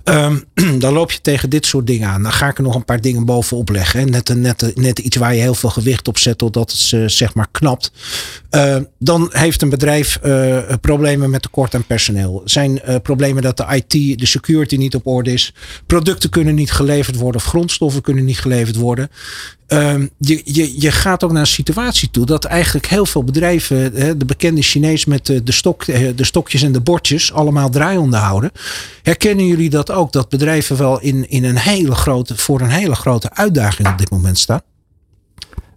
Um, 0.03 0.43
dan 0.79 0.93
loop 0.93 1.11
je 1.11 1.21
tegen 1.21 1.49
dit 1.49 1.65
soort 1.65 1.87
dingen 1.87 2.09
aan. 2.09 2.23
Dan 2.23 2.31
ga 2.31 2.47
ik 2.49 2.57
er 2.57 2.63
nog 2.63 2.75
een 2.75 2.85
paar 2.85 3.01
dingen 3.01 3.25
bovenop 3.25 3.69
leggen. 3.69 3.99
Hè. 3.99 4.05
Net, 4.05 4.35
net, 4.35 4.71
net 4.75 4.99
iets 4.99 5.17
waar 5.17 5.35
je 5.35 5.41
heel 5.41 5.55
veel 5.55 5.69
gewicht 5.69 6.07
op 6.07 6.17
zet, 6.17 6.37
totdat 6.37 6.71
het 6.71 6.91
uh, 6.91 7.07
zeg 7.07 7.33
maar 7.33 7.47
knapt. 7.51 7.91
Uh, 8.51 8.77
dan 8.99 9.29
heeft 9.31 9.61
een 9.61 9.69
bedrijf 9.69 10.19
problemen 10.81 11.29
met 11.29 11.41
tekort 11.41 11.75
aan 11.75 11.83
personeel. 11.83 12.41
Zijn 12.45 12.81
problemen 13.01 13.43
dat 13.43 13.57
de 13.57 13.65
IT, 13.69 13.93
de 14.15 14.25
security 14.25 14.75
niet 14.75 14.95
op 14.95 15.07
orde 15.07 15.33
is. 15.33 15.53
Producten 15.85 16.29
kunnen 16.29 16.55
niet 16.55 16.71
geleverd 16.71 17.15
worden 17.15 17.41
of 17.41 17.47
grondstoffen 17.47 18.01
kunnen 18.01 18.25
niet 18.25 18.39
geleverd 18.39 18.75
worden. 18.75 19.09
Um, 19.67 20.09
je, 20.17 20.41
je, 20.45 20.81
je 20.81 20.91
gaat 20.91 21.23
ook 21.23 21.31
naar 21.31 21.41
een 21.41 21.47
situatie 21.47 22.11
toe 22.11 22.25
dat 22.25 22.45
eigenlijk 22.45 22.87
heel 22.87 23.05
veel 23.05 23.23
bedrijven, 23.23 23.93
de 24.19 24.25
bekende 24.25 24.61
Chinees 24.61 25.05
met 25.05 25.25
de, 25.25 25.43
de, 25.43 25.51
stok, 25.51 25.85
de 26.15 26.23
stokjes 26.23 26.61
en 26.61 26.71
de 26.71 26.81
bordjes, 26.81 27.33
allemaal 27.33 27.69
draai 27.69 27.97
onderhouden. 27.97 28.51
Herkennen 29.03 29.47
jullie 29.47 29.69
dat 29.69 29.91
ook? 29.91 30.11
Dat 30.11 30.29
bedrijven 30.29 30.77
wel 30.77 31.01
in, 31.01 31.29
in 31.29 31.43
een 31.43 31.57
hele 31.57 31.95
grote, 31.95 32.37
voor 32.37 32.61
een 32.61 32.69
hele 32.69 32.95
grote 32.95 33.33
uitdaging 33.33 33.87
op 33.87 33.97
dit 33.97 34.09
moment 34.09 34.37
staan? 34.37 34.61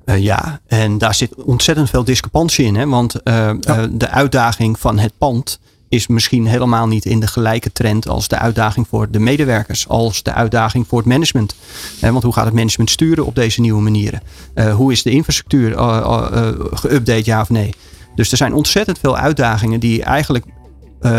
Uh, 0.05 0.19
ja, 0.19 0.61
en 0.67 0.99
daar 0.99 1.15
zit 1.15 1.35
ontzettend 1.35 1.91
veel 1.91 2.05
discrepantie 2.05 2.65
in. 2.65 2.75
Hè? 2.75 2.87
Want 2.87 3.15
uh, 3.15 3.51
ja. 3.61 3.83
uh, 3.83 3.85
de 3.93 4.09
uitdaging 4.09 4.79
van 4.79 4.99
het 4.99 5.13
pand 5.19 5.59
is 5.93 6.07
misschien 6.07 6.47
helemaal 6.47 6.87
niet 6.87 7.05
in 7.05 7.21
de 7.21 7.27
gelijke 7.27 7.73
trend 7.73 8.09
als 8.09 8.29
de 8.29 8.39
uitdaging 8.39 8.87
voor 8.89 9.11
de 9.11 9.19
medewerkers, 9.19 9.89
als 9.89 10.23
de 10.23 10.33
uitdaging 10.33 10.87
voor 10.89 10.99
het 10.99 11.09
management. 11.09 11.55
want 12.01 12.23
hoe 12.23 12.33
gaat 12.33 12.45
het 12.45 12.55
management 12.55 12.91
sturen 12.91 13.27
op 13.27 13.35
deze 13.35 13.61
nieuwe 13.61 13.83
manieren? 13.83 14.23
Uh, 14.55 14.75
hoe 14.75 14.93
is 14.93 15.03
de 15.03 15.11
infrastructuur 15.11 15.71
uh, 15.71 16.29
uh, 16.33 16.49
geüpdate, 16.75 17.25
ja 17.25 17.41
of 17.41 17.51
nee? 17.51 17.75
Dus 18.15 18.31
er 18.31 18.37
zijn 18.37 18.55
ontzettend 18.55 18.99
veel 18.99 19.17
uitdagingen 19.17 19.81
die 19.81 20.03
eigenlijk 20.03 20.45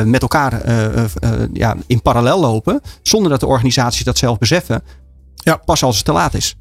met 0.06 0.22
elkaar 0.22 0.72
ja, 1.54 1.76
in 1.88 2.02
parallel 2.02 2.40
lopen, 2.40 2.82
zonder 3.02 3.32
dat 3.32 3.40
de 3.40 3.46
organisaties 3.46 4.04
dat 4.04 4.18
zelf 4.18 4.38
beseffen, 4.38 4.84
ja. 5.36 5.56
pas 5.56 5.84
als 5.84 5.96
het 5.96 6.06
te 6.06 6.12
laat 6.12 6.34
is. 6.34 6.56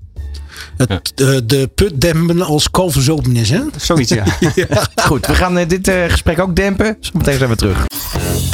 Het, 0.76 1.12
de, 1.14 1.46
de 1.46 1.70
put 1.74 2.00
dempen 2.00 2.42
als 2.42 2.70
kalverzopen 2.70 3.36
is, 3.36 3.50
hè? 3.50 3.60
Zoiets, 3.76 4.10
ja. 4.10 4.24
ja. 4.54 4.66
Goed, 5.06 5.26
we 5.26 5.34
gaan 5.34 5.54
dit 5.54 5.88
uh, 5.88 5.94
gesprek 6.08 6.38
ook 6.38 6.56
dempen. 6.56 6.96
Zometeen 7.00 7.38
zijn 7.38 7.50
we 7.50 7.56
terug. 7.56 7.86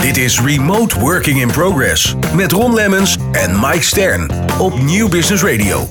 Dit 0.00 0.16
is 0.16 0.40
Remote 0.40 0.98
Working 0.98 1.40
in 1.40 1.50
Progress 1.50 2.14
met 2.34 2.52
Ron 2.52 2.74
Lemmens 2.74 3.16
en 3.32 3.60
Mike 3.60 3.84
Stern 3.84 4.30
op 4.58 4.82
Nieuw 4.82 5.08
Business 5.08 5.42
Radio. 5.42 5.88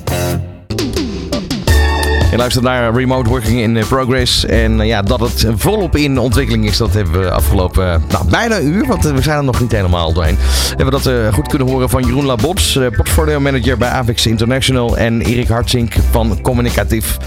Je 2.38 2.44
luistert 2.44 2.66
naar 2.66 2.94
Remote 2.94 3.30
Working 3.30 3.60
in 3.60 3.88
Progress. 3.88 4.46
En 4.46 4.86
ja, 4.86 5.02
dat 5.02 5.20
het 5.20 5.48
volop 5.56 5.96
in 5.96 6.20
ontwikkeling 6.20 6.66
is, 6.66 6.78
dat 6.78 6.94
hebben 6.94 7.22
we 7.22 7.32
afgelopen 7.32 8.04
nou, 8.10 8.30
bijna 8.30 8.58
een 8.58 8.68
uur. 8.68 8.86
Want 8.88 9.04
we 9.04 9.22
zijn 9.22 9.38
er 9.38 9.44
nog 9.44 9.60
niet 9.60 9.72
helemaal 9.72 10.14
doorheen. 10.14 10.38
Hebben 10.68 10.86
we 10.86 10.92
dat 10.92 11.06
uh, 11.06 11.34
goed 11.34 11.48
kunnen 11.48 11.68
horen 11.68 11.90
van 11.90 12.04
Jeroen 12.04 12.26
Labots, 12.26 12.76
uh, 12.76 12.88
portfolio 12.90 13.40
manager 13.40 13.78
bij 13.78 13.90
Avix 13.90 14.26
International. 14.26 14.98
En 14.98 15.22
Erik 15.22 15.48
Hartzink 15.48 15.94
van 16.12 16.42
Communicatief. 16.42 17.18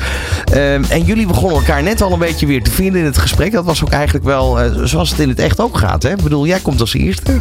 Uh, 0.52 0.92
en 0.92 1.02
jullie 1.04 1.26
begonnen 1.26 1.58
elkaar 1.58 1.82
net 1.82 2.02
al 2.02 2.12
een 2.12 2.18
beetje 2.18 2.46
weer 2.46 2.62
te 2.62 2.70
vinden 2.70 3.00
in 3.00 3.06
het 3.06 3.18
gesprek. 3.18 3.52
Dat 3.52 3.64
was 3.64 3.84
ook 3.84 3.90
eigenlijk 3.90 4.24
wel 4.24 4.58
zoals 4.84 5.10
het 5.10 5.18
in 5.18 5.28
het 5.28 5.38
echt 5.38 5.60
ook 5.60 5.78
gaat. 5.78 6.02
Hè? 6.02 6.10
Ik 6.10 6.22
bedoel, 6.22 6.46
jij 6.46 6.60
komt 6.60 6.80
als 6.80 6.94
eerste, 6.94 7.38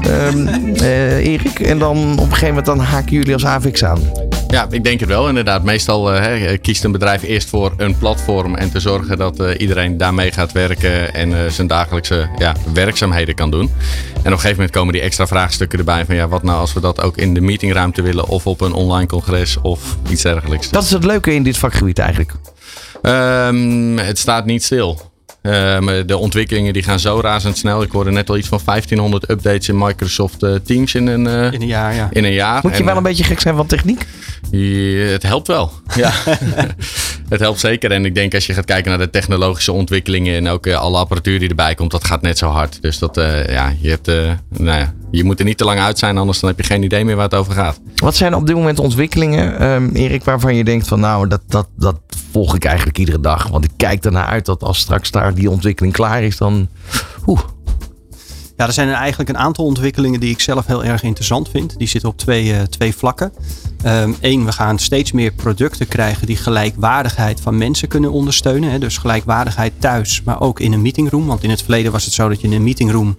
ehm, 0.00 0.46
Erik. 1.32 1.60
En 1.60 1.78
dan 1.78 2.12
op 2.12 2.18
een 2.18 2.24
gegeven 2.24 2.48
moment 2.48 2.66
dan 2.66 2.80
haken 2.80 3.12
jullie 3.12 3.32
als 3.32 3.46
Avix 3.46 3.84
aan. 3.84 4.25
Ja, 4.48 4.66
ik 4.70 4.84
denk 4.84 5.00
het 5.00 5.08
wel 5.08 5.28
inderdaad. 5.28 5.62
Meestal 5.62 6.14
uh, 6.14 6.58
kiest 6.62 6.84
een 6.84 6.92
bedrijf 6.92 7.22
eerst 7.22 7.48
voor 7.48 7.72
een 7.76 7.98
platform 7.98 8.54
en 8.54 8.70
te 8.70 8.80
zorgen 8.80 9.18
dat 9.18 9.40
uh, 9.40 9.50
iedereen 9.58 9.96
daarmee 9.96 10.32
gaat 10.32 10.52
werken 10.52 11.14
en 11.14 11.30
uh, 11.30 11.38
zijn 11.48 11.66
dagelijkse 11.66 12.28
ja, 12.38 12.54
werkzaamheden 12.72 13.34
kan 13.34 13.50
doen. 13.50 13.70
En 14.12 14.18
op 14.18 14.24
een 14.24 14.30
gegeven 14.32 14.50
moment 14.50 14.70
komen 14.70 14.92
die 14.92 15.02
extra 15.02 15.26
vraagstukken 15.26 15.78
erbij 15.78 16.04
van 16.04 16.14
ja, 16.14 16.28
wat 16.28 16.42
nou 16.42 16.58
als 16.58 16.72
we 16.72 16.80
dat 16.80 17.00
ook 17.02 17.16
in 17.16 17.34
de 17.34 17.40
meetingruimte 17.40 18.02
willen 18.02 18.28
of 18.28 18.46
op 18.46 18.60
een 18.60 18.72
online 18.72 19.06
congres 19.06 19.60
of 19.60 19.96
iets 20.08 20.22
dergelijks. 20.22 20.70
Dat 20.70 20.82
is 20.82 20.90
het 20.90 21.04
leuke 21.04 21.34
in 21.34 21.42
dit 21.42 21.58
vakgebied 21.58 21.98
eigenlijk. 21.98 22.32
Um, 23.02 23.98
het 23.98 24.18
staat 24.18 24.44
niet 24.44 24.64
stil. 24.64 25.05
Uh, 25.46 26.00
de 26.06 26.16
ontwikkelingen 26.16 26.72
die 26.72 26.82
gaan 26.82 27.00
zo 27.00 27.20
razendsnel. 27.20 27.82
Ik 27.82 27.90
hoorde 27.90 28.10
net 28.10 28.30
al 28.30 28.36
iets 28.36 28.48
van 28.48 28.60
1500 28.64 29.30
updates 29.30 29.68
in 29.68 29.78
Microsoft 29.78 30.42
uh, 30.42 30.54
Teams 30.54 30.94
in 30.94 31.06
een, 31.06 31.24
uh, 31.24 31.52
in 31.52 31.60
een 31.60 31.66
jaar. 31.66 31.94
Ja. 31.94 32.08
In 32.12 32.24
een 32.24 32.32
jaar. 32.32 32.60
Moet 32.62 32.72
je 32.72 32.78
en, 32.78 32.84
wel 32.84 32.96
een 32.96 33.02
beetje 33.02 33.24
gek 33.24 33.40
zijn 33.40 33.56
van 33.56 33.66
techniek? 33.66 34.06
Je, 34.50 35.08
het 35.12 35.22
helpt 35.22 35.46
wel. 35.46 35.72
Ja. 35.94 36.12
het 37.28 37.40
helpt 37.40 37.60
zeker. 37.60 37.90
En 37.90 38.04
ik 38.04 38.14
denk 38.14 38.34
als 38.34 38.46
je 38.46 38.54
gaat 38.54 38.64
kijken 38.64 38.90
naar 38.90 38.98
de 38.98 39.10
technologische 39.10 39.72
ontwikkelingen 39.72 40.36
en 40.36 40.48
ook 40.48 40.68
alle 40.68 40.98
apparatuur 40.98 41.38
die 41.38 41.48
erbij 41.48 41.74
komt, 41.74 41.90
dat 41.90 42.04
gaat 42.04 42.22
net 42.22 42.38
zo 42.38 42.48
hard. 42.48 42.82
Dus 42.82 42.98
dat, 42.98 43.14
ja, 43.48 43.74
je, 43.80 43.88
hebt, 43.88 44.06
nou 44.48 44.78
ja, 44.78 44.94
je 45.10 45.24
moet 45.24 45.38
er 45.38 45.44
niet 45.44 45.58
te 45.58 45.64
lang 45.64 45.80
uit 45.80 45.98
zijn, 45.98 46.18
anders 46.18 46.40
dan 46.40 46.50
heb 46.50 46.58
je 46.58 46.64
geen 46.64 46.82
idee 46.82 47.04
meer 47.04 47.14
waar 47.14 47.24
het 47.24 47.34
over 47.34 47.52
gaat. 47.52 47.80
Wat 47.96 48.16
zijn 48.16 48.34
op 48.34 48.46
dit 48.46 48.56
moment 48.56 48.78
ontwikkelingen, 48.78 49.62
um, 49.62 49.90
Erik, 49.94 50.24
waarvan 50.24 50.54
je 50.54 50.64
denkt 50.64 50.88
van 50.88 51.00
nou, 51.00 51.28
dat, 51.28 51.40
dat, 51.46 51.68
dat 51.76 52.00
volg 52.36 52.54
ik 52.54 52.64
eigenlijk 52.64 52.98
iedere 52.98 53.20
dag. 53.20 53.48
Want 53.48 53.64
ik 53.64 53.70
kijk 53.76 54.04
ernaar 54.04 54.26
uit 54.26 54.46
dat 54.46 54.62
als 54.62 54.78
straks 54.78 55.10
daar 55.10 55.34
die 55.34 55.50
ontwikkeling 55.50 55.94
klaar 55.94 56.22
is, 56.22 56.36
dan. 56.36 56.68
Oeh. 57.26 57.40
Ja, 58.56 58.66
er 58.66 58.72
zijn 58.72 58.92
eigenlijk 58.92 59.28
een 59.28 59.38
aantal 59.38 59.64
ontwikkelingen 59.64 60.20
die 60.20 60.30
ik 60.30 60.40
zelf 60.40 60.66
heel 60.66 60.84
erg 60.84 61.02
interessant 61.02 61.48
vind. 61.48 61.78
Die 61.78 61.88
zitten 61.88 62.10
op 62.10 62.18
twee, 62.18 62.44
uh, 62.44 62.60
twee 62.60 62.96
vlakken. 62.96 63.32
Eén, 63.82 64.16
um, 64.22 64.44
we 64.44 64.52
gaan 64.52 64.78
steeds 64.78 65.12
meer 65.12 65.32
producten 65.32 65.88
krijgen 65.88 66.26
die 66.26 66.36
gelijkwaardigheid 66.36 67.40
van 67.40 67.58
mensen 67.58 67.88
kunnen 67.88 68.12
ondersteunen. 68.12 68.70
Hè. 68.70 68.78
Dus 68.78 68.98
gelijkwaardigheid 68.98 69.72
thuis, 69.78 70.22
maar 70.24 70.40
ook 70.40 70.60
in 70.60 70.72
een 70.72 70.82
meetingroom. 70.82 71.26
Want 71.26 71.42
in 71.42 71.50
het 71.50 71.62
verleden 71.62 71.92
was 71.92 72.04
het 72.04 72.14
zo 72.14 72.28
dat 72.28 72.40
je 72.40 72.46
in 72.46 72.52
een 72.52 72.64
meetingroom 72.64 73.16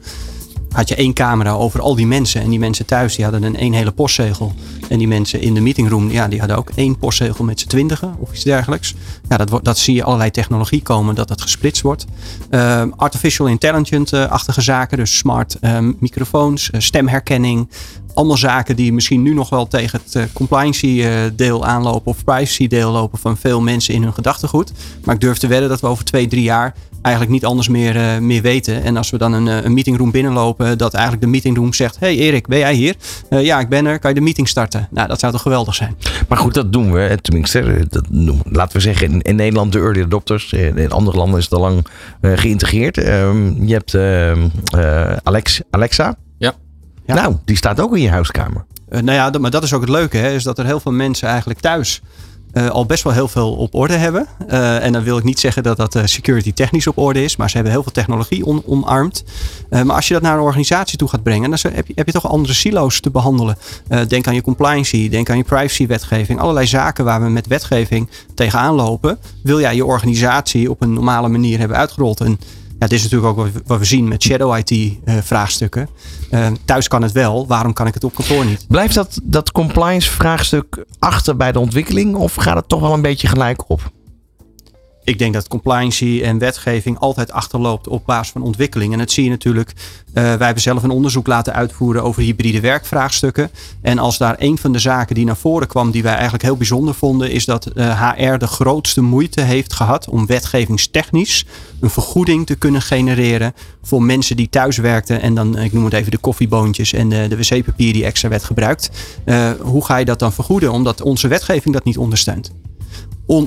had 0.77 0.87
je 0.87 0.95
één 0.95 1.13
camera 1.13 1.51
over 1.51 1.81
al 1.81 1.95
die 1.95 2.07
mensen. 2.07 2.41
En 2.41 2.49
die 2.49 2.59
mensen 2.59 2.85
thuis 2.85 3.15
die 3.15 3.23
hadden 3.23 3.43
een 3.43 3.57
één 3.57 3.73
hele 3.73 3.91
postzegel. 3.91 4.53
En 4.89 4.97
die 4.97 5.07
mensen 5.07 5.41
in 5.41 5.53
de 5.53 5.59
meetingroom, 5.59 6.11
ja, 6.11 6.27
die 6.27 6.39
hadden 6.39 6.57
ook 6.57 6.71
één 6.75 6.97
postzegel 6.97 7.43
met 7.43 7.59
z'n 7.59 7.67
twintigen 7.67 8.15
of 8.19 8.33
iets 8.33 8.43
dergelijks. 8.43 8.95
Ja, 9.29 9.37
dat, 9.37 9.59
dat 9.63 9.77
zie 9.77 9.95
je 9.95 10.03
allerlei 10.03 10.31
technologie 10.31 10.81
komen 10.81 11.15
dat 11.15 11.27
dat 11.27 11.41
gesplitst 11.41 11.81
wordt. 11.81 12.05
Uh, 12.49 12.83
artificial 12.95 13.47
intelligence-achtige 13.47 14.61
zaken, 14.61 14.97
dus 14.97 15.17
smart 15.17 15.57
um, 15.61 15.95
microfoons, 15.99 16.69
uh, 16.69 16.81
stemherkenning. 16.81 17.69
Allemaal 18.13 18.37
zaken 18.37 18.75
die 18.75 18.93
misschien 18.93 19.21
nu 19.21 19.33
nog 19.33 19.49
wel 19.49 19.67
tegen 19.67 19.99
het 20.03 20.15
uh, 20.15 20.23
compliancy 20.33 21.05
deel 21.35 21.65
aanlopen 21.65 22.11
of 22.11 22.23
privacy 22.23 22.67
deel 22.67 22.91
lopen 22.91 23.19
van 23.19 23.37
veel 23.37 23.61
mensen 23.61 23.93
in 23.93 24.03
hun 24.03 24.13
gedachtegoed. 24.13 24.71
Maar 25.03 25.15
ik 25.15 25.21
durf 25.21 25.37
te 25.37 25.47
wedden 25.47 25.69
dat 25.69 25.79
we 25.79 25.87
over 25.87 26.03
twee, 26.03 26.27
drie 26.27 26.43
jaar 26.43 26.75
eigenlijk 27.07 27.31
niet 27.31 27.45
anders 27.45 27.67
meer, 27.67 27.95
uh, 27.95 28.17
meer 28.17 28.41
weten. 28.41 28.83
En 28.83 28.97
als 28.97 29.09
we 29.09 29.17
dan 29.17 29.33
een, 29.33 29.65
een 29.65 29.73
meetingroom 29.73 30.11
binnenlopen, 30.11 30.77
dat 30.77 30.93
eigenlijk 30.93 31.23
de 31.23 31.29
meetingroom 31.29 31.73
zegt: 31.73 31.99
Hey 31.99 32.17
Erik, 32.17 32.47
ben 32.47 32.57
jij 32.57 32.73
hier? 32.73 32.95
Uh, 33.29 33.43
ja, 33.43 33.59
ik 33.59 33.69
ben 33.69 33.85
er. 33.85 33.99
Kan 33.99 34.09
je 34.09 34.15
de 34.15 34.21
meeting 34.21 34.47
starten? 34.47 34.87
Nou, 34.91 35.07
dat 35.07 35.19
zou 35.19 35.31
toch 35.31 35.41
geweldig 35.41 35.75
zijn. 35.75 35.95
Maar 36.27 36.37
goed, 36.37 36.53
dat 36.53 36.73
doen 36.73 36.91
we. 36.91 37.17
Tenminste, 37.21 37.85
dat 37.89 38.05
doen, 38.09 38.41
laten 38.43 38.77
we 38.77 38.83
zeggen, 38.83 39.11
in, 39.11 39.21
in, 39.21 39.35
Nederland 39.35 39.71
de 39.71 39.79
early 39.79 40.01
adopters. 40.01 40.53
In 40.53 40.91
andere 40.91 41.17
landen 41.17 41.37
is 41.37 41.43
het 41.43 41.53
al 41.53 41.59
lang 41.59 41.87
uh, 42.21 42.31
geïntegreerd. 42.35 42.97
Um, 42.97 43.65
je 43.65 43.73
hebt 43.73 43.95
Alex, 45.23 45.61
Alexa. 45.69 46.15
Ja. 46.37 46.53
ja. 47.05 47.13
Nou, 47.13 47.35
die 47.45 47.57
staat 47.57 47.79
ook 47.79 47.95
in 47.95 48.01
je 48.01 48.09
huiskamer. 48.09 48.65
nou 48.89 49.11
ja, 49.11 49.29
dat, 49.29 49.41
maar 49.41 49.51
dat 49.51 49.63
is 49.63 49.73
ook 49.73 49.81
het 49.81 49.89
leuke, 49.89 50.17
hè, 50.17 50.33
is 50.33 50.43
dat 50.43 50.57
er 50.57 50.65
heel 50.65 50.79
veel 50.79 50.91
mensen 50.91 51.27
eigenlijk 51.27 51.59
thuis 51.59 52.01
uh, 52.57 52.69
al 52.69 52.85
best 52.85 53.03
wel 53.03 53.13
heel 53.13 53.27
veel 53.27 53.53
op 53.53 53.75
orde 53.75 53.93
hebben. 53.93 54.27
Uh, 54.49 54.83
en 54.83 54.93
dan 54.93 55.03
wil 55.03 55.17
ik 55.17 55.23
niet 55.23 55.39
zeggen 55.39 55.63
dat 55.63 55.77
dat 55.77 55.95
uh, 55.95 56.01
security 56.05 56.53
technisch 56.53 56.87
op 56.87 56.97
orde 56.97 57.23
is, 57.23 57.35
maar 57.35 57.49
ze 57.49 57.55
hebben 57.55 57.73
heel 57.73 57.83
veel 57.83 57.91
technologie 57.91 58.45
on, 58.45 58.63
omarmd. 58.65 59.23
maar 59.69 59.95
als 59.95 60.07
je 60.07 60.13
dat 60.13 60.23
naar 60.23 60.33
een 60.33 60.43
organisatie 60.43 60.97
toe 60.97 61.09
gaat 61.09 61.23
brengen, 61.23 61.49
dan 61.49 61.71
heb 61.73 61.87
je, 61.87 61.93
heb 61.95 62.05
je 62.05 62.11
toch 62.11 62.27
andere 62.27 62.53
silo's 62.53 62.99
te 62.99 63.09
behandelen. 63.09 63.57
denk 64.07 64.27
aan 64.27 64.33
je 64.33 64.41
compliancy, 64.41 65.09
denk 65.09 65.29
aan 65.29 65.37
je 65.37 65.43
privacy-wetgeving. 65.43 66.39
Allerlei 66.39 66.67
zaken 66.67 67.05
waar 67.05 67.23
we 67.23 67.29
met 67.29 67.47
wetgeving 67.47 68.09
tegenaan 68.35 68.75
lopen. 68.75 69.17
Wil 69.43 69.59
jij 69.59 69.75
je 69.75 69.85
organisatie 69.85 70.69
op 70.69 70.81
een 70.81 70.93
normale 70.93 71.27
manier 71.27 71.59
hebben 71.59 71.77
uitgerold? 71.77 72.21
En 72.21 72.39
ja, 72.79 72.87
dit 72.87 72.91
is 72.91 73.03
natuurlijk 73.03 73.39
ook 73.39 73.47
wat 73.65 73.79
we 73.79 73.85
zien 73.85 74.07
met 74.07 74.23
shadow 74.23 74.57
IT 74.57 74.71
uh, 74.71 74.93
vraagstukken. 75.21 75.89
Uh, 76.31 76.47
thuis 76.65 76.87
kan 76.87 77.01
het 77.01 77.11
wel, 77.11 77.47
waarom 77.47 77.73
kan 77.73 77.87
ik 77.87 77.93
het 77.93 78.03
op 78.03 78.15
kantoor 78.15 78.45
niet? 78.45 78.65
Blijft 78.67 78.93
dat, 78.93 79.19
dat 79.23 79.51
compliance 79.51 80.11
vraagstuk 80.11 80.85
achter 80.99 81.37
bij 81.37 81.51
de 81.51 81.59
ontwikkeling 81.59 82.15
of 82.15 82.35
gaat 82.35 82.55
het 82.55 82.69
toch 82.69 82.79
wel 82.79 82.93
een 82.93 83.01
beetje 83.01 83.27
gelijk 83.27 83.69
op? 83.69 83.91
Ik 85.07 85.19
denk 85.19 85.33
dat 85.33 85.47
compliancy 85.47 86.21
en 86.23 86.37
wetgeving 86.37 86.99
altijd 86.99 87.31
achterloopt 87.31 87.87
op 87.87 88.05
basis 88.05 88.31
van 88.31 88.41
ontwikkeling. 88.41 88.93
En 88.93 88.99
dat 88.99 89.11
zie 89.11 89.23
je 89.23 89.29
natuurlijk. 89.29 89.73
Uh, 89.77 90.13
wij 90.13 90.45
hebben 90.45 90.63
zelf 90.63 90.83
een 90.83 90.89
onderzoek 90.89 91.27
laten 91.27 91.53
uitvoeren 91.53 92.03
over 92.03 92.21
hybride 92.21 92.59
werkvraagstukken. 92.59 93.51
En 93.81 93.99
als 93.99 94.17
daar 94.17 94.35
een 94.39 94.57
van 94.57 94.71
de 94.71 94.79
zaken 94.79 95.15
die 95.15 95.25
naar 95.25 95.37
voren 95.37 95.67
kwam, 95.67 95.91
die 95.91 96.03
wij 96.03 96.13
eigenlijk 96.13 96.43
heel 96.43 96.57
bijzonder 96.57 96.93
vonden, 96.93 97.31
is 97.31 97.45
dat 97.45 97.69
HR 97.75 98.37
de 98.37 98.47
grootste 98.47 99.01
moeite 99.01 99.41
heeft 99.41 99.73
gehad 99.73 100.09
om 100.09 100.25
wetgevingstechnisch 100.25 101.45
een 101.79 101.89
vergoeding 101.89 102.45
te 102.45 102.55
kunnen 102.55 102.81
genereren 102.81 103.53
voor 103.83 104.03
mensen 104.03 104.35
die 104.35 104.49
thuis 104.49 104.77
werkten. 104.77 105.21
En 105.21 105.35
dan, 105.35 105.57
ik 105.57 105.73
noem 105.73 105.83
het 105.83 105.93
even 105.93 106.11
de 106.11 106.17
koffieboontjes 106.17 106.93
en 106.93 107.09
de, 107.09 107.25
de 107.29 107.37
wc-papier 107.37 107.93
die 107.93 108.05
extra 108.05 108.29
werd 108.29 108.43
gebruikt. 108.43 108.89
Uh, 109.25 109.51
hoe 109.61 109.85
ga 109.85 109.97
je 109.97 110.05
dat 110.05 110.19
dan 110.19 110.33
vergoeden? 110.33 110.71
Omdat 110.71 111.01
onze 111.01 111.27
wetgeving 111.27 111.73
dat 111.73 111.83
niet 111.83 111.97
ondersteunt. 111.97 112.51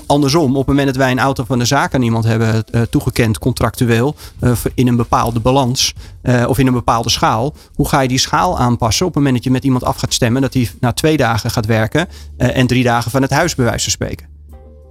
Andersom, 0.07 0.51
op 0.51 0.57
het 0.57 0.67
moment 0.67 0.87
dat 0.87 0.97
wij 0.97 1.11
een 1.11 1.19
auto 1.19 1.45
van 1.45 1.59
de 1.59 1.65
zaak 1.65 1.95
aan 1.95 2.03
iemand 2.03 2.25
hebben 2.25 2.65
uh, 2.71 2.83
toegekend 2.83 3.39
contractueel 3.39 4.15
uh, 4.41 4.53
in 4.75 4.89
een 4.89 4.97
bepaalde 4.97 5.41
balans 5.41 5.95
uh, 6.23 6.45
of 6.49 6.59
in 6.59 6.67
een 6.67 6.73
bepaalde 6.73 7.11
schaal, 7.11 7.55
hoe 7.75 7.89
ga 7.89 8.01
je 8.01 8.09
die 8.09 8.19
schaal 8.19 8.59
aanpassen 8.59 9.07
op 9.07 9.15
het 9.15 9.23
moment 9.23 9.35
dat 9.37 9.45
je 9.45 9.51
met 9.51 9.65
iemand 9.65 9.85
af 9.85 9.97
gaat 9.97 10.13
stemmen 10.13 10.43
dat 10.43 10.55
hij 10.55 10.71
na 10.81 10.93
twee 10.93 11.17
dagen 11.17 11.51
gaat 11.51 11.67
werken 11.67 12.09
en 12.37 12.67
drie 12.67 12.83
dagen 12.83 13.11
van 13.11 13.23
het 13.23 13.31
huis 13.31 13.55
bij 13.55 13.65
wijze 13.65 13.83
van 13.83 13.93
spreken? 13.93 14.40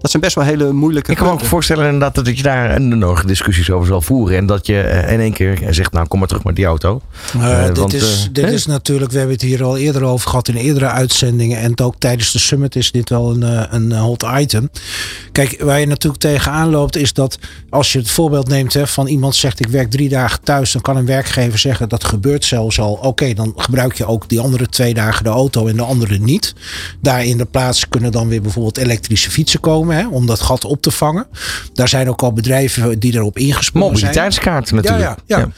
Dat 0.02 0.12
zijn 0.12 0.24
best 0.24 0.36
wel 0.36 0.44
hele 0.44 0.72
moeilijke 0.72 1.12
Ik 1.12 1.18
kan 1.18 1.28
me 1.28 1.34
ook 1.34 1.46
voorstellen 1.46 1.86
inderdaad 1.86 2.16
dat 2.16 2.38
je 2.38 2.44
daar 2.44 2.82
nog 2.82 3.24
discussies 3.24 3.72
over 3.72 3.88
zal 3.88 4.02
voeren. 4.02 4.38
En 4.38 4.46
dat 4.46 4.66
je 4.66 5.06
in 5.10 5.20
één 5.20 5.34
keer 5.34 5.68
zegt, 5.70 5.92
nou 5.92 6.08
kom 6.08 6.20
maar 6.20 6.28
terug 6.28 6.44
met 6.44 6.56
die 6.56 6.66
auto. 6.66 7.02
Uh, 7.38 7.66
dit 7.66 7.78
want, 7.78 7.94
is, 7.94 8.26
uh, 8.28 8.34
dit 8.34 8.50
is 8.50 8.66
natuurlijk, 8.66 9.12
we 9.12 9.18
hebben 9.18 9.36
het 9.36 9.46
hier 9.46 9.64
al 9.64 9.78
eerder 9.78 10.04
over 10.04 10.30
gehad 10.30 10.48
in 10.48 10.56
eerdere 10.56 10.88
uitzendingen. 10.88 11.60
En 11.60 11.80
ook 11.80 11.96
tijdens 11.98 12.32
de 12.32 12.40
summit 12.40 12.76
is 12.76 12.92
dit 12.92 13.10
wel 13.10 13.32
een, 13.32 13.76
een 13.76 13.92
hot 13.92 14.26
item. 14.38 14.70
Kijk, 15.32 15.62
waar 15.64 15.80
je 15.80 15.86
natuurlijk 15.86 16.22
tegenaan 16.22 16.70
loopt 16.70 16.96
is 16.96 17.14
dat 17.14 17.40
als 17.70 17.94
je 17.94 18.00
het 18.00 18.12
voorbeeld 18.12 18.48
neemt 18.48 18.74
hè, 18.74 18.88
van 18.88 19.08
iemand 19.08 19.36
zegt 19.36 19.60
ik 19.60 19.68
werk 19.68 19.90
drie 19.90 20.10
dagen 20.10 20.40
thuis. 20.44 20.72
Dan 20.72 20.82
kan 20.82 20.98
een 20.98 21.06
werkgever 21.06 21.60
zeggen 21.60 21.90
dat 21.90 22.04
gebeurt 22.04 22.46
zelfs 22.46 22.80
al. 22.80 22.92
Oké, 22.92 23.08
okay, 23.08 23.34
dan 23.34 23.54
gebruik 23.56 23.94
je 23.94 24.06
ook 24.06 24.30
die 24.30 24.40
andere 24.40 24.68
twee 24.68 24.94
dagen 24.94 25.24
de 25.24 25.30
auto 25.30 25.68
en 25.68 25.76
de 25.76 25.84
andere 25.84 26.18
niet. 26.18 26.54
Daar 27.02 27.26
in 27.26 27.38
de 27.38 27.46
plaats 27.46 27.90
kunnen 27.90 28.12
dan 28.12 28.28
weer 28.28 28.42
bijvoorbeeld 28.42 28.78
elektrische 28.78 29.32
fietsen 29.32 29.60
komen 29.60 29.89
Hè, 29.96 30.08
om 30.08 30.26
dat 30.26 30.40
gat 30.40 30.66
op 30.66 30.82
te 30.82 30.92
vangen. 30.92 31.28
Daar 31.74 31.88
zijn 31.88 32.10
ook 32.10 32.22
al 32.22 32.34
bedrijven 32.34 33.00
die 33.00 33.14
erop 33.14 33.38
ingesprongen 33.38 33.98
zijn. 33.98 34.12
Mobiliteitskaart 34.12 34.72
natuurlijk. 34.72 35.04
Ja, 35.04 35.10
ja, 35.10 35.18
ja. 35.26 35.38
ja, 35.38 35.50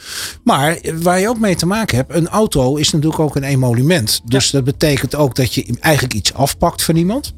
Maar 0.44 0.78
waar 0.94 1.20
je 1.20 1.28
ook 1.28 1.38
mee 1.38 1.54
te 1.54 1.66
maken 1.66 1.96
hebt, 1.96 2.14
een 2.14 2.28
auto 2.28 2.76
is 2.76 2.90
natuurlijk 2.90 3.20
ook 3.22 3.36
een 3.36 3.44
emolument. 3.44 4.20
Dus 4.24 4.50
dat 4.50 4.64
betekent 4.64 5.14
ook 5.14 5.34
dat 5.34 5.54
je 5.54 5.76
eigenlijk 5.80 6.14
iets 6.14 6.34
afpakt 6.34 6.82
van 6.82 6.96
iemand. 6.96 7.34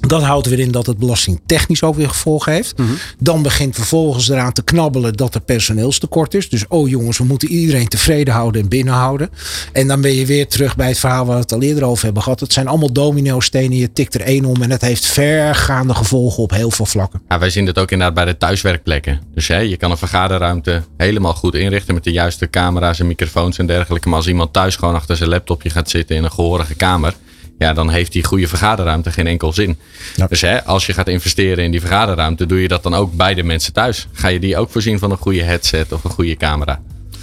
Dat 0.00 0.22
houdt 0.22 0.46
weer 0.46 0.58
in 0.58 0.70
dat 0.70 0.86
het 0.86 0.98
belastingtechnisch 0.98 1.82
ook 1.82 1.96
weer 1.96 2.08
gevolgen 2.08 2.52
heeft. 2.52 2.78
Mm 2.78 2.86
-hmm. 2.86 2.96
Dan 3.18 3.42
begint 3.42 3.74
vervolgens 3.74 4.28
eraan 4.28 4.52
te 4.52 4.62
knabbelen 4.62 5.12
dat 5.12 5.34
er 5.34 5.40
personeelstekort 5.40 6.34
is. 6.34 6.48
Dus 6.48 6.64
oh 6.68 6.88
jongens, 6.88 7.18
we 7.18 7.24
moeten 7.24 7.48
iedereen 7.48 7.88
tevreden 7.88 8.34
houden 8.34 8.62
en 8.62 8.68
binnenhouden. 8.68 9.30
En 9.72 9.86
dan 9.86 10.00
ben 10.00 10.14
je 10.14 10.26
weer 10.26 10.48
terug 10.48 10.76
bij 10.76 10.88
het 10.88 10.98
verhaal 10.98 11.26
waar 11.26 11.36
we 11.36 11.42
het 11.42 11.52
al 11.52 11.62
eerder 11.62 11.84
over 11.84 12.04
hebben 12.04 12.22
gehad. 12.22 12.40
Het 12.40 12.52
zijn 12.52 12.66
allemaal 12.66 12.92
domino-stenen. 12.92 13.76
Je 13.76 13.92
tikt 13.92 14.14
er 14.14 14.20
één 14.20 14.44
om 14.44 14.62
en 14.62 14.70
het 14.70 14.80
heeft 14.80 15.06
vergaande 15.06 15.94
gevolgen 15.94 16.42
op 16.42 16.50
heel 16.50 16.70
veel 16.70 16.86
vlakken. 16.86 17.22
Ja, 17.28 17.38
wij 17.38 17.50
zien 17.50 17.64
dat 17.64 17.78
ook 17.78 17.90
inderdaad 17.90 18.14
bij 18.14 18.24
de 18.24 18.38
thuiswerkplekken. 18.38 19.20
Dus 19.34 19.48
hè, 19.48 19.58
je 19.58 19.76
kan 19.76 19.90
een 19.90 19.96
vergaderruimte 19.96 20.82
helemaal 20.96 21.34
goed 21.34 21.54
inrichten 21.54 21.94
met 21.94 22.04
de 22.04 22.12
juiste 22.12 22.50
camera's 22.50 23.00
en 23.00 23.06
microfoons 23.06 23.58
en 23.58 23.66
dergelijke. 23.66 24.08
Maar 24.08 24.18
als 24.18 24.26
iemand 24.26 24.52
thuis 24.52 24.76
gewoon 24.76 24.94
achter 24.94 25.16
zijn 25.16 25.28
laptopje 25.28 25.70
gaat 25.70 25.90
zitten 25.90 26.16
in 26.16 26.24
een 26.24 26.30
gehorige 26.30 26.74
kamer 26.74 27.14
ja, 27.58 27.72
dan 27.72 27.90
heeft 27.90 28.12
die 28.12 28.24
goede 28.24 28.48
vergaderruimte 28.48 29.12
geen 29.12 29.26
enkel 29.26 29.52
zin. 29.52 29.78
Ja. 30.16 30.26
Dus 30.26 30.40
hè, 30.40 30.64
als 30.64 30.86
je 30.86 30.92
gaat 30.92 31.08
investeren 31.08 31.64
in 31.64 31.70
die 31.70 31.80
vergaderruimte, 31.80 32.46
doe 32.46 32.62
je 32.62 32.68
dat 32.68 32.82
dan 32.82 32.94
ook 32.94 33.12
bij 33.12 33.34
de 33.34 33.42
mensen 33.42 33.72
thuis. 33.72 34.08
Ga 34.12 34.28
je 34.28 34.40
die 34.40 34.56
ook 34.56 34.70
voorzien 34.70 34.98
van 34.98 35.10
een 35.10 35.16
goede 35.16 35.42
headset 35.42 35.92
of 35.92 36.04
een 36.04 36.10
goede 36.10 36.36
camera? 36.36 36.80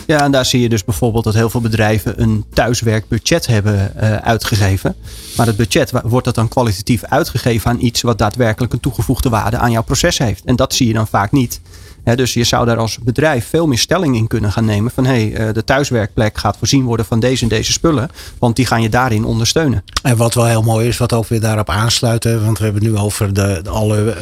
Ja, 0.07 0.23
en 0.23 0.31
daar 0.31 0.45
zie 0.45 0.61
je 0.61 0.69
dus 0.69 0.83
bijvoorbeeld 0.83 1.23
dat 1.23 1.33
heel 1.33 1.49
veel 1.49 1.61
bedrijven 1.61 2.21
een 2.21 2.45
thuiswerkbudget 2.53 3.47
hebben 3.47 3.93
uh, 3.95 4.15
uitgegeven. 4.15 4.95
Maar 5.37 5.45
het 5.45 5.57
budget, 5.57 5.91
wordt 6.03 6.25
dat 6.25 6.35
dan 6.35 6.47
kwalitatief 6.47 7.03
uitgegeven 7.03 7.71
aan 7.71 7.81
iets 7.81 8.01
wat 8.01 8.17
daadwerkelijk 8.17 8.73
een 8.73 8.79
toegevoegde 8.79 9.29
waarde 9.29 9.57
aan 9.57 9.71
jouw 9.71 9.83
proces 9.83 10.17
heeft? 10.17 10.43
En 10.45 10.55
dat 10.55 10.73
zie 10.73 10.87
je 10.87 10.93
dan 10.93 11.07
vaak 11.07 11.31
niet. 11.31 11.61
Dus 12.03 12.33
je 12.33 12.43
zou 12.43 12.65
daar 12.65 12.77
als 12.77 12.97
bedrijf 12.97 13.47
veel 13.47 13.67
meer 13.67 13.77
stelling 13.77 14.15
in 14.15 14.27
kunnen 14.27 14.51
gaan 14.51 14.65
nemen. 14.65 14.91
Van 14.91 15.05
hé, 15.05 15.31
hey, 15.31 15.53
de 15.53 15.63
thuiswerkplek 15.63 16.37
gaat 16.37 16.57
voorzien 16.57 16.83
worden 16.83 17.05
van 17.05 17.19
deze 17.19 17.43
en 17.43 17.49
deze 17.49 17.71
spullen. 17.71 18.09
Want 18.39 18.55
die 18.55 18.65
gaan 18.65 18.81
je 18.81 18.89
daarin 18.89 19.25
ondersteunen. 19.25 19.83
En 20.01 20.17
wat 20.17 20.33
wel 20.33 20.45
heel 20.45 20.61
mooi 20.61 20.87
is, 20.87 20.97
wat 20.97 21.13
ook 21.13 21.27
weer 21.27 21.39
daarop 21.39 21.69
aansluit. 21.69 22.23
Want 22.23 22.57
we 22.57 22.63
hebben 22.63 22.83
nu 22.83 22.97
over 22.97 23.33
de, 23.33 23.61
alle 23.69 24.17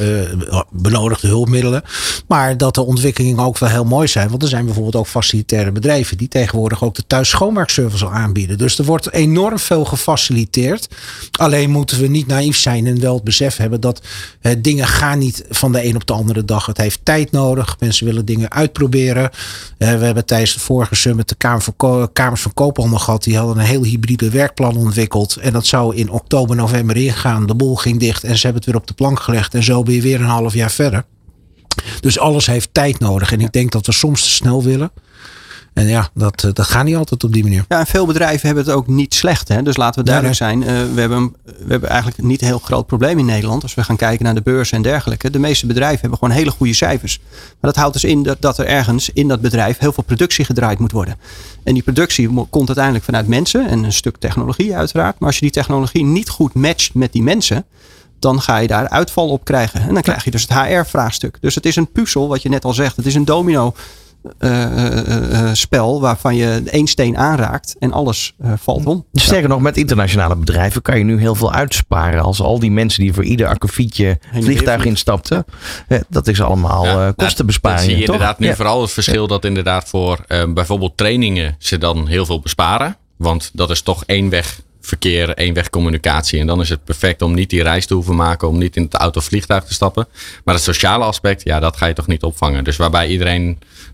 uh, 0.50 0.62
benodigde 0.70 1.28
hulpmiddelen. 1.28 1.84
Maar 2.28 2.58
dat 2.58 2.76
de 2.76 2.86
ontwikkelingen 2.86 3.44
ook 3.44 3.58
wel 3.58 3.70
heel 3.70 3.84
mooi 3.84 4.08
zijn. 4.08 4.30
Want 4.30 4.44
er 4.44 4.50
zijn 4.50 4.66
bijvoorbeeld 4.66 4.96
ook 4.96 5.08
facilitaire 5.08 5.72
bedrijven. 5.72 6.18
Die 6.18 6.28
tegenwoordig 6.28 6.84
ook 6.84 6.96
de 6.96 7.08
thuis 7.08 7.30
schoonmaakservice 7.30 8.06
al 8.06 8.12
aanbieden. 8.12 8.58
Dus 8.58 8.80
er 8.80 8.86
wordt 8.86 9.12
enorm 9.12 9.60
veel 9.60 9.86
gefaciliteerd. 9.86 10.88
Alleen 11.32 11.70
moeten 11.70 12.00
we 12.02 12.08
niet 12.08 12.28
naïef 12.28 12.58
zijn 12.58 12.88
en 12.88 13.00
wel 13.00 13.16
het 13.16 13.24
besef 13.24 13.58
hebben 13.58 13.82
dat 13.82 14.02
dingen 14.58 14.88
gaan 14.88 15.20
niet 15.20 15.46
van 15.50 15.72
de 15.72 15.86
een 15.86 15.96
op 15.96 16.08
de 16.08 16.14
andere 16.14 16.46
dag. 16.46 16.66
Het 16.66 16.78
heeft 16.78 17.00
tijd 17.04 17.32
nodig. 17.32 17.71
Mensen 17.80 18.06
willen 18.06 18.26
dingen 18.26 18.52
uitproberen. 18.52 19.30
we 19.78 19.86
hebben 19.86 20.26
tijdens 20.26 20.54
de 20.54 20.60
vorige 20.60 20.96
summit 20.96 21.30
de 21.30 21.36
Kamer 21.36 21.62
van 21.62 22.10
Kamers 22.14 22.42
van 22.42 22.54
Koophandel 22.54 23.00
gehad. 23.00 23.24
Die 23.24 23.38
hadden 23.38 23.58
een 23.58 23.66
heel 23.66 23.84
hybride 23.84 24.30
werkplan 24.30 24.78
ontwikkeld. 24.78 25.36
En 25.36 25.54
dat 25.54 25.66
zou 25.66 25.96
in 25.96 26.10
oktober, 26.10 26.56
november 26.56 26.98
ingaan. 26.98 27.46
De 27.46 27.56
boel 27.56 27.76
ging 27.76 28.00
dicht 28.00 28.24
en 28.24 28.36
ze 28.36 28.42
hebben 28.42 28.62
het 28.62 28.72
weer 28.72 28.82
op 28.82 28.88
de 28.88 28.94
plank 28.94 29.20
gelegd. 29.20 29.54
En 29.54 29.64
zo 29.64 29.84
ben 29.84 29.94
je 29.94 30.02
weer 30.02 30.20
een 30.20 30.26
half 30.26 30.54
jaar 30.54 30.72
verder. 30.72 31.06
Dus 32.00 32.20
alles 32.20 32.46
heeft 32.46 32.70
tijd 32.72 33.00
nodig. 33.00 33.32
En 33.32 33.42
ik 33.42 33.52
denk 33.52 33.72
dat 33.72 33.86
we 33.86 33.92
soms 33.92 34.22
te 34.22 34.30
snel 34.30 34.64
willen. 34.64 34.92
En 35.74 35.88
ja, 35.88 36.10
dat, 36.14 36.42
dat 36.54 36.66
gaat 36.66 36.84
niet 36.84 36.96
altijd 36.96 37.24
op 37.24 37.34
die 37.34 37.44
manier. 37.44 37.66
Ja, 37.68 37.80
en 37.80 37.86
veel 37.86 38.06
bedrijven 38.06 38.46
hebben 38.48 38.66
het 38.66 38.74
ook 38.74 38.88
niet 38.88 39.14
slecht. 39.14 39.48
Hè? 39.48 39.64
Dus 39.64 39.78
laten 39.78 40.00
we 40.00 40.06
duidelijk 40.06 40.38
zijn. 40.38 40.62
Uh, 40.62 40.68
we, 40.68 41.00
hebben, 41.00 41.36
we 41.44 41.66
hebben 41.68 41.90
eigenlijk 41.90 42.22
niet 42.22 42.42
een 42.42 42.48
heel 42.48 42.60
groot 42.60 42.88
probleem 42.88 43.20
in 43.20 43.26
Nederland. 43.26 43.64
Als 43.64 43.74
we 43.74 43.84
gaan 43.84 43.96
kijken 43.96 44.26
naar 44.26 44.36
de 44.36 44.42
beurs 44.42 44.72
en 44.72 44.82
dergelijke. 44.82 45.30
De 45.30 45.40
meeste 45.40 45.66
bedrijven 45.66 46.00
hebben 46.00 46.20
gewoon 46.20 46.34
hele 46.36 46.52
goede 46.52 46.74
cijfers. 46.74 47.20
Maar 47.32 47.72
dat 47.72 47.76
houdt 47.76 47.94
dus 47.94 48.04
in 48.04 48.24
dat, 48.24 48.38
dat 48.40 48.58
er 48.58 48.66
ergens 48.66 49.10
in 49.10 49.28
dat 49.28 49.42
bedrijf 49.42 49.78
heel 49.78 49.94
veel 49.94 50.04
productie 50.04 50.46
gedraaid 50.46 50.80
moet 50.80 50.92
worden. 50.92 51.16
En 51.64 51.74
die 51.74 51.84
productie 51.84 52.30
komt 52.50 52.68
uiteindelijk 52.68 53.06
vanuit 53.06 53.28
mensen 53.28 53.68
en 53.68 53.84
een 53.84 53.94
stuk 53.94 54.18
technologie 54.18 54.76
uiteraard. 54.76 55.20
Maar 55.20 55.28
als 55.28 55.38
je 55.38 55.46
die 55.46 55.54
technologie 55.54 56.04
niet 56.04 56.30
goed 56.30 56.54
matcht 56.54 56.94
met 56.94 57.12
die 57.12 57.24
mensen, 57.24 57.66
dan 58.20 58.42
ga 58.42 58.58
je 58.58 58.68
daar 58.68 58.90
uitval 58.90 59.30
op 59.30 59.44
krijgen. 59.44 59.82
En 59.82 59.94
dan 59.94 60.04
krijg 60.04 60.24
je 60.24 60.32
dus 60.32 60.42
het 60.42 60.54
HR-vraagstuk. 60.54 61.38
Dus 61.42 61.56
het 61.56 61.66
is 61.66 61.76
een 61.76 61.92
puzzel, 61.92 62.28
wat 62.28 62.42
je 62.42 62.50
net 62.50 62.66
al 62.66 62.74
zegt. 62.74 62.96
Het 62.96 63.06
is 63.06 63.16
een 63.16 63.26
domino 63.26 63.74
spel 65.54 66.02
waarvan 66.02 66.36
je 66.36 66.62
één 66.66 66.88
steen 66.88 67.18
aanraakt 67.18 67.76
en 67.80 67.92
alles 67.92 68.36
valt 68.56 68.86
om. 68.86 69.06
Sterker 69.14 69.50
nog, 69.50 69.62
met 69.62 69.78
internationale 69.78 70.36
bedrijven 70.36 70.82
kan 70.82 70.98
je 70.98 71.04
nu 71.04 71.20
heel 71.20 71.36
veel 71.36 71.54
uitsparen. 71.54 72.22
Als 72.22 72.42
al 72.42 72.60
die 72.60 72.72
mensen 72.72 73.04
die 73.04 73.14
voor 73.14 73.24
ieder 73.24 73.48
akkefietje 73.48 74.20
vliegtuig 74.34 74.86
instapten. 74.86 75.46
dat 76.10 76.28
is 76.28 76.42
allemaal 76.42 76.86
ja, 76.86 77.12
kostenbesparing. 77.12 77.82
zie 77.82 77.98
je 77.98 78.06
toch? 78.06 78.16
inderdaad 78.16 78.40
nu 78.40 78.56
vooral 78.56 78.82
het 78.82 78.92
verschil 78.92 79.28
dat 79.28 79.46
inderdaad 79.46 79.90
voor 79.90 80.26
bijvoorbeeld 80.54 80.98
trainingen 80.98 81.56
ze 81.60 81.78
dan 81.78 82.08
heel 82.08 82.26
veel 82.26 82.40
besparen. 82.40 82.98
Want 83.18 83.50
dat 83.54 83.70
is 83.70 83.82
toch 83.82 84.04
één 84.06 84.30
weg 84.30 84.62
verkeer, 84.82 85.34
eenwegcommunicatie. 85.34 86.40
En 86.40 86.48
dan 86.48 86.62
is 86.62 86.70
het 86.70 86.84
perfect 86.84 87.22
om 87.22 87.34
niet 87.34 87.50
die 87.50 87.64
reis 87.64 87.86
te 87.86 87.94
hoeven 87.94 88.16
maken, 88.16 88.48
om 88.48 88.58
niet 88.58 88.76
in 88.76 88.84
het 88.84 88.94
auto 88.94 89.22
vliegtuig 89.22 89.64
te 89.64 89.74
stappen. 89.74 90.08
Maar 90.44 90.56
het 90.56 90.64
sociale 90.64 91.04
aspect, 91.04 91.44
ja, 91.44 91.60
dat 91.60 91.78
ga 91.78 91.86
je 91.86 91.94
toch 91.94 92.08
niet 92.08 92.24
opvangen. 92.24 92.64
Dus 92.64 92.78
waarbij 92.78 93.08
iedereen, 93.08 93.46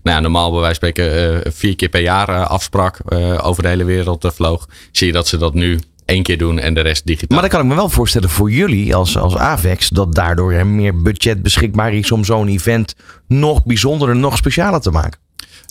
nou 0.02 0.16
ja, 0.16 0.20
normaal 0.20 0.50
bij 0.50 0.60
wijze 0.60 0.80
van 0.80 0.88
spreken 0.88 1.32
uh, 1.46 1.52
vier 1.52 1.76
keer 1.76 1.88
per 1.88 2.00
jaar 2.00 2.28
uh, 2.28 2.46
afsprak, 2.46 2.98
uh, 3.08 3.46
over 3.46 3.62
de 3.62 3.68
hele 3.68 3.84
wereld 3.84 4.32
vloog, 4.34 4.68
zie 4.92 5.06
je 5.06 5.12
dat 5.12 5.28
ze 5.28 5.36
dat 5.36 5.54
nu 5.54 5.78
één 6.04 6.22
keer 6.22 6.38
doen 6.38 6.58
en 6.58 6.74
de 6.74 6.80
rest 6.80 7.06
digitaal. 7.06 7.38
Maar 7.38 7.48
dan 7.48 7.58
kan 7.58 7.60
ik 7.60 7.66
me 7.66 7.74
wel 7.74 7.88
voorstellen 7.88 8.30
voor 8.30 8.50
jullie 8.50 8.94
als, 8.94 9.16
als 9.16 9.36
AVEX 9.36 9.88
dat 9.88 10.14
daardoor 10.14 10.52
er 10.52 10.66
meer 10.66 11.02
budget 11.02 11.42
beschikbaar 11.42 11.94
is 11.94 12.12
om 12.12 12.24
zo'n 12.24 12.48
event 12.48 12.94
nog 13.26 13.64
bijzonderer, 13.64 14.16
nog 14.16 14.36
specialer 14.36 14.80
te 14.80 14.90
maken. 14.90 15.20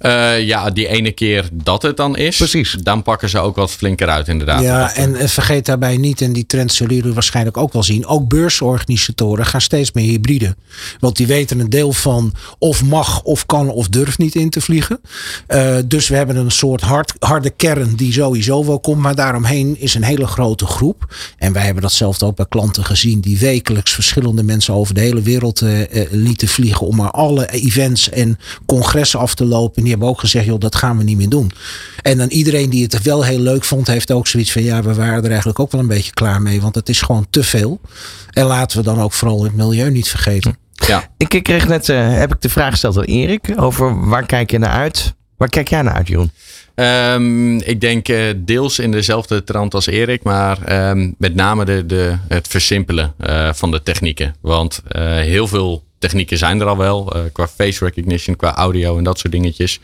Uh, 0.06 0.41
ja, 0.41 0.70
die 0.70 0.88
ene 0.88 1.12
keer 1.12 1.50
dat 1.54 1.82
het 1.82 1.98
dan 1.98 2.18
is. 2.18 2.38
Precies. 2.38 2.72
Dan 2.72 3.04
pakken 3.04 3.30
ze 3.30 3.39
ook 3.39 3.56
wat 3.56 3.72
flinker 3.72 4.08
uit, 4.08 4.28
inderdaad. 4.28 4.62
Ja, 4.62 4.95
en 4.95 5.30
vergeet 5.30 5.66
daarbij 5.66 5.98
niet, 5.98 6.22
en 6.22 6.34
die 6.34 6.45
trend 6.45 6.74
zullen 6.74 6.95
jullie 6.95 7.14
waarschijnlijk 7.14 7.58
ook 7.58 7.74
wel 7.74 7.84
zien. 7.84 8.06
Ook 8.06 8.28
beursorganisatoren 8.28 9.45
gaan 9.45 9.62
steeds 9.62 9.91
meer 9.91 10.10
hybride. 10.10 10.56
Want 11.00 11.16
die 11.16 11.28
weten 11.28 11.60
een 11.60 11.70
deel 11.70 11.93
van 11.93 12.34
of 12.60 12.84
mag, 12.84 13.22
of 13.24 13.45
kan, 13.45 13.70
of 13.70 13.88
durft 13.88 14.18
niet 14.18 14.36
in 14.36 14.50
te 14.50 14.62
vliegen. 14.62 15.00
Uh, 15.48 15.78
dus 15.86 16.08
we 16.08 16.16
hebben 16.16 16.36
een 16.36 16.52
soort 16.52 16.82
hard, 16.82 17.14
harde 17.20 17.50
kern 17.50 17.95
die 17.95 18.14
sowieso 18.14 18.66
wel 18.66 18.80
komt. 18.80 19.02
Maar 19.02 19.16
daaromheen 19.16 19.80
is 19.80 19.93
een 19.93 20.04
hele 20.04 20.28
grote 20.28 20.66
groep. 20.66 21.16
En 21.38 21.54
wij 21.54 21.64
hebben 21.64 21.82
datzelfde 21.82 22.26
ook 22.26 22.36
bij 22.36 22.45
klanten 22.50 22.86
gezien. 22.86 23.20
Die 23.20 23.38
wekelijks 23.38 23.91
verschillende 23.93 24.43
mensen 24.43 24.74
over 24.74 24.93
de 24.93 25.02
hele 25.02 25.22
wereld 25.22 25.62
uh, 25.62 25.80
lieten 26.12 26.48
vliegen. 26.48 26.88
Om 26.88 26.95
maar 26.95 27.12
alle 27.12 27.50
events 27.52 28.10
en 28.10 28.39
congressen 28.66 29.20
af 29.20 29.36
te 29.36 29.45
lopen 29.45 29.86
die 29.88 29.95
hebben 29.95 30.15
ook 30.15 30.19
gezegd, 30.19 30.45
joh, 30.45 30.59
dat 30.59 30.75
gaan 30.75 30.97
we 30.97 31.03
niet 31.03 31.17
meer 31.17 31.29
doen. 31.29 31.51
En 32.01 32.17
dan 32.17 32.27
iedereen 32.27 32.69
die 32.69 32.83
het 32.83 33.01
wel 33.01 33.25
heel 33.25 33.39
leuk 33.39 33.63
vond, 33.63 33.88
heeft 33.88 34.11
ook 34.11 34.27
zoiets 34.27 34.51
van, 34.51 34.63
ja, 34.63 34.81
we 34.81 34.93
waren 34.93 35.23
er 35.23 35.29
eigenlijk 35.29 35.59
ook 35.59 35.71
wel 35.71 35.81
een 35.81 35.88
beetje 35.88 36.13
klaar 36.13 36.41
mee, 36.41 36.61
want 36.61 36.75
het 36.75 36.89
is 36.89 37.01
gewoon 37.01 37.27
te 37.29 37.43
veel. 37.43 37.81
En 38.31 38.45
laten 38.45 38.77
we 38.77 38.83
dan 38.83 39.01
ook 39.01 39.13
vooral 39.13 39.43
het 39.43 39.55
milieu 39.55 39.91
niet 39.91 40.09
vergeten. 40.09 40.57
Ja. 40.88 41.09
Ik 41.17 41.43
kreeg 41.43 41.67
net, 41.67 41.89
uh, 41.89 42.17
heb 42.17 42.33
ik 42.33 42.41
de 42.41 42.49
vraag 42.49 42.71
gesteld 42.71 42.97
aan 42.97 43.03
Erik, 43.03 43.53
over 43.55 44.07
waar 44.07 44.25
kijk 44.25 44.51
je 44.51 44.57
naar 44.57 44.69
uit? 44.69 45.13
Waar 45.38 45.49
kijk 45.49 45.67
jij 45.67 45.81
naar 45.81 45.93
uit, 45.93 46.07
Jeroen? 46.07 46.31
Um, 46.75 47.61
ik 47.61 47.81
denk 47.81 48.09
uh, 48.09 48.33
deels 48.38 48.79
in 48.79 48.91
dezelfde 48.91 49.43
trant 49.43 49.73
als 49.73 49.85
Erik, 49.85 50.23
maar 50.23 50.89
um, 50.89 51.15
met 51.17 51.35
name 51.35 51.65
de, 51.65 51.85
de, 51.85 52.17
het 52.27 52.47
versimpelen 52.47 53.13
uh, 53.19 53.53
van 53.53 53.71
de 53.71 53.83
technieken. 53.83 54.35
Want 54.41 54.81
uh, 54.91 55.01
heel 55.03 55.47
veel 55.47 55.83
technieken 56.00 56.38
zijn 56.38 56.60
er 56.60 56.68
al 56.68 56.78
wel, 56.78 57.16
uh, 57.16 57.24
qua 57.32 57.48
face 57.48 57.86
recognition, 57.86 58.36
qua 58.36 58.56
audio 58.56 58.98
en 58.98 59.04
dat 59.04 59.20
soort 59.20 59.32
dingetjes. 59.32 59.80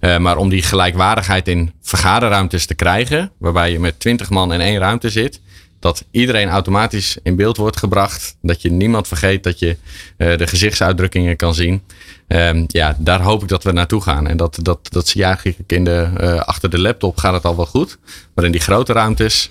Uh, 0.00 0.18
maar 0.18 0.36
om 0.36 0.48
die 0.48 0.62
gelijkwaardigheid 0.62 1.48
in 1.48 1.72
vergaderruimtes 1.82 2.66
te 2.66 2.74
krijgen, 2.74 3.32
waarbij 3.38 3.72
je 3.72 3.80
met 3.80 4.00
twintig 4.00 4.30
man 4.30 4.52
in 4.52 4.60
één 4.60 4.78
ruimte 4.78 5.10
zit, 5.10 5.40
dat 5.80 6.04
iedereen 6.10 6.48
automatisch 6.48 7.16
in 7.22 7.36
beeld 7.36 7.56
wordt 7.56 7.76
gebracht, 7.76 8.36
dat 8.42 8.62
je 8.62 8.70
niemand 8.70 9.08
vergeet 9.08 9.42
dat 9.42 9.58
je 9.58 9.76
uh, 10.18 10.36
de 10.36 10.46
gezichtsuitdrukkingen 10.46 11.36
kan 11.36 11.54
zien. 11.54 11.82
Um, 12.28 12.64
ja, 12.68 12.96
daar 12.98 13.20
hoop 13.20 13.42
ik 13.42 13.48
dat 13.48 13.64
we 13.64 13.72
naartoe 13.72 14.02
gaan. 14.02 14.26
En 14.26 14.36
dat, 14.36 14.58
dat, 14.62 14.78
dat 14.82 15.08
zie 15.08 15.24
eigenlijk 15.24 15.58
in 15.66 15.84
de, 15.84 16.42
achter 16.44 16.70
de 16.70 16.78
laptop 16.78 17.16
gaat 17.16 17.32
het 17.32 17.44
al 17.44 17.56
wel 17.56 17.66
goed. 17.66 17.98
Maar 18.34 18.44
in 18.44 18.52
die 18.52 18.60
grote 18.60 18.92
ruimtes, 18.92 19.50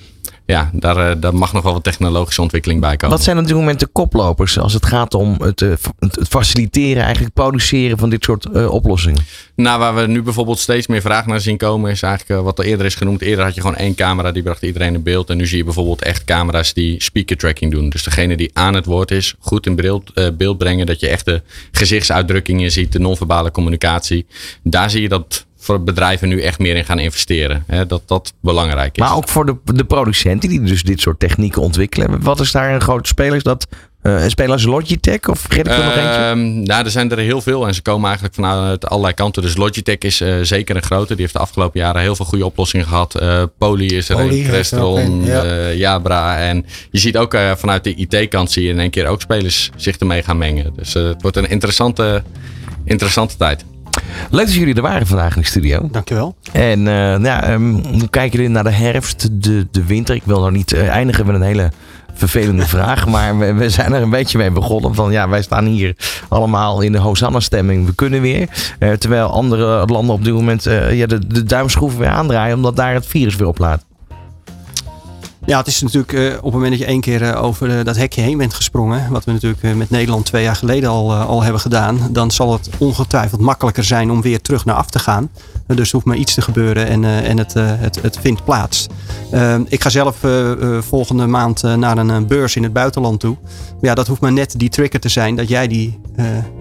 ja, 0.54 0.70
daar, 0.74 1.10
eh, 1.10 1.16
daar 1.22 1.36
mag 1.36 1.54
nog 1.54 1.64
wel 1.64 1.74
wat 1.74 1.84
technologische 1.84 2.42
ontwikkeling 2.42 2.82
bij 2.82 2.98
komen. 2.98 3.16
Wat 3.16 3.26
zijn 3.26 3.38
op 3.38 3.48
dit 3.48 3.56
moment 3.56 3.80
de 3.80 3.88
koplopers 3.88 4.60
als 4.60 4.74
het 4.74 4.86
gaat 4.86 5.14
om 5.14 5.36
het, 5.42 5.62
eh, 5.62 5.70
het 6.00 6.28
faciliteren, 6.30 7.04
eigenlijk 7.04 7.34
produceren 7.34 7.98
van 7.98 8.10
dit 8.10 8.24
soort 8.24 8.48
uh, 8.54 8.72
oplossingen? 8.72 9.24
Nou, 9.56 9.80
waar 9.80 9.96
we 9.96 10.08
nu 10.08 10.22
bijvoorbeeld 10.22 10.60
steeds 10.60 10.88
meer 10.88 11.02
vraag 11.02 11.26
naar 11.26 11.42
zien 11.42 11.58
komen, 11.58 11.92
is 11.92 12.02
eigenlijk 12.02 12.40
uh, 12.40 12.46
wat 12.46 12.60
er 12.60 12.66
eerder 12.66 12.86
is 12.86 12.96
genoemd. 12.96 13.22
Eerder 13.22 13.46
had 13.46 13.56
je 13.56 13.62
gewoon 13.62 13.76
één 13.76 13.96
camera, 13.96 14.32
die 14.32 14.44
bracht 14.44 14.62
iedereen 14.62 14.94
in 14.94 15.04
beeld. 15.04 15.30
En 15.30 15.38
nu 15.38 15.48
zie 15.48 15.58
je 15.58 15.64
bijvoorbeeld 15.64 16.02
echt 16.02 16.24
camera's 16.24 16.74
die 16.74 17.04
speaker 17.04 17.38
tracking 17.38 17.72
doen. 17.72 17.90
Dus 17.90 18.04
degene 18.04 18.38
die 18.38 18.50
aan 18.54 18.74
het 18.74 18.86
woord 18.86 19.12
is, 19.12 19.36
goed 19.40 19.66
in 19.66 19.76
beeld, 19.76 20.12
uh, 20.16 20.28
beeld 20.38 20.58
brengen. 20.58 20.86
Dat 20.86 21.00
je 21.00 21.08
echt 21.08 21.26
de 21.26 21.42
gezichtsuitdrukkingen 21.72 22.72
ziet, 22.72 22.92
de 22.92 23.00
non-verbale 23.00 23.52
communicatie. 23.52 24.26
Daar 24.64 24.90
zie 24.90 25.02
je 25.02 25.10
dat 25.10 25.46
voor 25.64 25.84
bedrijven 25.84 26.28
nu 26.28 26.42
echt 26.42 26.60
meer 26.60 26.76
in 26.76 26.86
gaan 26.86 27.00
investeren. 27.00 27.64
Hè, 27.68 27.86
dat 27.86 28.02
dat 28.06 28.34
belangrijk 28.42 28.98
is. 28.98 29.04
Maar 29.04 29.16
ook 29.16 29.28
voor 29.28 29.46
de, 29.46 29.56
de 29.64 29.86
producenten 29.86 30.50
die 30.50 30.62
dus 30.62 30.84
dit 30.84 31.02
soort 31.02 31.20
technieken 31.20 31.62
ontwikkelen. 31.62 32.22
Wat 32.22 32.40
is 32.40 32.52
daar 32.52 32.74
een 32.74 32.82
grote 32.82 33.08
speler? 33.08 33.36
Is 33.36 33.44
dat 33.44 33.68
uh, 34.04 34.24
spelers 34.28 34.64
Logitech 34.64 35.28
of 35.30 35.40
vergeet 35.40 35.68
ik 35.68 35.74
er 35.74 35.80
uh, 35.80 35.86
nog 35.86 35.96
eentje? 35.96 36.22
Ehm, 36.22 36.64
nou, 36.64 36.86
er 36.86 36.92
zijn 36.92 37.12
er 37.12 37.18
heel 37.18 37.42
veel 37.42 37.68
en 37.68 37.74
ze 37.74 37.82
komen 37.82 38.06
eigenlijk 38.06 38.36
vanuit 38.36 38.88
allerlei 38.88 39.14
kanten. 39.14 39.42
Dus 39.42 39.58
Logitech 39.58 39.98
is 39.98 40.22
uh, 40.22 40.36
zeker 40.42 40.76
een 40.76 40.84
grote. 40.84 41.08
Die 41.08 41.22
heeft 41.22 41.34
de 41.34 41.40
afgelopen 41.40 41.80
jaren 41.80 42.02
heel 42.02 42.16
veel 42.16 42.26
goede 42.26 42.46
oplossingen 42.46 42.86
gehad. 42.86 43.22
Uh, 43.22 43.44
Poly 43.58 43.86
is 43.86 44.10
er 44.10 44.16
Poly 44.16 44.40
een, 44.40 44.48
Crestron, 44.48 45.26
ja. 45.26 45.72
Jabra. 45.72 46.38
En 46.38 46.66
je 46.92 47.00
ziet 47.00 47.18
ook 47.18 47.38
vanuit 47.56 47.84
de 47.84 47.96
IT-kant 47.96 48.52
zie 48.52 48.64
je 48.64 48.70
in 48.70 48.80
één 48.80 48.90
keer 48.90 49.08
ook 49.08 49.22
spelers 49.22 49.70
zich 49.76 49.98
ermee 49.98 50.24
gaan 50.24 50.38
mengen. 50.38 50.74
Dus 50.76 50.94
het 50.94 51.22
wordt 51.22 51.38
een 51.38 51.50
interessante, 51.50 52.24
interessante 52.86 53.38
tijd. 53.38 53.66
Leuk 54.30 54.46
dat 54.46 54.54
jullie 54.54 54.76
er 54.76 54.82
waren 54.82 55.08
vandaag 55.08 55.36
in 55.36 55.42
de 55.42 55.48
studio. 55.48 55.88
Dankjewel. 55.92 56.36
En 56.52 56.80
uh, 56.80 57.24
ja, 57.24 57.54
um, 57.54 57.74
hoe 57.74 58.10
kijken 58.10 58.38
jullie 58.38 58.54
naar 58.54 58.64
de 58.64 58.72
herfst, 58.72 59.44
de, 59.44 59.68
de 59.72 59.84
winter? 59.86 60.16
Ik 60.16 60.24
wil 60.26 60.40
nou 60.40 60.52
niet 60.52 60.74
uh, 60.74 60.88
eindigen 60.88 61.26
met 61.26 61.36
een 61.36 61.42
hele 61.42 61.72
vervelende 62.14 62.66
vraag. 62.76 63.08
Maar 63.08 63.38
we, 63.38 63.54
we, 63.54 63.70
zijn 63.70 63.94
er 63.94 64.02
een 64.02 64.10
beetje 64.10 64.38
mee 64.38 64.52
begonnen. 64.52 64.96
Van 64.96 65.12
ja, 65.12 65.30
wij 65.30 65.42
staan 65.42 65.66
hier 65.66 65.96
allemaal 66.30 66.82
in 66.82 66.92
de 66.92 66.98
Hosanna-stemming. 66.98 67.86
We 67.86 67.96
kunnen 67.96 68.22
weer. 68.22 68.50
Uh, 68.80 68.92
terwijl 68.92 69.28
andere 69.28 69.86
landen 69.86 70.16
op 70.16 70.24
dit 70.24 70.34
moment 70.34 70.64
ja, 70.92 71.06
de, 71.06 71.28
de 71.28 71.44
duimschroeven 71.44 72.00
weer 72.00 72.10
aandraaien. 72.10 72.56
Omdat 72.56 72.76
daar 72.76 72.94
het 72.94 73.06
virus 73.06 73.36
weer 73.36 73.48
oplaat. 73.48 73.86
Ja, 75.46 75.58
het 75.58 75.68
is 75.68 75.82
natuurlijk 75.82 76.12
uh, 76.12 76.28
op 76.28 76.44
het 76.44 76.54
moment 76.54 76.72
dat 76.72 76.80
je 76.80 76.86
één 76.86 77.02
keer 77.02 77.22
uh, 77.22 77.44
over 77.44 77.70
uh, 77.70 77.84
dat 77.84 77.96
hekje 77.96 78.22
heen 78.22 78.38
bent 78.38 78.54
gesprongen, 78.54 79.12
wat 79.12 79.26
we 79.26 79.32
natuurlijk 79.32 79.76
met 79.76 79.90
Nederland 79.90 80.26
twee 80.26 80.44
jaar 80.44 80.56
geleden 80.56 80.90
al, 80.90 81.14
al 81.14 81.44
hebben 81.44 81.62
gedaan, 81.62 82.08
dan 82.12 82.32
zal 82.32 82.54
het 82.54 82.70
ongetwijfeld 82.78 83.42
makkelijker 83.42 83.84
zijn 83.84 84.12
om 84.12 84.22
weer 84.22 84.42
terug 84.42 84.66
naar 84.66 84.76
af 84.76 84.90
te 84.90 85.00
gaan. 85.00 85.30
dus 85.68 85.88
er 85.88 85.94
hoeft 85.94 86.06
maar 86.06 86.16
iets 86.16 86.34
te 86.34 86.42
gebeuren 86.42 86.88
en, 86.88 87.04
en 87.04 87.38
het, 87.38 87.54
het, 87.54 88.02
het 88.02 88.18
vindt 88.22 88.44
plaats. 88.44 88.88
ik 89.68 89.82
ga 89.82 89.90
zelf 89.90 90.18
volgende 90.80 91.28
maand 91.28 91.62
naar 91.62 91.98
een 91.98 92.28
beurs 92.28 92.56
in 92.56 92.64
het 92.64 92.74
buitenland 92.74 93.20
toe. 93.20 93.38
Ja, 93.82 93.94
dat 93.94 94.08
hoeft 94.08 94.22
maar 94.22 94.32
net 94.34 94.54
die 94.58 94.70
trigger 94.70 95.00
te 95.00 95.10
zijn 95.10 95.36
dat 95.36 95.50
jij 95.50 95.68
die, 95.68 96.00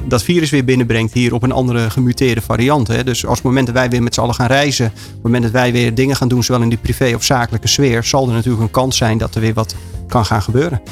dat 0.05 0.23
virus 0.23 0.51
weer 0.51 0.65
binnenbrengt 0.65 1.13
hier 1.13 1.35
op 1.35 1.43
een 1.43 1.53
andere 1.53 1.91
gemuteerde 1.91 2.41
variant. 2.41 3.05
Dus 3.05 3.27
als 3.27 3.39
het 3.39 3.47
moment 3.47 3.67
dat 3.67 3.75
wij 3.75 3.91
weer 3.91 4.03
met 4.03 4.15
z'n 4.15 4.21
allen 4.21 4.35
gaan 4.35 4.47
reizen, 4.47 4.87
op 4.87 5.13
het 5.13 5.23
moment 5.23 5.43
dat 5.43 5.53
wij 5.53 5.73
weer 5.73 5.95
dingen 5.95 6.17
gaan 6.17 6.29
doen, 6.29 6.43
zowel 6.43 6.63
in 6.63 6.69
die 6.69 6.79
privé 6.79 7.15
of 7.15 7.25
zakelijke 7.25 7.69
sfeer, 7.69 8.05
zal 8.05 8.29
er 8.29 8.35
natuurlijk 8.35 8.63
een 8.63 8.71
kans 8.73 8.97
zijn 8.97 9.19
dat 9.19 9.35
er 9.35 9.41
weer 9.41 9.55
wat 9.55 9.75
kan 10.09 10.25
gaan 10.25 10.43
gebeuren. 10.43 10.83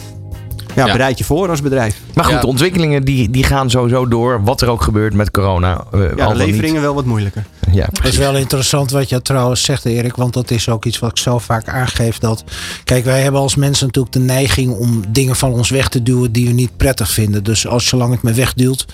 Ja, 0.75 0.87
ja. 0.87 0.93
bereid 0.93 1.19
je 1.19 1.25
voor 1.25 1.49
als 1.49 1.63
bedrijf. 1.63 2.01
Maar 2.15 2.25
goed, 2.25 2.35
ja. 2.35 2.41
de 2.41 2.47
ontwikkelingen 2.47 3.05
die, 3.05 3.31
die 3.31 3.45
gaan 3.45 3.71
sowieso 3.71 4.09
door. 4.09 4.45
Wat 4.45 4.61
er 4.61 4.69
ook 4.69 4.83
gebeurt 4.83 5.15
met 5.15 5.31
corona. 5.31 5.85
Uh, 5.95 6.17
ja, 6.17 6.29
de 6.29 6.35
leveringen 6.35 6.73
niet. 6.73 6.81
wel 6.81 6.95
wat 6.95 7.05
moeilijker. 7.05 7.45
Ja, 7.73 7.89
het 7.93 8.05
is 8.05 8.17
wel 8.17 8.37
interessant 8.37 8.91
wat 8.91 9.09
je 9.09 9.23
trouwens 9.23 9.65
zegt, 9.65 9.85
Erik. 9.85 10.17
Want 10.17 10.35
dat 10.35 10.51
is 10.51 10.69
ook 10.69 10.85
iets 10.85 10.99
wat 10.99 11.11
ik 11.11 11.19
zo 11.19 11.39
vaak 11.39 11.69
aangeef. 11.69 12.19
Dat, 12.19 12.45
kijk, 12.85 13.05
wij 13.05 13.23
hebben 13.23 13.41
als 13.41 13.55
mensen 13.55 13.87
natuurlijk 13.87 14.15
de 14.15 14.21
neiging 14.21 14.73
om 14.73 15.03
dingen 15.09 15.37
van 15.37 15.53
ons 15.53 15.71
weg 15.71 15.89
te 15.89 16.03
duwen 16.03 16.33
die 16.33 16.47
we 16.47 16.53
niet 16.53 16.77
prettig 16.77 17.11
vinden. 17.11 17.45
Dus 17.45 17.67
als 17.67 17.87
zolang 17.87 18.13
het 18.13 18.23
me 18.23 18.33
wegduwt, 18.33 18.87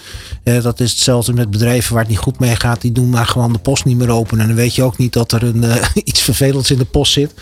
eh, 0.42 0.62
dat 0.62 0.80
is 0.80 0.90
hetzelfde 0.90 1.32
met 1.32 1.50
bedrijven 1.50 1.92
waar 1.92 2.02
het 2.02 2.10
niet 2.10 2.20
goed 2.20 2.38
mee 2.38 2.56
gaat. 2.56 2.80
Die 2.80 2.92
doen 2.92 3.10
maar 3.10 3.26
gewoon 3.26 3.52
de 3.52 3.58
post 3.58 3.84
niet 3.84 3.96
meer 3.96 4.10
open. 4.10 4.40
En 4.40 4.46
dan 4.46 4.56
weet 4.56 4.74
je 4.74 4.82
ook 4.82 4.98
niet 4.98 5.12
dat 5.12 5.32
er 5.32 5.42
een, 5.42 5.64
uh, 5.64 5.74
iets 6.04 6.22
vervelends 6.22 6.70
in 6.70 6.78
de 6.78 6.84
post 6.84 7.12
zit. 7.12 7.34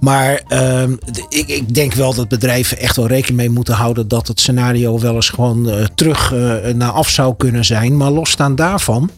Maar 0.00 0.42
uh, 0.48 0.82
ik, 1.28 1.48
ik 1.48 1.74
denk 1.74 1.94
wel 1.94 2.14
dat 2.14 2.28
bedrijven 2.28 2.78
echt 2.78 2.96
wel 2.96 3.06
rekening 3.06 3.36
mee 3.36 3.50
moeten 3.50 3.73
houden 3.74 4.08
dat 4.08 4.28
het 4.28 4.40
scenario 4.40 4.98
wel 5.00 5.14
eens 5.14 5.30
gewoon 5.30 5.68
uh, 5.68 5.84
terug 5.94 6.32
uh, 6.32 6.54
naar 6.74 6.90
af 6.90 7.08
zou 7.08 7.34
kunnen 7.36 7.64
zijn. 7.64 7.96
Maar 7.96 8.10
losstaan 8.10 8.54
daarvan 8.54 9.10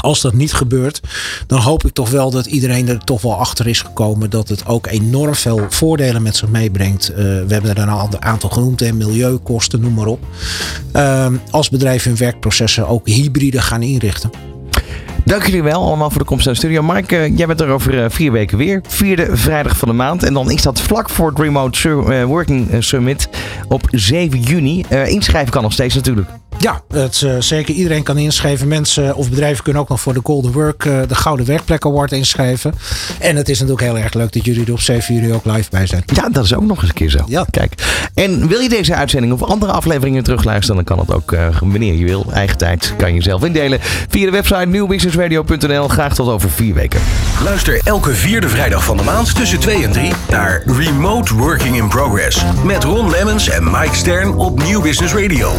Als 0.00 0.20
dat 0.20 0.34
niet 0.34 0.52
gebeurt, 0.52 1.00
dan 1.46 1.60
hoop 1.60 1.84
ik 1.84 1.92
toch 1.92 2.10
wel 2.10 2.30
dat 2.30 2.46
iedereen 2.46 2.88
er 2.88 2.98
toch 2.98 3.22
wel 3.22 3.36
achter 3.36 3.66
is 3.66 3.80
gekomen 3.82 4.30
dat 4.30 4.48
het 4.48 4.66
ook 4.66 4.86
enorm 4.86 5.34
veel 5.34 5.66
voordelen 5.68 6.22
met 6.22 6.36
zich 6.36 6.48
meebrengt. 6.48 7.10
Uh, 7.10 7.16
we 7.16 7.46
hebben 7.48 7.76
er 7.76 7.78
een 7.78 8.22
aantal 8.22 8.50
genoemd, 8.50 8.80
hè, 8.80 8.92
milieukosten, 8.92 9.80
noem 9.80 9.94
maar 9.94 10.06
op. 10.06 10.20
Uh, 10.96 11.26
als 11.50 11.68
bedrijven 11.68 12.10
hun 12.10 12.18
werkprocessen 12.18 12.88
ook 12.88 13.06
hybride 13.06 13.60
gaan 13.60 13.82
inrichten. 13.82 14.30
Dank 15.24 15.44
jullie 15.44 15.62
wel 15.62 15.82
allemaal 15.82 16.10
voor 16.10 16.20
de 16.20 16.26
komst 16.26 16.44
naar 16.44 16.54
de 16.54 16.60
studio. 16.60 16.82
Mark, 16.82 17.12
uh, 17.12 17.36
jij 17.36 17.46
bent 17.46 17.60
er 17.60 17.68
over 17.68 17.94
uh, 17.94 18.04
vier 18.08 18.32
weken 18.32 18.58
weer. 18.58 18.80
Vierde 18.88 19.36
vrijdag 19.36 19.76
van 19.76 19.88
de 19.88 19.94
maand. 19.94 20.22
En 20.22 20.34
dan 20.34 20.50
is 20.50 20.62
dat 20.62 20.80
vlak 20.80 21.10
voor 21.10 21.28
het 21.28 21.38
Remote 21.38 21.88
uh, 21.88 22.24
Working 22.24 22.68
Summit 22.78 23.28
op 23.68 23.82
7 23.90 24.40
juni. 24.40 24.84
inschrijven 25.06 25.52
kan 25.52 25.62
nog 25.62 25.72
steeds 25.72 25.94
natuurlijk. 25.94 26.28
Ja, 26.60 26.80
het, 26.88 27.20
uh, 27.20 27.34
zeker 27.38 27.74
iedereen 27.74 28.02
kan 28.02 28.18
inschrijven. 28.18 28.68
Mensen 28.68 29.14
of 29.14 29.30
bedrijven 29.30 29.64
kunnen 29.64 29.82
ook 29.82 29.88
nog 29.88 30.00
voor 30.00 30.14
de 30.14 30.20
Golden 30.22 30.52
Work, 30.52 30.84
uh, 30.84 31.00
de 31.08 31.14
Gouden 31.14 31.46
Werkplek 31.46 31.86
Award 31.86 32.12
inschrijven. 32.12 32.74
En 33.18 33.36
het 33.36 33.48
is 33.48 33.60
natuurlijk 33.60 33.86
heel 33.86 33.98
erg 33.98 34.14
leuk 34.14 34.32
dat 34.32 34.44
jullie 34.44 34.66
er 34.66 34.72
op 34.72 34.80
7 34.80 35.14
juli 35.14 35.32
ook 35.32 35.44
live 35.44 35.70
bij 35.70 35.86
zijn. 35.86 36.02
Ja, 36.06 36.28
dat 36.28 36.44
is 36.44 36.54
ook 36.54 36.64
nog 36.64 36.80
eens 36.80 36.88
een 36.88 36.94
keer 36.94 37.10
zo. 37.10 37.24
Ja. 37.26 37.46
Kijk. 37.50 37.72
En 38.14 38.48
wil 38.48 38.60
je 38.60 38.68
deze 38.68 38.94
uitzending 38.94 39.32
of 39.32 39.42
andere 39.42 39.72
afleveringen 39.72 40.22
terugluisteren, 40.22 40.84
dan 40.84 40.96
kan 40.96 41.06
het 41.06 41.14
ook 41.14 41.32
uh, 41.32 41.46
wanneer 41.60 41.94
je 41.94 42.04
wil. 42.04 42.26
Eigen 42.32 42.58
tijd 42.58 42.94
kan 42.96 43.14
je 43.14 43.22
zelf 43.22 43.44
indelen. 43.44 43.78
Via 44.08 44.24
de 44.24 44.30
website 44.30 44.66
nieuwbusinessradio.nl. 44.66 45.88
Graag 45.88 46.14
tot 46.14 46.28
over 46.28 46.50
vier 46.50 46.74
weken. 46.74 47.00
Luister 47.44 47.80
elke 47.84 48.14
vierde 48.14 48.48
vrijdag 48.48 48.84
van 48.84 48.96
de 48.96 49.02
maand 49.02 49.34
tussen 49.34 49.60
2 49.60 49.84
en 49.84 49.92
3 49.92 50.12
naar 50.30 50.62
Remote 50.64 51.34
Working 51.34 51.76
in 51.76 51.88
Progress. 51.88 52.44
Met 52.64 52.84
Ron 52.84 53.10
Lemmens 53.10 53.48
en 53.48 53.64
Mike 53.64 53.96
Stern 53.96 54.34
op 54.34 54.62
Nieuw 54.62 54.80
Business 54.80 55.14
Radio. 55.14 55.52